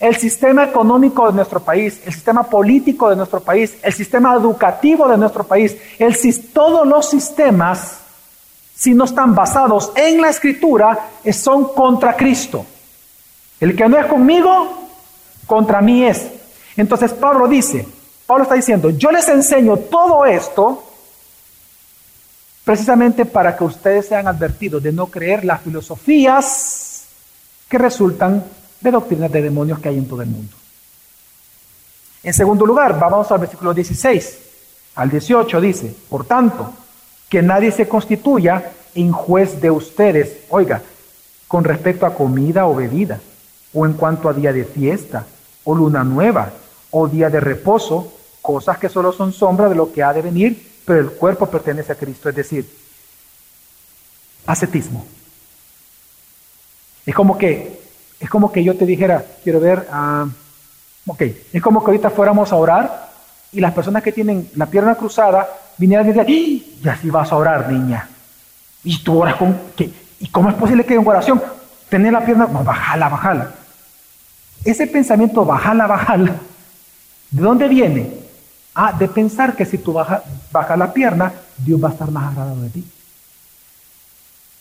El 0.00 0.16
sistema 0.16 0.64
económico 0.64 1.28
de 1.28 1.34
nuestro 1.34 1.60
país, 1.60 2.00
el 2.04 2.12
sistema 2.12 2.42
político 2.42 3.08
de 3.08 3.16
nuestro 3.16 3.40
país, 3.40 3.76
el 3.82 3.92
sistema 3.92 4.34
educativo 4.34 5.06
de 5.06 5.16
nuestro 5.16 5.44
país, 5.44 5.76
el, 5.98 6.16
todos 6.52 6.86
los 6.88 7.08
sistemas, 7.08 7.98
si 8.74 8.92
no 8.92 9.04
están 9.04 9.34
basados 9.34 9.92
en 9.94 10.20
la 10.20 10.30
escritura, 10.30 11.10
son 11.32 11.72
contra 11.72 12.16
Cristo. 12.16 12.64
El 13.60 13.76
que 13.76 13.88
no 13.88 13.96
es 13.98 14.06
conmigo, 14.06 14.88
contra 15.46 15.80
mí 15.82 16.04
es. 16.04 16.26
Entonces 16.76 17.12
Pablo 17.12 17.46
dice, 17.46 17.86
Pablo 18.26 18.44
está 18.44 18.54
diciendo, 18.56 18.90
yo 18.90 19.12
les 19.12 19.28
enseño 19.28 19.76
todo 19.76 20.24
esto 20.24 20.89
precisamente 22.64 23.24
para 23.24 23.56
que 23.56 23.64
ustedes 23.64 24.06
sean 24.06 24.28
advertidos 24.28 24.82
de 24.82 24.92
no 24.92 25.06
creer 25.06 25.44
las 25.44 25.60
filosofías 25.62 27.04
que 27.68 27.78
resultan 27.78 28.44
de 28.80 28.90
doctrinas 28.90 29.30
de 29.30 29.42
demonios 29.42 29.78
que 29.78 29.88
hay 29.88 29.98
en 29.98 30.08
todo 30.08 30.22
el 30.22 30.28
mundo. 30.28 30.56
En 32.22 32.34
segundo 32.34 32.66
lugar, 32.66 32.98
vamos 32.98 33.30
al 33.30 33.38
versículo 33.38 33.72
16 33.72 34.38
al 34.96 35.10
18, 35.10 35.60
dice, 35.60 35.94
por 36.08 36.26
tanto, 36.26 36.72
que 37.28 37.42
nadie 37.42 37.70
se 37.70 37.88
constituya 37.88 38.72
en 38.94 39.12
juez 39.12 39.60
de 39.60 39.70
ustedes, 39.70 40.40
oiga, 40.50 40.82
con 41.46 41.64
respecto 41.64 42.04
a 42.06 42.14
comida 42.14 42.66
o 42.66 42.74
bebida, 42.74 43.20
o 43.72 43.86
en 43.86 43.94
cuanto 43.94 44.28
a 44.28 44.32
día 44.32 44.52
de 44.52 44.64
fiesta, 44.64 45.26
o 45.64 45.74
luna 45.74 46.04
nueva, 46.04 46.52
o 46.90 47.06
día 47.08 47.30
de 47.30 47.40
reposo, 47.40 48.12
cosas 48.42 48.78
que 48.78 48.88
solo 48.88 49.12
son 49.12 49.32
sombra 49.32 49.68
de 49.68 49.74
lo 49.74 49.92
que 49.92 50.02
ha 50.02 50.12
de 50.12 50.22
venir, 50.22 50.69
pero 50.90 51.02
el 51.02 51.10
cuerpo 51.12 51.46
pertenece 51.46 51.92
a 51.92 51.94
Cristo, 51.94 52.28
es 52.28 52.34
decir, 52.34 52.68
ascetismo. 54.44 55.06
Es 57.06 57.14
como 57.14 57.38
que, 57.38 57.80
es 58.18 58.28
como 58.28 58.50
que 58.50 58.64
yo 58.64 58.76
te 58.76 58.84
dijera, 58.84 59.24
quiero 59.44 59.60
ver, 59.60 59.86
uh, 59.88 60.28
ok, 61.06 61.22
es 61.52 61.62
como 61.62 61.78
que 61.78 61.92
ahorita 61.92 62.10
fuéramos 62.10 62.50
a 62.50 62.56
orar 62.56 63.08
y 63.52 63.60
las 63.60 63.72
personas 63.72 64.02
que 64.02 64.10
tienen 64.10 64.50
la 64.56 64.66
pierna 64.66 64.96
cruzada 64.96 65.48
vinieran 65.78 66.06
y 66.06 66.08
dijeran, 66.08 66.28
¡y 66.28 66.88
así 66.88 67.08
vas 67.08 67.30
a 67.30 67.36
orar, 67.36 67.70
niña! 67.70 68.08
Y 68.82 68.98
tú 69.04 69.22
oras 69.22 69.36
con, 69.36 69.56
¿qué? 69.76 69.92
¿y 70.18 70.26
cómo 70.26 70.48
es 70.48 70.56
posible 70.56 70.84
que 70.84 70.94
en 70.94 71.06
oración 71.06 71.40
tener 71.88 72.12
la 72.12 72.24
pierna, 72.24 72.48
no, 72.50 72.64
bajala, 72.64 73.08
bajala? 73.08 73.54
Ese 74.64 74.88
pensamiento, 74.88 75.44
bajala, 75.44 75.86
bajala, 75.86 76.34
¿de 77.30 77.42
dónde 77.42 77.68
viene? 77.68 78.10
Ah, 78.74 78.92
de 78.92 79.08
pensar 79.08 79.56
que 79.56 79.64
si 79.64 79.78
tú 79.78 79.92
bajas 79.92 80.22
baja 80.52 80.76
la 80.76 80.92
pierna, 80.92 81.32
Dios 81.58 81.82
va 81.82 81.88
a 81.88 81.92
estar 81.92 82.10
más 82.10 82.32
agradado 82.32 82.60
de 82.62 82.70
ti. 82.70 82.84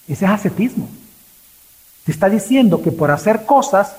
Ese 0.07 0.26
es 0.26 0.32
ascetismo. 0.32 0.89
Te 2.05 2.12
está 2.12 2.28
diciendo 2.28 2.82
que 2.82 2.91
por 2.91 3.12
hacer 3.12 3.45
cosas, 3.45 3.95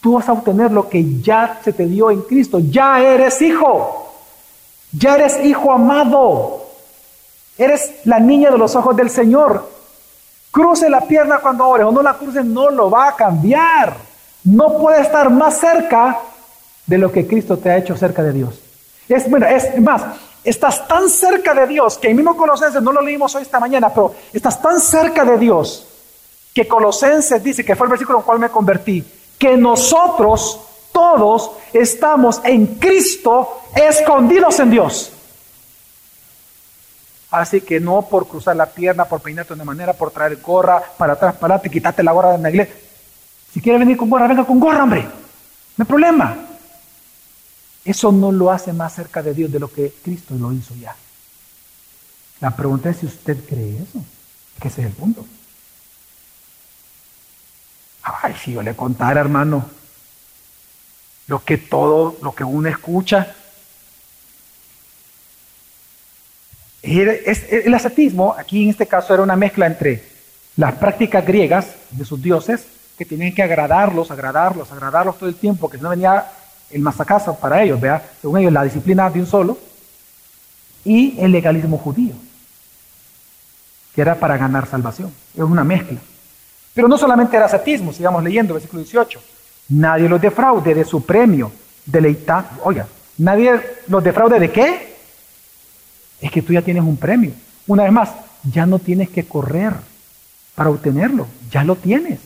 tú 0.00 0.14
vas 0.14 0.28
a 0.28 0.32
obtener 0.32 0.70
lo 0.72 0.88
que 0.88 1.20
ya 1.20 1.60
se 1.62 1.72
te 1.72 1.86
dio 1.86 2.10
en 2.10 2.22
Cristo. 2.22 2.58
Ya 2.60 3.00
eres 3.00 3.42
hijo. 3.42 4.14
Ya 4.92 5.16
eres 5.16 5.44
hijo 5.44 5.70
amado. 5.70 6.66
Eres 7.58 7.92
la 8.04 8.18
niña 8.18 8.50
de 8.50 8.58
los 8.58 8.74
ojos 8.74 8.96
del 8.96 9.10
Señor. 9.10 9.70
Cruce 10.50 10.88
la 10.88 11.02
pierna 11.02 11.38
cuando 11.38 11.66
ores 11.66 11.86
o 11.86 11.92
no 11.92 12.02
la 12.02 12.14
cruce, 12.14 12.42
no 12.42 12.70
lo 12.70 12.90
va 12.90 13.08
a 13.08 13.16
cambiar. 13.16 13.96
No 14.44 14.78
puede 14.78 15.02
estar 15.02 15.30
más 15.30 15.58
cerca 15.58 16.18
de 16.86 16.98
lo 16.98 17.12
que 17.12 17.26
Cristo 17.26 17.58
te 17.58 17.70
ha 17.70 17.76
hecho 17.76 17.96
cerca 17.96 18.22
de 18.22 18.32
Dios. 18.32 18.60
Es, 19.08 19.28
bueno, 19.28 19.46
es 19.46 19.80
más, 19.80 20.02
estás 20.44 20.86
tan 20.86 21.08
cerca 21.08 21.54
de 21.54 21.66
Dios 21.66 21.98
que 21.98 22.08
el 22.08 22.14
mismo 22.14 22.36
Colosenses, 22.36 22.82
no 22.82 22.92
lo 22.92 23.00
leímos 23.00 23.34
hoy 23.34 23.42
esta 23.42 23.60
mañana, 23.60 23.88
pero 23.90 24.14
estás 24.32 24.60
tan 24.60 24.80
cerca 24.80 25.24
de 25.24 25.38
Dios 25.38 25.86
que 26.54 26.68
Colosenses 26.68 27.42
dice, 27.42 27.64
que 27.64 27.76
fue 27.76 27.86
el 27.86 27.90
versículo 27.90 28.18
en 28.18 28.20
el 28.22 28.26
cual 28.26 28.38
me 28.38 28.48
convertí, 28.50 29.04
que 29.38 29.56
nosotros 29.56 30.60
todos 30.92 31.52
estamos 31.72 32.40
en 32.44 32.66
Cristo 32.76 33.62
escondidos 33.74 34.60
en 34.60 34.70
Dios. 34.70 35.12
Así 37.30 37.62
que 37.62 37.80
no 37.80 38.02
por 38.02 38.28
cruzar 38.28 38.54
la 38.54 38.66
pierna, 38.66 39.06
por 39.06 39.22
peinarte 39.22 39.54
de 39.54 39.54
una 39.54 39.64
manera, 39.64 39.94
por 39.94 40.10
traer 40.10 40.36
gorra 40.36 40.82
para 40.98 41.14
atrás, 41.14 41.34
para 41.36 41.54
adelante, 41.54 41.70
quitarte 41.70 42.02
la 42.02 42.12
gorra 42.12 42.32
de 42.32 42.38
la 42.38 42.50
iglesia. 42.50 42.74
Si 43.52 43.60
quiere 43.60 43.78
venir 43.78 43.96
con 43.96 44.10
gorra, 44.10 44.26
venga 44.26 44.44
con 44.44 44.60
gorra, 44.60 44.82
hombre. 44.82 45.02
No 45.02 45.82
hay 45.82 45.86
problema. 45.86 46.36
Eso 47.84 48.12
no 48.12 48.30
lo 48.30 48.50
hace 48.50 48.72
más 48.72 48.94
cerca 48.94 49.22
de 49.22 49.34
Dios 49.34 49.50
de 49.50 49.58
lo 49.58 49.72
que 49.72 49.92
Cristo 50.02 50.34
lo 50.34 50.52
hizo 50.52 50.74
ya. 50.76 50.94
La 52.40 52.54
pregunta 52.54 52.90
es 52.90 52.98
si 52.98 53.06
usted 53.06 53.44
cree 53.44 53.82
eso, 53.82 54.04
que 54.60 54.68
ese 54.68 54.82
es 54.82 54.86
el 54.88 54.92
punto. 54.92 55.26
Ay, 58.02 58.34
si 58.42 58.52
yo 58.52 58.62
le 58.62 58.74
contara, 58.74 59.20
hermano, 59.20 59.64
lo 61.26 61.44
que 61.44 61.58
todo, 61.58 62.18
lo 62.22 62.34
que 62.34 62.44
uno 62.44 62.68
escucha. 62.68 63.34
El 66.82 67.74
ascetismo, 67.74 68.34
aquí 68.36 68.64
en 68.64 68.70
este 68.70 68.86
caso, 68.86 69.14
era 69.14 69.22
una 69.22 69.36
mezcla 69.36 69.66
entre 69.66 70.04
las 70.56 70.74
prácticas 70.74 71.24
griegas 71.24 71.68
de 71.90 72.04
sus 72.04 72.20
dioses, 72.20 72.66
que 72.98 73.04
tenían 73.04 73.34
que 73.34 73.42
agradarlos, 73.42 74.10
agradarlos, 74.10 74.70
agradarlos 74.70 75.18
todo 75.18 75.28
el 75.28 75.36
tiempo, 75.36 75.70
que 75.70 75.78
si 75.78 75.82
no 75.82 75.90
venía 75.90 76.30
el 76.72 76.80
masacazo 76.80 77.34
para 77.36 77.62
ellos, 77.62 77.80
vea, 77.80 78.02
según 78.20 78.38
ellos 78.38 78.52
la 78.52 78.64
disciplina 78.64 79.08
de 79.10 79.20
un 79.20 79.26
solo, 79.26 79.58
y 80.84 81.14
el 81.20 81.30
legalismo 81.30 81.78
judío, 81.78 82.14
que 83.94 84.00
era 84.00 84.14
para 84.14 84.36
ganar 84.36 84.66
salvación. 84.66 85.12
Es 85.34 85.42
una 85.42 85.64
mezcla. 85.64 85.98
Pero 86.74 86.88
no 86.88 86.96
solamente 86.98 87.36
era 87.36 87.46
ascetismo, 87.46 87.92
sigamos 87.92 88.24
leyendo, 88.24 88.54
versículo 88.54 88.82
18. 88.82 89.20
Nadie 89.68 90.08
los 90.08 90.20
defraude 90.20 90.74
de 90.74 90.84
su 90.84 91.04
premio, 91.04 91.52
deleita. 91.84 92.50
Oiga, 92.64 92.86
nadie 93.18 93.60
los 93.88 94.02
defraude 94.02 94.40
de 94.40 94.50
qué? 94.50 94.96
Es 96.20 96.30
que 96.30 96.42
tú 96.42 96.52
ya 96.52 96.62
tienes 96.62 96.82
un 96.82 96.96
premio. 96.96 97.32
Una 97.66 97.84
vez 97.84 97.92
más, 97.92 98.10
ya 98.44 98.66
no 98.66 98.78
tienes 98.78 99.10
que 99.10 99.24
correr 99.24 99.74
para 100.54 100.70
obtenerlo, 100.70 101.26
ya 101.50 101.64
lo 101.64 101.76
tienes. 101.76 102.18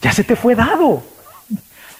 Ya 0.00 0.12
se 0.12 0.24
te 0.24 0.36
fue 0.36 0.54
dado. 0.54 1.02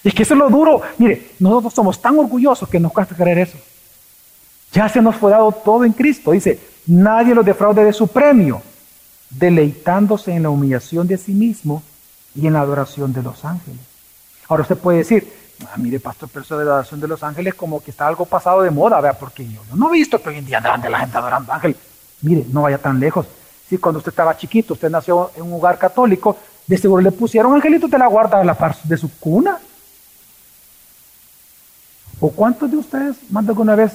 Y 0.05 0.09
es 0.09 0.15
que 0.15 0.23
eso 0.23 0.35
es 0.35 0.39
lo 0.39 0.51
duro. 0.51 0.83
Mire, 0.99 1.31
nosotros 1.41 1.73
somos 1.73 2.01
tan 2.01 2.19
orgullosos 2.19 2.69
que 2.69 2.79
nos 2.79 2.93
cuesta 2.93 3.17
creer 3.17 3.39
eso. 3.39 3.59
Ya 4.73 4.89
se 4.89 5.01
nos 5.01 5.17
fue 5.17 5.31
dado 5.31 5.51
todo 5.51 5.85
en 5.85 5.93
Cristo. 5.93 6.33
Dice, 6.33 6.61
nadie 6.87 7.35
lo 7.35 7.43
defraude 7.43 7.85
de 7.85 7.93
su 7.93 8.09
premio, 8.09 8.63
deleitándose 9.31 10.33
en 10.33 10.43
la 10.43 10.51
humillación 10.51 11.07
de 11.07 11.17
sí 11.17 11.33
mismo 11.33 11.83
y 12.35 12.47
en 12.47 12.53
la 12.53 12.61
adoración 12.61 13.13
de 13.13 13.23
los 13.23 13.45
ángeles. 13.45 13.81
Ahora 14.49 14.63
usted 14.63 14.77
puede 14.77 14.99
decir, 14.99 15.33
ah, 15.67 15.77
mire, 15.77 16.01
pastor, 16.01 16.29
pero 16.31 16.45
eso 16.45 16.59
de 16.59 16.65
la 16.65 16.73
adoración 16.73 17.01
de 17.01 17.09
los 17.09 17.23
ángeles 17.23 17.55
como 17.55 17.83
que 17.83 17.91
está 17.91 18.07
algo 18.07 18.27
pasado 18.27 18.63
de 18.63 18.71
moda, 18.71 19.01
vea, 19.01 19.15
porque 19.15 19.49
yo 19.49 19.61
no 19.75 19.89
he 19.89 19.93
visto 19.93 20.21
que 20.21 20.29
hoy 20.29 20.39
en 20.39 20.47
día 20.47 20.61
de 20.61 20.91
la 20.91 20.99
gente 20.99 21.17
adorando 21.17 21.53
ángeles. 21.53 21.77
Mire, 22.21 22.45
no 22.53 22.63
vaya 22.63 22.79
tan 22.79 23.01
lejos. 23.01 23.27
Si 23.69 23.79
cuando 23.79 23.99
usted 23.99 24.13
estaba 24.13 24.37
chiquito, 24.37 24.75
usted 24.75 24.91
nació 24.91 25.31
en 25.37 25.45
un 25.45 25.55
hogar 25.55 25.79
católico, 25.79 26.37
de 26.67 26.77
seguro 26.79 27.03
le 27.03 27.13
pusieron 27.13 27.55
angelito 27.55 27.89
de 27.89 27.99
la 27.99 28.07
guarda 28.07 28.43
la 28.45 28.55
par 28.55 28.77
de 28.83 28.97
su 28.97 29.19
cuna. 29.19 29.59
¿O 32.27 32.31
cuántos 32.31 32.71
de 32.71 32.79
ustedes, 32.79 33.17
más 33.29 33.45
de 33.45 33.51
alguna 33.51 33.75
vez, 33.75 33.93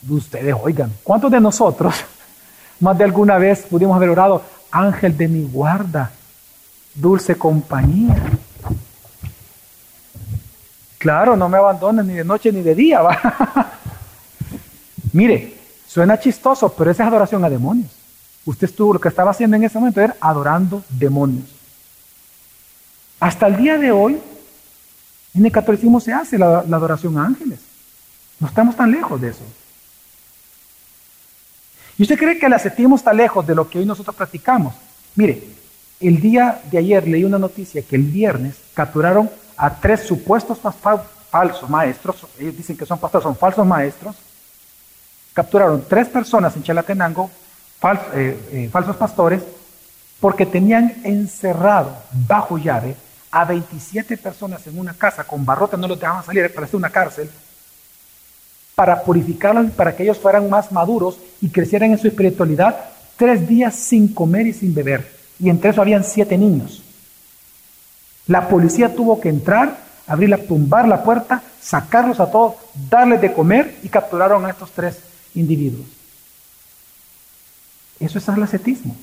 de 0.00 0.14
ustedes, 0.14 0.54
oigan, 0.58 0.90
cuántos 1.02 1.30
de 1.30 1.38
nosotros, 1.38 1.94
más 2.80 2.96
de 2.96 3.04
alguna 3.04 3.36
vez 3.36 3.66
pudimos 3.68 3.94
haber 3.94 4.08
orado, 4.08 4.42
ángel 4.70 5.14
de 5.14 5.28
mi 5.28 5.44
guarda, 5.44 6.10
dulce 6.94 7.36
compañía? 7.36 8.16
Claro, 10.96 11.36
no 11.36 11.50
me 11.50 11.58
abandonen 11.58 12.06
ni 12.06 12.14
de 12.14 12.24
noche 12.24 12.50
ni 12.50 12.62
de 12.62 12.74
día. 12.74 13.02
Mire, 15.12 15.58
suena 15.86 16.18
chistoso, 16.18 16.72
pero 16.72 16.90
esa 16.90 17.02
es 17.02 17.08
adoración 17.10 17.44
a 17.44 17.50
demonios. 17.50 17.90
Usted 18.46 18.68
estuvo, 18.68 18.94
lo 18.94 19.00
que 19.00 19.08
estaba 19.08 19.32
haciendo 19.32 19.58
en 19.58 19.64
ese 19.64 19.78
momento 19.78 20.00
era 20.00 20.16
adorando 20.18 20.82
demonios. 20.88 21.44
Hasta 23.20 23.48
el 23.48 23.58
día 23.58 23.76
de 23.76 23.92
hoy, 23.92 24.18
en 25.34 25.44
el 25.44 25.52
catolicismo 25.52 26.00
se 26.00 26.12
hace 26.12 26.38
la, 26.38 26.58
adoración 26.58 27.18
a 27.18 27.26
ángeles. 27.26 27.60
No 28.38 28.46
estamos 28.46 28.76
tan 28.76 28.90
lejos 28.90 29.20
de 29.20 29.30
eso. 29.30 29.42
¿Y 31.98 32.02
usted 32.02 32.18
cree 32.18 32.38
que 32.38 32.46
el 32.46 32.52
ascetismo 32.52 32.96
está 32.96 33.12
lejos 33.12 33.46
de 33.46 33.54
lo 33.54 33.68
que 33.68 33.78
hoy 33.78 33.86
nosotros 33.86 34.14
practicamos? 34.14 34.74
Mire, 35.14 35.42
el 36.00 36.20
día 36.20 36.60
de 36.70 36.78
ayer 36.78 37.06
leí 37.06 37.24
una 37.24 37.38
noticia 37.38 37.82
que 37.82 37.96
el 37.96 38.02
viernes 38.02 38.56
capturaron 38.74 39.30
a 39.56 39.74
tres 39.74 40.00
supuestos 40.02 40.58
falsos 41.30 41.70
maestros, 41.70 42.26
ellos 42.38 42.56
dicen 42.56 42.76
que 42.76 42.86
son 42.86 42.98
pastores, 42.98 43.22
son 43.22 43.36
falsos 43.36 43.66
maestros, 43.66 44.16
capturaron 45.32 45.84
tres 45.88 46.08
personas 46.08 46.54
en 46.56 46.62
Chalatenango, 46.62 47.30
eh, 48.14 48.38
eh, 48.50 48.68
falsos 48.72 48.96
pastores, 48.96 49.42
porque 50.20 50.46
tenían 50.46 50.94
encerrado 51.04 51.96
bajo 52.26 52.56
llave 52.56 52.96
a 53.34 53.44
27 53.44 54.16
personas 54.16 54.64
en 54.68 54.78
una 54.78 54.94
casa 54.94 55.24
con 55.24 55.44
barrotes, 55.44 55.76
no 55.76 55.88
los 55.88 55.98
dejaban 55.98 56.24
salir, 56.24 56.54
parecía 56.54 56.78
una 56.78 56.90
cárcel. 56.90 57.28
para 58.76 59.02
purificarlos 59.02 59.70
para 59.72 59.94
que 59.94 60.02
ellos 60.02 60.18
fueran 60.18 60.50
más 60.50 60.72
maduros 60.72 61.16
y 61.40 61.48
crecieran 61.48 61.92
en 61.92 61.98
su 61.98 62.08
espiritualidad, 62.08 62.76
tres 63.16 63.46
días 63.46 63.74
sin 63.74 64.12
comer 64.12 64.48
y 64.48 64.52
sin 64.52 64.74
beber. 64.74 65.08
Y 65.38 65.48
entre 65.48 65.70
eso 65.70 65.80
habían 65.80 66.02
siete 66.02 66.36
niños. 66.36 66.82
La 68.26 68.48
policía 68.48 68.94
tuvo 68.94 69.20
que 69.20 69.28
entrar, 69.28 69.78
abrirla, 70.06 70.38
tumbar 70.38 70.88
la 70.88 71.04
puerta, 71.04 71.42
sacarlos 71.60 72.18
a 72.20 72.30
todos, 72.30 72.54
darles 72.88 73.20
de 73.20 73.32
comer 73.32 73.76
y 73.82 73.88
capturaron 73.88 74.44
a 74.44 74.50
estos 74.50 74.70
tres 74.72 74.98
individuos. 75.34 75.86
Eso 78.00 78.18
es 78.18 78.28
el 78.28 78.42
ascetismo. 78.42 78.96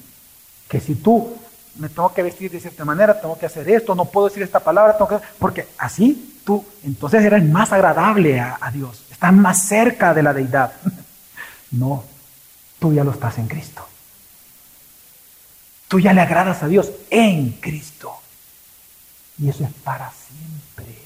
Que 0.67 0.79
si 0.79 0.95
tú 0.95 1.33
me 1.75 1.89
tengo 1.89 2.13
que 2.13 2.23
vestir 2.23 2.51
de 2.51 2.59
cierta 2.59 2.85
manera, 2.85 3.19
tengo 3.19 3.37
que 3.37 3.45
hacer 3.45 3.69
esto, 3.69 3.95
no 3.95 4.05
puedo 4.05 4.27
decir 4.27 4.43
esta 4.43 4.59
palabra, 4.59 4.97
porque 5.39 5.67
así 5.77 6.41
tú 6.43 6.65
entonces 6.83 7.23
eres 7.23 7.43
más 7.43 7.71
agradable 7.71 8.39
a, 8.39 8.57
a 8.59 8.71
Dios, 8.71 9.03
estás 9.11 9.33
más 9.33 9.67
cerca 9.67 10.13
de 10.13 10.23
la 10.23 10.33
deidad. 10.33 10.73
no, 11.71 12.03
tú 12.79 12.93
ya 12.93 13.03
lo 13.03 13.11
estás 13.11 13.37
en 13.37 13.47
Cristo. 13.47 13.87
Tú 15.87 15.99
ya 15.99 16.13
le 16.13 16.21
agradas 16.21 16.63
a 16.63 16.67
Dios 16.67 16.89
en 17.09 17.51
Cristo. 17.51 18.13
Y 19.37 19.49
eso 19.49 19.65
es 19.65 19.73
para 19.83 20.09
siempre. 20.11 21.01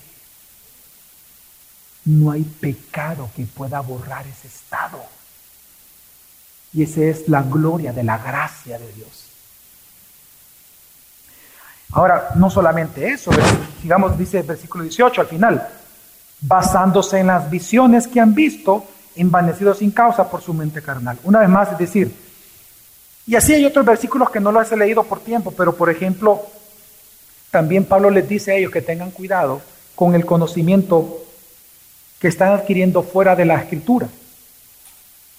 No 2.05 2.31
hay 2.31 2.43
pecado 2.43 3.29
que 3.35 3.45
pueda 3.45 3.79
borrar 3.79 4.27
ese 4.27 4.47
estado. 4.47 5.03
Y 6.71 6.83
esa 6.83 7.01
es 7.01 7.27
la 7.27 7.41
gloria 7.41 7.93
de 7.93 8.03
la 8.03 8.19
gracia 8.19 8.77
de 8.77 8.91
Dios. 8.93 9.24
Ahora, 11.95 12.31
no 12.35 12.49
solamente 12.49 13.07
eso, 13.07 13.31
digamos, 13.81 14.17
dice 14.17 14.39
el 14.39 14.45
versículo 14.45 14.83
18 14.83 15.21
al 15.21 15.27
final, 15.27 15.65
basándose 16.41 17.19
en 17.19 17.27
las 17.27 17.49
visiones 17.49 18.05
que 18.05 18.19
han 18.19 18.35
visto, 18.35 18.83
envanecidos 19.15 19.77
sin 19.77 19.91
causa 19.91 20.29
por 20.29 20.41
su 20.41 20.53
mente 20.53 20.81
carnal. 20.81 21.17
Una 21.23 21.39
vez 21.39 21.47
más, 21.47 21.71
es 21.71 21.77
decir, 21.77 22.13
y 23.25 23.35
así 23.35 23.53
hay 23.53 23.63
otros 23.63 23.85
versículos 23.85 24.29
que 24.29 24.41
no 24.41 24.51
los 24.51 24.69
he 24.69 24.75
leído 24.75 25.03
por 25.05 25.21
tiempo, 25.21 25.51
pero 25.51 25.73
por 25.73 25.89
ejemplo, 25.89 26.41
también 27.49 27.85
Pablo 27.85 28.09
les 28.09 28.27
dice 28.27 28.51
a 28.51 28.55
ellos 28.55 28.73
que 28.73 28.81
tengan 28.81 29.11
cuidado 29.11 29.61
con 29.95 30.15
el 30.15 30.25
conocimiento 30.25 31.23
que 32.19 32.27
están 32.27 32.51
adquiriendo 32.51 33.03
fuera 33.03 33.37
de 33.37 33.45
la 33.45 33.55
escritura. 33.55 34.09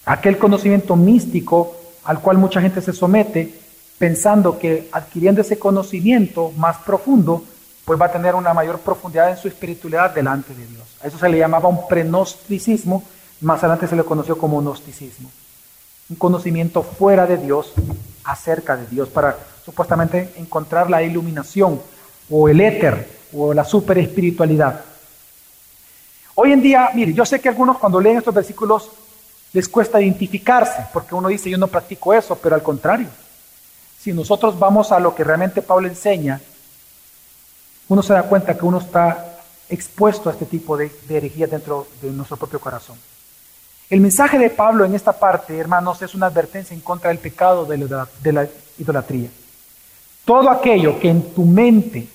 Aquel 0.05 0.39
conocimiento 0.39 0.95
místico 0.95 1.77
al 2.03 2.19
cual 2.19 2.39
mucha 2.39 2.61
gente 2.61 2.81
se 2.81 2.93
somete 2.93 3.66
pensando 3.97 4.59
que 4.59 4.89
adquiriendo 4.91 5.41
ese 5.41 5.57
conocimiento 5.57 6.51
más 6.57 6.77
profundo, 6.77 7.43
pues 7.85 7.99
va 7.99 8.07
a 8.07 8.11
tener 8.11 8.35
una 8.35 8.53
mayor 8.53 8.79
profundidad 8.79 9.29
en 9.29 9.37
su 9.37 9.47
espiritualidad 9.47 10.13
delante 10.13 10.53
de 10.53 10.65
Dios. 10.67 10.85
A 11.01 11.07
eso 11.07 11.17
se 11.17 11.29
le 11.29 11.37
llamaba 11.37 11.69
un 11.69 11.87
prenosticismo, 11.87 13.03
más 13.41 13.59
adelante 13.59 13.87
se 13.87 13.95
le 13.95 14.03
conoció 14.03 14.37
como 14.37 14.61
gnosticismo. 14.61 15.31
Un 16.09 16.15
conocimiento 16.17 16.83
fuera 16.83 17.25
de 17.25 17.37
Dios, 17.37 17.73
acerca 18.23 18.75
de 18.75 18.85
Dios, 18.87 19.09
para 19.09 19.37
supuestamente 19.63 20.33
encontrar 20.37 20.89
la 20.89 21.01
iluminación 21.01 21.81
o 22.29 22.49
el 22.49 22.61
éter 22.61 23.09
o 23.33 23.53
la 23.53 23.63
super 23.63 23.97
espiritualidad. 23.97 24.81
Hoy 26.35 26.51
en 26.51 26.61
día, 26.61 26.89
mire, 26.93 27.13
yo 27.13 27.25
sé 27.25 27.39
que 27.39 27.49
algunos 27.49 27.77
cuando 27.77 27.99
leen 27.99 28.17
estos 28.17 28.33
versículos 28.33 28.89
les 29.53 29.67
cuesta 29.67 30.01
identificarse, 30.01 30.85
porque 30.93 31.15
uno 31.15 31.29
dice 31.29 31.49
yo 31.49 31.57
no 31.57 31.67
practico 31.67 32.13
eso, 32.13 32.35
pero 32.35 32.53
al 32.53 32.61
contrario, 32.61 33.07
si 34.07 34.13
nosotros 34.13 34.57
vamos 34.57 34.93
a 34.93 35.01
lo 35.01 35.13
que 35.13 35.25
realmente 35.25 35.61
Pablo 35.61 35.85
enseña, 35.85 36.39
uno 37.89 38.01
se 38.01 38.13
da 38.13 38.23
cuenta 38.23 38.57
que 38.57 38.63
uno 38.63 38.77
está 38.77 39.41
expuesto 39.67 40.29
a 40.29 40.31
este 40.31 40.45
tipo 40.45 40.77
de, 40.77 40.89
herejía 41.09 41.45
dentro 41.45 41.87
de 42.01 42.09
nuestro 42.11 42.37
propio 42.37 42.61
corazón. 42.61 42.95
El 43.89 43.99
mensaje 43.99 44.39
de 44.39 44.49
Pablo 44.49 44.85
en 44.85 44.95
esta 44.95 45.11
parte, 45.11 45.57
hermanos, 45.57 46.01
es 46.01 46.15
una 46.15 46.27
advertencia 46.27 46.73
en 46.73 46.79
contra 46.79 47.09
del 47.09 47.19
pecado 47.19 47.65
de 47.65 47.79
la, 47.79 48.07
de 48.23 48.31
la 48.31 48.47
idolatría. 48.77 49.27
Todo 50.23 50.51
aquello 50.51 50.97
que 51.01 51.09
en 51.09 51.33
tu 51.33 51.43
mente 51.43 52.07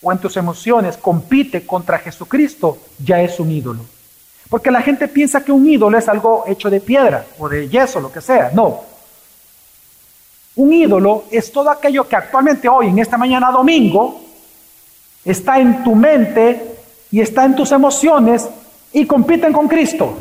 o 0.00 0.12
en 0.12 0.18
tus 0.18 0.36
emociones 0.36 0.98
compite 0.98 1.66
contra 1.66 1.98
Jesucristo 1.98 2.78
ya 2.96 3.20
es 3.20 3.40
un 3.40 3.50
ídolo. 3.50 3.84
Porque 4.48 4.70
la 4.70 4.82
gente 4.82 5.08
piensa 5.08 5.42
que 5.42 5.50
un 5.50 5.68
ídolo 5.68 5.98
es 5.98 6.08
algo 6.08 6.44
hecho 6.46 6.70
de 6.70 6.80
piedra 6.80 7.26
o 7.40 7.48
de 7.48 7.68
yeso, 7.68 7.98
lo 7.98 8.12
que 8.12 8.20
sea. 8.20 8.52
No, 8.54 8.89
un 10.56 10.72
ídolo 10.72 11.24
es 11.30 11.52
todo 11.52 11.70
aquello 11.70 12.06
que 12.08 12.16
actualmente 12.16 12.68
hoy, 12.68 12.88
en 12.88 12.98
esta 12.98 13.16
mañana 13.16 13.50
domingo, 13.50 14.20
está 15.24 15.58
en 15.58 15.84
tu 15.84 15.94
mente 15.94 16.76
y 17.10 17.20
está 17.20 17.44
en 17.44 17.54
tus 17.54 17.72
emociones 17.72 18.48
y 18.92 19.06
compiten 19.06 19.52
con 19.52 19.68
Cristo. 19.68 20.18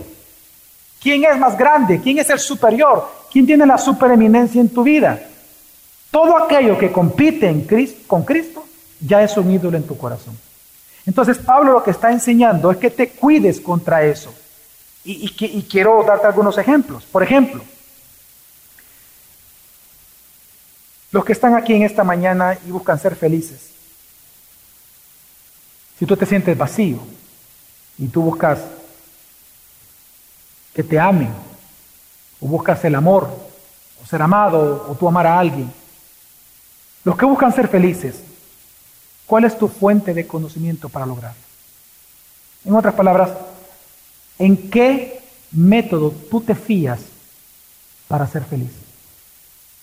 ¿Quién 1.02 1.24
es 1.24 1.38
más 1.38 1.58
grande? 1.58 2.00
¿Quién 2.02 2.20
es 2.20 2.30
el 2.30 2.40
superior? 2.40 3.08
¿Quién 3.32 3.46
tiene 3.46 3.66
la 3.66 3.78
supereminencia 3.78 4.60
en 4.60 4.70
tu 4.70 4.84
vida? 4.84 5.20
Todo 6.12 6.38
aquello 6.38 6.78
que 6.78 6.92
compite 6.92 7.66
con 8.06 8.24
Cristo 8.24 8.66
ya 9.00 9.24
es 9.24 9.36
un 9.38 9.52
ídolo 9.52 9.78
en 9.78 9.88
tu 9.88 9.98
corazón. 9.98 10.38
Entonces 11.06 11.38
Pablo 11.38 11.74
lo 11.74 11.84
que 11.84 11.92
está 11.92 12.12
enseñando 12.12 12.72
es 12.72 12.78
que 12.78 12.90
te 12.90 13.10
cuides 13.10 13.60
contra 13.62 14.04
eso. 14.04 14.34
Y, 15.06 15.34
y 15.40 15.64
quiero 15.64 16.04
darte 16.04 16.28
algunos 16.28 16.58
ejemplos. 16.58 17.06
Por 17.06 17.24
ejemplo, 17.24 17.64
Los 21.12 21.26
que 21.26 21.34
están 21.34 21.56
aquí 21.56 21.74
en 21.74 21.84
esta 21.84 22.04
mañana 22.04 22.58
y 22.66 22.72
buscan 22.72 23.00
ser 23.00 23.16
felices. 23.16 23.70
Si 25.98 26.06
tú 26.06 26.16
te 26.16 26.26
sientes 26.26 26.58
vacío 26.58 27.00
y 27.98 28.08
tú 28.08 28.22
buscas 28.22 28.60
que 30.74 30.84
te 30.84 31.00
amen, 31.00 31.34
o 32.40 32.48
buscas 32.48 32.84
el 32.86 32.96
amor, 32.96 33.30
o 34.02 34.06
ser 34.06 34.22
amado, 34.22 34.88
o 34.90 34.96
tú 34.96 35.08
amar 35.08 35.28
a 35.28 35.40
alguien, 35.40 35.72
los 37.04 37.18
que 37.18 37.26
buscan 37.26 37.54
ser 37.54 37.68
felices, 37.68 38.22
¿cuál 39.26 39.46
es 39.46 39.58
tu 39.58 39.68
fuente 39.68 40.14
de 40.14 40.28
conocimiento 40.28 40.90
para 40.90 41.06
lograrlo? 41.06 41.42
En 42.64 42.76
otras 42.76 42.94
palabras, 42.94 43.32
¿en 44.38 44.70
qué 44.70 45.22
método 45.52 46.12
tú 46.12 46.42
te 46.42 46.56
fías 46.56 47.00
para 48.08 48.28
ser 48.28 48.44
feliz? 48.46 48.72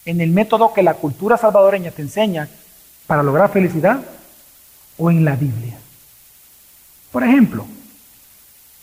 En 0.07 0.21
el 0.21 0.31
método 0.31 0.73
que 0.73 0.85
la 0.85 0.95
cultura 0.95 1.37
salvadoreña 1.37 1.91
te 1.91 2.01
enseña 2.01 2.49
para 3.07 3.25
lograr 3.25 3.51
felicidad 3.51 3.99
o 4.97 5.11
en 5.11 5.25
la 5.25 5.35
Biblia. 5.35 5.77
Por 7.13 7.25
ejemplo, 7.25 7.67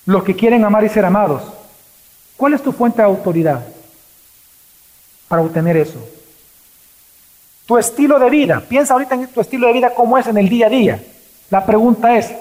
los 0.06 0.24
que 0.24 0.36
quieren 0.36 0.66
amar 0.66 0.84
y 0.84 0.90
ser 0.90 1.06
amados, 1.06 1.42
¿cuál 2.36 2.54
es 2.54 2.62
tu 2.62 2.74
fuente 2.74 2.98
de 2.98 3.08
autoridad 3.08 3.64
para 5.30 5.42
obtener 5.42 5.78
eso? 5.78 5.98
Tu 7.66 7.78
estilo 7.78 8.20
de 8.20 8.30
vida, 8.30 8.62
piensa 8.68 8.94
ahorita 8.94 9.16
en 9.16 9.28
tu 9.28 9.40
estilo 9.40 9.68
de 9.68 9.74
vida, 9.74 9.94
cómo 9.96 10.18
es 10.18 10.28
en 10.28 10.38
el 10.38 10.50
día 10.50 10.68
a 10.68 10.70
día. 10.70 11.04
La 11.50 11.66
pregunta 11.66 12.18
es, 12.18 12.34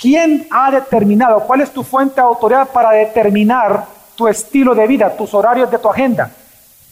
¿quién 0.00 0.48
ha 0.50 0.70
determinado, 0.70 1.40
cuál 1.40 1.60
es 1.60 1.70
tu 1.70 1.84
fuente 1.84 2.14
de 2.14 2.22
autoridad 2.22 2.68
para 2.68 2.92
determinar 2.92 3.84
tu 4.16 4.26
estilo 4.26 4.74
de 4.74 4.86
vida, 4.86 5.14
tus 5.14 5.34
horarios 5.34 5.70
de 5.70 5.78
tu 5.78 5.90
agenda? 5.90 6.30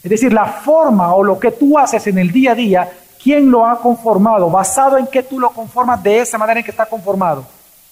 Es 0.07 0.11
decir, 0.11 0.31
la 0.31 0.45
forma 0.45 1.13
o 1.13 1.21
lo 1.21 1.37
que 1.37 1.51
tú 1.51 1.77
haces 1.77 2.07
en 2.07 2.17
el 2.17 2.31
día 2.31 2.53
a 2.53 2.55
día, 2.55 2.89
¿quién 3.21 3.51
lo 3.51 3.65
ha 3.65 3.77
conformado? 3.77 4.49
¿Basado 4.49 4.97
en 4.97 5.05
qué 5.05 5.21
tú 5.21 5.37
lo 5.37 5.49
conformas 5.49 6.01
de 6.01 6.21
esa 6.21 6.37
manera 6.37 6.61
en 6.61 6.63
que 6.63 6.71
está 6.71 6.85
conformado? 6.85 7.45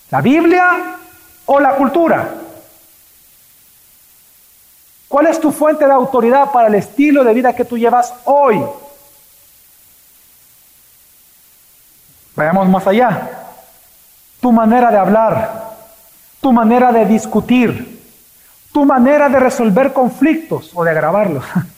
¿La 0.09 0.21
Biblia 0.21 0.95
o 1.45 1.59
la 1.59 1.75
cultura? 1.75 2.35
¿Cuál 5.09 5.27
es 5.27 5.41
tu 5.41 5.51
fuente 5.51 5.85
de 5.85 5.91
autoridad 5.91 6.53
para 6.53 6.69
el 6.69 6.75
estilo 6.75 7.21
de 7.25 7.33
vida 7.33 7.53
que 7.53 7.65
tú 7.65 7.77
llevas 7.77 8.13
hoy? 8.23 8.63
Vayamos 12.33 12.69
más 12.69 12.87
allá. 12.87 13.29
Tu 14.39 14.53
manera 14.53 14.89
de 14.89 14.97
hablar, 14.97 15.75
tu 16.39 16.53
manera 16.53 16.93
de 16.93 17.05
discutir, 17.07 18.01
tu 18.71 18.85
manera 18.85 19.27
de 19.27 19.37
resolver 19.37 19.91
conflictos 19.91 20.71
o 20.73 20.85
de 20.85 20.91
agravarlos. 20.91 21.43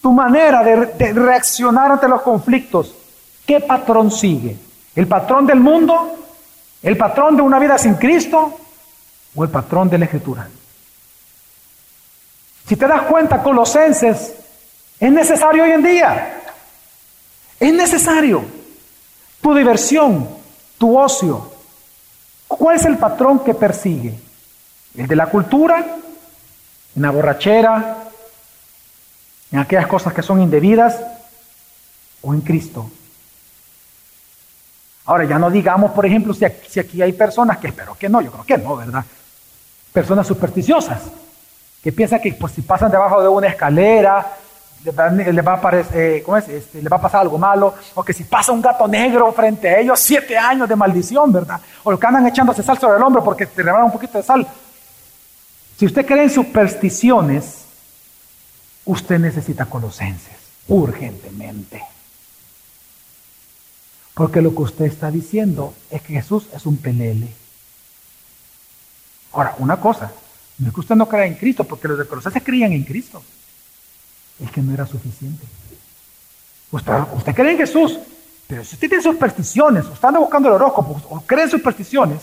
tu 0.00 0.12
manera 0.12 0.62
de, 0.62 1.12
reaccionar 1.12 1.92
ante 1.92 2.08
los 2.08 2.22
conflictos, 2.22 2.94
¿qué 3.46 3.60
patrón 3.60 4.10
sigue? 4.10 4.56
¿El 4.94 5.06
patrón 5.06 5.46
del 5.46 5.60
mundo? 5.60 6.16
¿El 6.82 6.96
patrón 6.96 7.36
de 7.36 7.42
una 7.42 7.58
vida 7.58 7.78
sin 7.78 7.94
Cristo? 7.94 8.58
¿O 9.34 9.44
el 9.44 9.50
patrón 9.50 9.90
de 9.90 9.98
la 9.98 10.04
Escritura? 10.04 10.48
Si 12.66 12.76
te 12.76 12.86
das 12.86 13.02
cuenta, 13.02 13.42
Colosenses 13.42 14.34
es 15.00 15.12
necesario 15.12 15.64
hoy 15.64 15.72
en 15.72 15.82
día. 15.82 16.42
Es 17.58 17.72
necesario. 17.72 18.44
Tu 19.40 19.54
diversión, 19.54 20.28
tu 20.76 20.98
ocio. 20.98 21.52
¿Cuál 22.46 22.76
es 22.76 22.84
el 22.84 22.98
patrón 22.98 23.40
que 23.40 23.54
persigue? 23.54 24.18
¿El 24.96 25.06
de 25.06 25.16
la 25.16 25.26
cultura? 25.26 25.84
¿En 26.96 27.02
la 27.02 27.10
borrachera? 27.10 27.97
En 29.50 29.58
aquellas 29.58 29.86
cosas 29.86 30.12
que 30.12 30.22
son 30.22 30.40
indebidas 30.42 31.00
o 32.22 32.34
en 32.34 32.40
Cristo. 32.40 32.90
Ahora, 35.06 35.24
ya 35.24 35.38
no 35.38 35.50
digamos, 35.50 35.92
por 35.92 36.04
ejemplo, 36.04 36.34
si 36.34 36.44
aquí, 36.44 37.00
hay 37.00 37.12
personas 37.14 37.58
que 37.58 37.68
espero 37.68 37.96
que 37.96 38.08
no, 38.08 38.20
yo 38.20 38.30
creo 38.30 38.44
que 38.44 38.58
no, 38.58 38.76
¿verdad? 38.76 39.04
personas 39.92 40.26
supersticiosas, 40.26 41.00
que 41.82 41.92
piensan 41.92 42.20
que 42.20 42.32
pues, 42.34 42.52
si 42.52 42.62
pasan 42.62 42.90
debajo 42.90 43.22
de 43.22 43.28
una 43.28 43.48
escalera, 43.48 44.24
les 44.84 44.96
va, 44.96 45.54
a 45.54 45.76
eh, 45.92 46.24
este, 46.48 46.88
va 46.88 46.98
a 46.98 47.00
pasar 47.00 47.22
algo 47.22 47.38
malo, 47.38 47.74
o 47.94 48.04
que 48.04 48.12
si 48.12 48.24
pasa 48.24 48.52
un 48.52 48.62
gato 48.62 48.86
negro 48.86 49.32
frente 49.32 49.68
a 49.68 49.80
ellos, 49.80 49.98
siete 49.98 50.36
años 50.36 50.68
de 50.68 50.76
maldición, 50.76 51.32
¿verdad? 51.32 51.60
O 51.82 51.96
que 51.96 52.06
andan 52.06 52.26
echándose 52.26 52.62
sal 52.62 52.78
sobre 52.78 52.98
el 52.98 53.02
hombro 53.02 53.24
porque 53.24 53.46
te 53.46 53.62
rebalan 53.62 53.86
un 53.86 53.92
poquito 53.92 54.18
de 54.18 54.24
sal. 54.24 54.46
Si 55.76 55.86
usted 55.86 56.06
cree 56.06 56.24
en 56.24 56.30
supersticiones, 56.30 57.64
usted 58.88 59.18
necesita 59.18 59.66
colosenses, 59.66 60.36
urgentemente. 60.66 61.82
Porque 64.14 64.40
lo 64.40 64.54
que 64.54 64.62
usted 64.62 64.86
está 64.86 65.10
diciendo 65.10 65.74
es 65.90 66.00
que 66.02 66.14
Jesús 66.14 66.46
es 66.54 66.64
un 66.64 66.78
pelele. 66.78 67.28
Ahora, 69.32 69.54
una 69.58 69.78
cosa, 69.78 70.10
no 70.58 70.68
es 70.68 70.74
que 70.74 70.80
usted 70.80 70.94
no 70.94 71.06
crea 71.06 71.26
en 71.26 71.34
Cristo, 71.34 71.64
porque 71.64 71.86
los 71.86 71.98
de 71.98 72.06
Colosenses 72.06 72.42
creían 72.42 72.72
en 72.72 72.82
Cristo. 72.82 73.22
Es 74.42 74.50
que 74.50 74.62
no 74.62 74.72
era 74.72 74.86
suficiente. 74.86 75.44
Usted, 76.72 76.92
usted 77.14 77.34
cree 77.34 77.52
en 77.52 77.58
Jesús, 77.58 77.98
pero 78.46 78.64
si 78.64 78.74
usted 78.74 78.88
tiene 78.88 79.04
supersticiones, 79.04 79.84
o 79.84 79.92
está 79.92 80.10
buscando 80.10 80.48
el 80.48 80.54
horóscopo, 80.54 81.00
o 81.10 81.20
cree 81.20 81.44
en 81.44 81.50
supersticiones, 81.50 82.20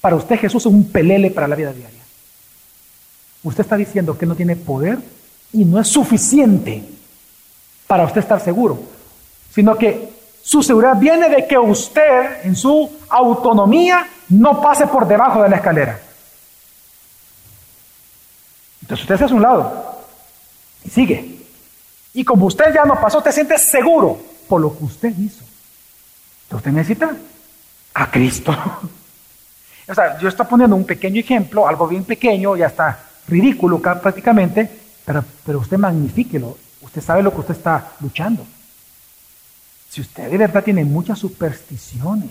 para 0.00 0.14
usted 0.14 0.38
Jesús 0.38 0.62
es 0.62 0.66
un 0.66 0.88
pelele 0.90 1.30
para 1.32 1.48
la 1.48 1.56
vida 1.56 1.72
diaria. 1.72 2.01
Usted 3.44 3.64
está 3.64 3.76
diciendo 3.76 4.16
que 4.16 4.26
no 4.26 4.34
tiene 4.34 4.56
poder 4.56 4.98
y 5.52 5.64
no 5.64 5.80
es 5.80 5.88
suficiente 5.88 6.84
para 7.86 8.04
usted 8.04 8.20
estar 8.20 8.40
seguro, 8.40 8.80
sino 9.52 9.76
que 9.76 10.10
su 10.42 10.62
seguridad 10.62 10.96
viene 10.96 11.28
de 11.28 11.46
que 11.46 11.58
usted 11.58 12.44
en 12.44 12.56
su 12.56 12.90
autonomía 13.08 14.06
no 14.28 14.60
pase 14.60 14.86
por 14.86 15.06
debajo 15.06 15.42
de 15.42 15.48
la 15.48 15.56
escalera. 15.56 16.00
Entonces 18.80 19.04
usted 19.04 19.18
se 19.18 19.24
hace 19.24 19.34
a 19.34 19.36
un 19.36 19.42
lado 19.42 20.00
y 20.84 20.90
sigue. 20.90 21.38
Y 22.14 22.24
como 22.24 22.46
usted 22.46 22.72
ya 22.74 22.84
no 22.84 23.00
pasó, 23.00 23.18
usted 23.18 23.32
siente 23.32 23.58
seguro 23.58 24.18
por 24.48 24.60
lo 24.60 24.76
que 24.76 24.84
usted 24.84 25.10
hizo. 25.18 25.44
Entonces 26.44 26.56
usted 26.56 26.72
necesita 26.72 27.16
a 27.94 28.10
Cristo. 28.10 28.52
o 29.88 29.94
sea, 29.94 30.18
yo 30.18 30.28
estoy 30.28 30.46
poniendo 30.46 30.76
un 30.76 30.84
pequeño 30.84 31.20
ejemplo, 31.20 31.66
algo 31.66 31.86
bien 31.86 32.04
pequeño, 32.04 32.56
ya 32.56 32.66
está 32.66 33.11
ridículo 33.28 33.80
prácticamente, 33.80 34.70
pero, 35.04 35.24
pero 35.44 35.60
usted 35.60 35.78
magnifíquelo. 35.78 36.56
Usted 36.82 37.02
sabe 37.02 37.22
lo 37.22 37.32
que 37.32 37.40
usted 37.40 37.56
está 37.56 37.92
luchando. 38.00 38.44
Si 39.88 40.00
usted 40.00 40.30
de 40.30 40.38
verdad 40.38 40.64
tiene 40.64 40.84
muchas 40.84 41.18
supersticiones, 41.18 42.30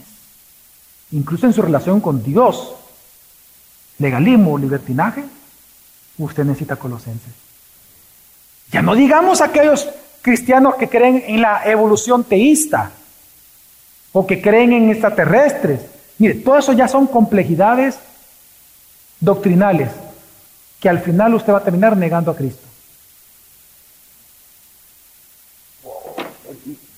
incluso 1.12 1.46
en 1.46 1.54
su 1.54 1.62
relación 1.62 2.02
con 2.02 2.24
Dios, 2.24 2.74
legalismo, 4.00 4.58
libertinaje, 4.58 5.24
usted 6.18 6.44
necesita 6.44 6.76
colosenses. 6.76 7.34
Ya 8.72 8.82
no 8.82 8.96
digamos 8.96 9.42
aquellos 9.42 9.88
cristianos 10.22 10.76
que 10.76 10.90
creen 10.90 11.24
en 11.28 11.42
la 11.42 11.64
evolución 11.66 12.24
teísta 12.24 12.92
o 14.14 14.26
que 14.26 14.42
creen 14.42 14.74
en 14.74 14.90
extraterrestres. 14.90 15.82
Mire, 16.18 16.36
todo 16.36 16.58
eso 16.58 16.74
ya 16.74 16.88
son 16.88 17.08
complejidades 17.08 17.98
doctrinales 19.20 19.90
que 20.82 20.90
al 20.90 21.00
final 21.00 21.36
usted 21.36 21.54
va 21.54 21.60
a 21.60 21.64
terminar 21.64 21.96
negando 21.96 22.32
a 22.32 22.36
Cristo. 22.36 22.68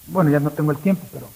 Bueno, 0.08 0.32
ya 0.32 0.40
no 0.40 0.52
tengo 0.52 0.72
el 0.72 0.78
tiempo, 0.78 1.06
pero 1.12 1.30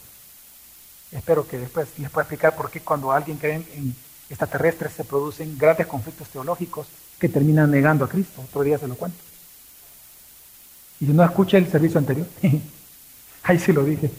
espero 1.12 1.46
que 1.46 1.58
después 1.58 1.90
les 1.98 2.10
pueda 2.10 2.24
explicar 2.24 2.56
por 2.56 2.72
qué 2.72 2.80
cuando 2.80 3.12
alguien 3.12 3.38
cree 3.38 3.56
en 3.56 3.94
extraterrestres 4.30 4.94
se 4.94 5.04
producen 5.04 5.58
grandes 5.58 5.88
conflictos 5.88 6.30
teológicos 6.30 6.88
que 7.20 7.28
terminan 7.28 7.70
negando 7.70 8.06
a 8.06 8.10
Cristo. 8.10 8.42
Otro 8.42 8.64
día 8.64 8.78
se 8.78 8.88
lo 8.88 8.96
cuento. 8.96 9.18
Y 11.02 11.06
si 11.06 11.12
no 11.12 11.24
escucha 11.24 11.58
el 11.58 11.70
servicio 11.70 12.00
anterior, 12.00 12.28
ahí 13.44 13.60
sí 13.60 13.74
lo 13.74 13.84
dije. 13.84 14.10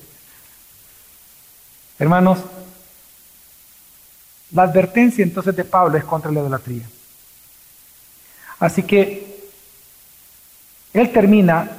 Hermanos, 1.99 2.41
la 4.53 4.65
advertencia 4.65 5.23
entonces 5.23 5.57
de 5.57 5.65
Pablo 5.65 5.97
es 5.97 6.05
contra 6.05 6.31
la 6.31 6.41
idolatría. 6.41 6.87
Así 8.61 8.83
que 8.83 9.51
él 10.93 11.13
termina 11.13 11.71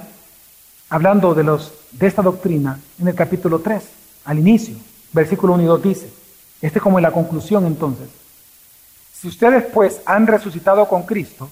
hablando 0.90 1.34
de, 1.34 1.44
los, 1.44 1.74
de 1.92 2.08
esta 2.08 2.22
doctrina 2.22 2.80
en 3.00 3.08
el 3.08 3.16
capítulo 3.16 3.60
3, 3.60 3.84
al 4.26 4.40
inicio, 4.40 4.76
versículo 5.12 5.54
1 5.54 5.64
y 5.64 5.66
2 5.66 5.84
dice, 5.84 6.10
este 6.62 6.80
es 6.80 6.84
como 6.84 7.00
la 7.00 7.12
conclusión 7.12 7.66
entonces, 7.66 8.08
si 9.14 9.28
ustedes 9.28 9.66
pues 9.74 10.02
han 10.06 10.28
resucitado 10.28 10.88
con 10.88 11.04
Cristo, 11.04 11.50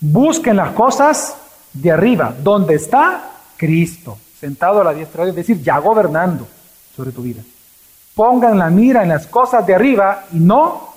busquen 0.00 0.56
las 0.56 0.72
cosas 0.72 1.36
de 1.72 1.90
arriba, 1.90 2.34
donde 2.42 2.74
está 2.74 3.30
Cristo, 3.56 4.18
sentado 4.38 4.80
a 4.80 4.84
la 4.84 4.94
diestra, 4.94 5.26
es 5.26 5.34
decir, 5.34 5.62
ya 5.62 5.78
gobernando 5.78 6.48
sobre 6.96 7.12
tu 7.12 7.22
vida. 7.22 7.42
Pongan 8.14 8.58
la 8.58 8.70
mira 8.70 9.02
en 9.02 9.10
las 9.10 9.26
cosas 9.26 9.66
de 9.66 9.74
arriba 9.74 10.24
y 10.32 10.38
no 10.38 10.88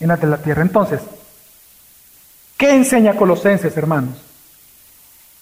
en 0.00 0.08
las 0.08 0.20
de 0.20 0.26
la 0.26 0.38
tierra. 0.38 0.62
Entonces, 0.62 1.00
¿qué 2.56 2.74
enseña 2.74 3.16
Colosenses, 3.16 3.76
hermanos? 3.76 4.18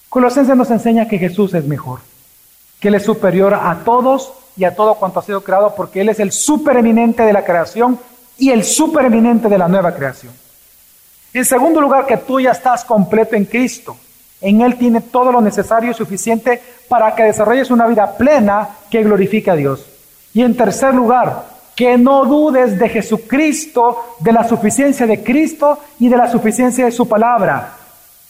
Colosenses 0.08 0.56
nos 0.56 0.70
enseña 0.70 1.06
que 1.06 1.18
Jesús 1.18 1.54
es 1.54 1.64
mejor, 1.64 2.00
que 2.80 2.88
Él 2.88 2.96
es 2.96 3.04
superior 3.04 3.54
a 3.54 3.82
todos 3.84 4.32
y 4.56 4.64
a 4.64 4.74
todo 4.74 4.94
cuanto 4.94 5.20
ha 5.20 5.22
sido 5.22 5.42
creado, 5.42 5.74
porque 5.76 6.00
Él 6.00 6.08
es 6.08 6.18
el 6.18 6.32
supereminente 6.32 7.22
de 7.22 7.32
la 7.32 7.44
creación 7.44 7.98
y 8.36 8.50
el 8.50 8.64
supereminente 8.64 9.48
de 9.48 9.58
la 9.58 9.68
nueva 9.68 9.94
creación. 9.94 10.32
En 11.32 11.44
segundo 11.44 11.80
lugar, 11.80 12.06
que 12.06 12.16
tú 12.16 12.40
ya 12.40 12.50
estás 12.50 12.84
completo 12.84 13.36
en 13.36 13.44
Cristo. 13.44 13.96
En 14.40 14.62
Él 14.62 14.76
tiene 14.76 15.00
todo 15.00 15.30
lo 15.30 15.40
necesario 15.40 15.90
y 15.90 15.94
suficiente 15.94 16.60
para 16.88 17.14
que 17.14 17.22
desarrolles 17.22 17.70
una 17.70 17.86
vida 17.86 18.16
plena 18.16 18.68
que 18.90 19.04
glorifique 19.04 19.50
a 19.50 19.56
Dios. 19.56 19.86
Y 20.34 20.42
en 20.42 20.56
tercer 20.56 20.94
lugar, 20.94 21.44
que 21.80 21.96
no 21.96 22.26
dudes 22.26 22.78
de 22.78 22.90
Jesucristo, 22.90 23.96
de 24.18 24.34
la 24.34 24.46
suficiencia 24.46 25.06
de 25.06 25.22
Cristo 25.22 25.78
y 25.98 26.10
de 26.10 26.16
la 26.18 26.30
suficiencia 26.30 26.84
de 26.84 26.92
su 26.92 27.08
palabra, 27.08 27.72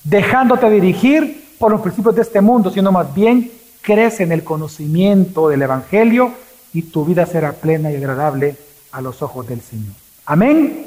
dejándote 0.05 0.71
dirigir 0.71 1.57
por 1.59 1.73
los 1.73 1.81
principios 1.81 2.15
de 2.15 2.23
este 2.23 2.41
mundo, 2.41 2.71
sino 2.71 2.93
más 2.93 3.13
bien 3.13 3.51
crece 3.81 4.23
en 4.23 4.31
el 4.31 4.45
conocimiento 4.45 5.49
del 5.49 5.63
Evangelio 5.63 6.31
y 6.73 6.83
tu 6.83 7.05
vida 7.05 7.27
será 7.27 7.51
plena 7.51 7.91
y 7.91 7.97
agradable 7.97 8.55
a 8.93 9.01
los 9.01 9.21
ojos 9.21 9.49
del 9.49 9.61
Señor. 9.63 9.95
Amén. 10.27 10.87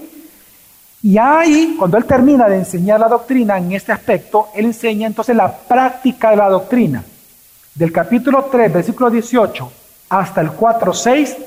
Y 1.02 1.18
ahí, 1.18 1.76
cuando 1.78 1.98
él 1.98 2.06
termina 2.06 2.48
de 2.48 2.60
enseñar 2.60 2.98
la 2.98 3.10
doctrina 3.10 3.58
en 3.58 3.74
este 3.74 3.92
aspecto, 3.92 4.48
él 4.56 4.68
enseña 4.68 5.08
entonces 5.08 5.36
la 5.36 5.54
práctica 5.54 6.30
de 6.30 6.38
la 6.38 6.48
doctrina. 6.48 7.04
Del 7.76 7.92
capítulo 7.92 8.48
3, 8.50 8.72
versículo 8.72 9.10
18, 9.10 9.70
hasta 10.08 10.40
el 10.40 10.54
4, 10.54 10.94
6, 10.94 11.38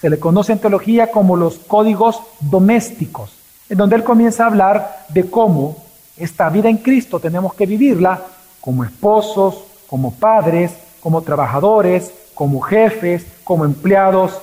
se 0.00 0.10
le 0.10 0.18
conoce 0.18 0.52
en 0.52 0.58
teología 0.58 1.10
como 1.10 1.36
los 1.36 1.58
códigos 1.58 2.20
domésticos, 2.40 3.32
en 3.68 3.78
donde 3.78 3.96
él 3.96 4.04
comienza 4.04 4.44
a 4.44 4.46
hablar 4.46 5.06
de 5.10 5.28
cómo 5.28 5.76
esta 6.16 6.48
vida 6.48 6.68
en 6.68 6.78
Cristo 6.78 7.20
tenemos 7.20 7.54
que 7.54 7.66
vivirla 7.66 8.22
como 8.60 8.84
esposos, 8.84 9.64
como 9.86 10.12
padres, 10.12 10.72
como 11.00 11.22
trabajadores, 11.22 12.12
como 12.34 12.60
jefes, 12.60 13.26
como 13.44 13.64
empleados 13.64 14.40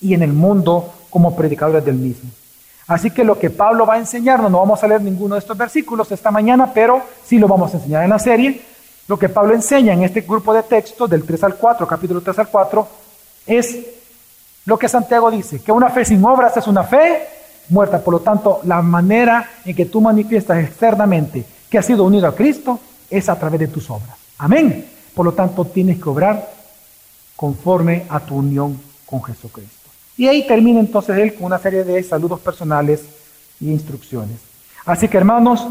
y 0.00 0.14
en 0.14 0.22
el 0.22 0.32
mundo 0.32 0.92
como 1.10 1.36
predicadores 1.36 1.84
del 1.84 1.96
mismo. 1.96 2.30
Así 2.88 3.10
que 3.10 3.24
lo 3.24 3.38
que 3.38 3.50
Pablo 3.50 3.86
va 3.86 3.94
a 3.94 3.98
enseñarnos, 3.98 4.50
no 4.50 4.60
vamos 4.60 4.82
a 4.82 4.88
leer 4.88 5.02
ninguno 5.02 5.34
de 5.34 5.40
estos 5.40 5.56
versículos 5.56 6.10
esta 6.12 6.30
mañana, 6.30 6.70
pero 6.72 7.02
sí 7.24 7.38
lo 7.38 7.48
vamos 7.48 7.72
a 7.74 7.78
enseñar 7.78 8.04
en 8.04 8.10
la 8.10 8.18
serie. 8.18 8.60
Lo 9.08 9.18
que 9.18 9.28
Pablo 9.28 9.54
enseña 9.54 9.92
en 9.92 10.04
este 10.04 10.20
grupo 10.20 10.52
de 10.54 10.62
textos 10.62 11.08
del 11.10 11.24
3 11.24 11.44
al 11.44 11.56
4, 11.56 11.86
capítulo 11.86 12.20
3 12.20 12.38
al 12.40 12.48
4, 12.48 12.88
es 13.46 13.95
lo 14.66 14.78
que 14.78 14.88
Santiago 14.88 15.30
dice, 15.30 15.60
que 15.60 15.72
una 15.72 15.90
fe 15.90 16.04
sin 16.04 16.24
obras 16.24 16.56
es 16.56 16.66
una 16.66 16.82
fe 16.82 17.22
muerta. 17.68 18.00
Por 18.00 18.14
lo 18.14 18.20
tanto, 18.20 18.60
la 18.64 18.82
manera 18.82 19.48
en 19.64 19.74
que 19.74 19.86
tú 19.86 20.00
manifiestas 20.00 20.58
externamente 20.58 21.44
que 21.70 21.78
has 21.78 21.86
sido 21.86 22.04
unido 22.04 22.26
a 22.26 22.34
Cristo 22.34 22.78
es 23.08 23.28
a 23.28 23.38
través 23.38 23.60
de 23.60 23.68
tus 23.68 23.88
obras. 23.90 24.16
Amén. 24.38 24.86
Por 25.14 25.24
lo 25.24 25.32
tanto, 25.32 25.64
tienes 25.64 26.02
que 26.02 26.08
obrar 26.08 26.50
conforme 27.36 28.06
a 28.08 28.20
tu 28.20 28.36
unión 28.36 28.80
con 29.06 29.22
Jesucristo. 29.22 29.70
Y 30.16 30.26
ahí 30.26 30.46
termina 30.46 30.80
entonces 30.80 31.16
él 31.18 31.34
con 31.34 31.46
una 31.46 31.58
serie 31.58 31.84
de 31.84 32.02
saludos 32.02 32.40
personales 32.40 33.04
y 33.60 33.70
instrucciones. 33.70 34.38
Así 34.84 35.08
que 35.08 35.16
hermanos, 35.16 35.66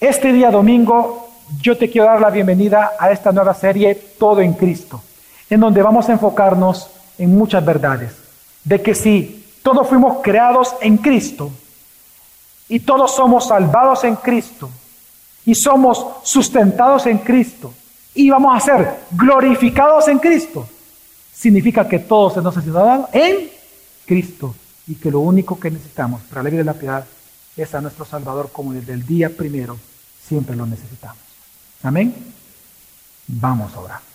este 0.00 0.32
día 0.32 0.50
domingo 0.50 1.28
yo 1.60 1.76
te 1.76 1.90
quiero 1.90 2.06
dar 2.08 2.20
la 2.20 2.30
bienvenida 2.30 2.92
a 2.98 3.10
esta 3.10 3.32
nueva 3.32 3.54
serie 3.54 3.94
Todo 3.94 4.40
en 4.40 4.54
Cristo, 4.54 5.00
en 5.48 5.60
donde 5.60 5.82
vamos 5.82 6.08
a 6.08 6.12
enfocarnos 6.12 6.90
en 7.18 7.36
muchas 7.36 7.64
verdades. 7.64 8.12
De 8.64 8.80
que 8.82 8.94
si 8.94 9.44
todos 9.62 9.88
fuimos 9.88 10.18
creados 10.22 10.74
en 10.80 10.98
Cristo 10.98 11.50
y 12.68 12.80
todos 12.80 13.14
somos 13.14 13.48
salvados 13.48 14.04
en 14.04 14.16
Cristo 14.16 14.70
y 15.44 15.54
somos 15.54 16.06
sustentados 16.22 17.06
en 17.06 17.18
Cristo 17.18 17.72
y 18.14 18.30
vamos 18.30 18.56
a 18.56 18.60
ser 18.60 19.00
glorificados 19.10 20.08
en 20.08 20.18
Cristo, 20.18 20.68
significa 21.34 21.86
que 21.88 21.98
todo 21.98 22.30
se 22.30 22.40
nos 22.40 22.56
ha 22.56 22.62
sido 22.62 22.84
dado 22.84 23.08
en 23.12 23.50
Cristo 24.06 24.54
y 24.86 24.94
que 24.94 25.10
lo 25.10 25.20
único 25.20 25.58
que 25.58 25.70
necesitamos 25.70 26.22
para 26.22 26.42
la 26.42 26.50
vida 26.50 26.58
de 26.58 26.64
la 26.64 26.74
piedad 26.74 27.04
es 27.56 27.74
a 27.74 27.80
nuestro 27.80 28.04
Salvador 28.04 28.50
como 28.52 28.72
desde 28.72 28.92
el 28.92 29.06
día 29.06 29.30
primero 29.30 29.78
siempre 30.26 30.56
lo 30.56 30.66
necesitamos. 30.66 31.18
Amén. 31.82 32.14
Vamos 33.26 33.74
a 33.74 33.80
orar. 33.80 34.13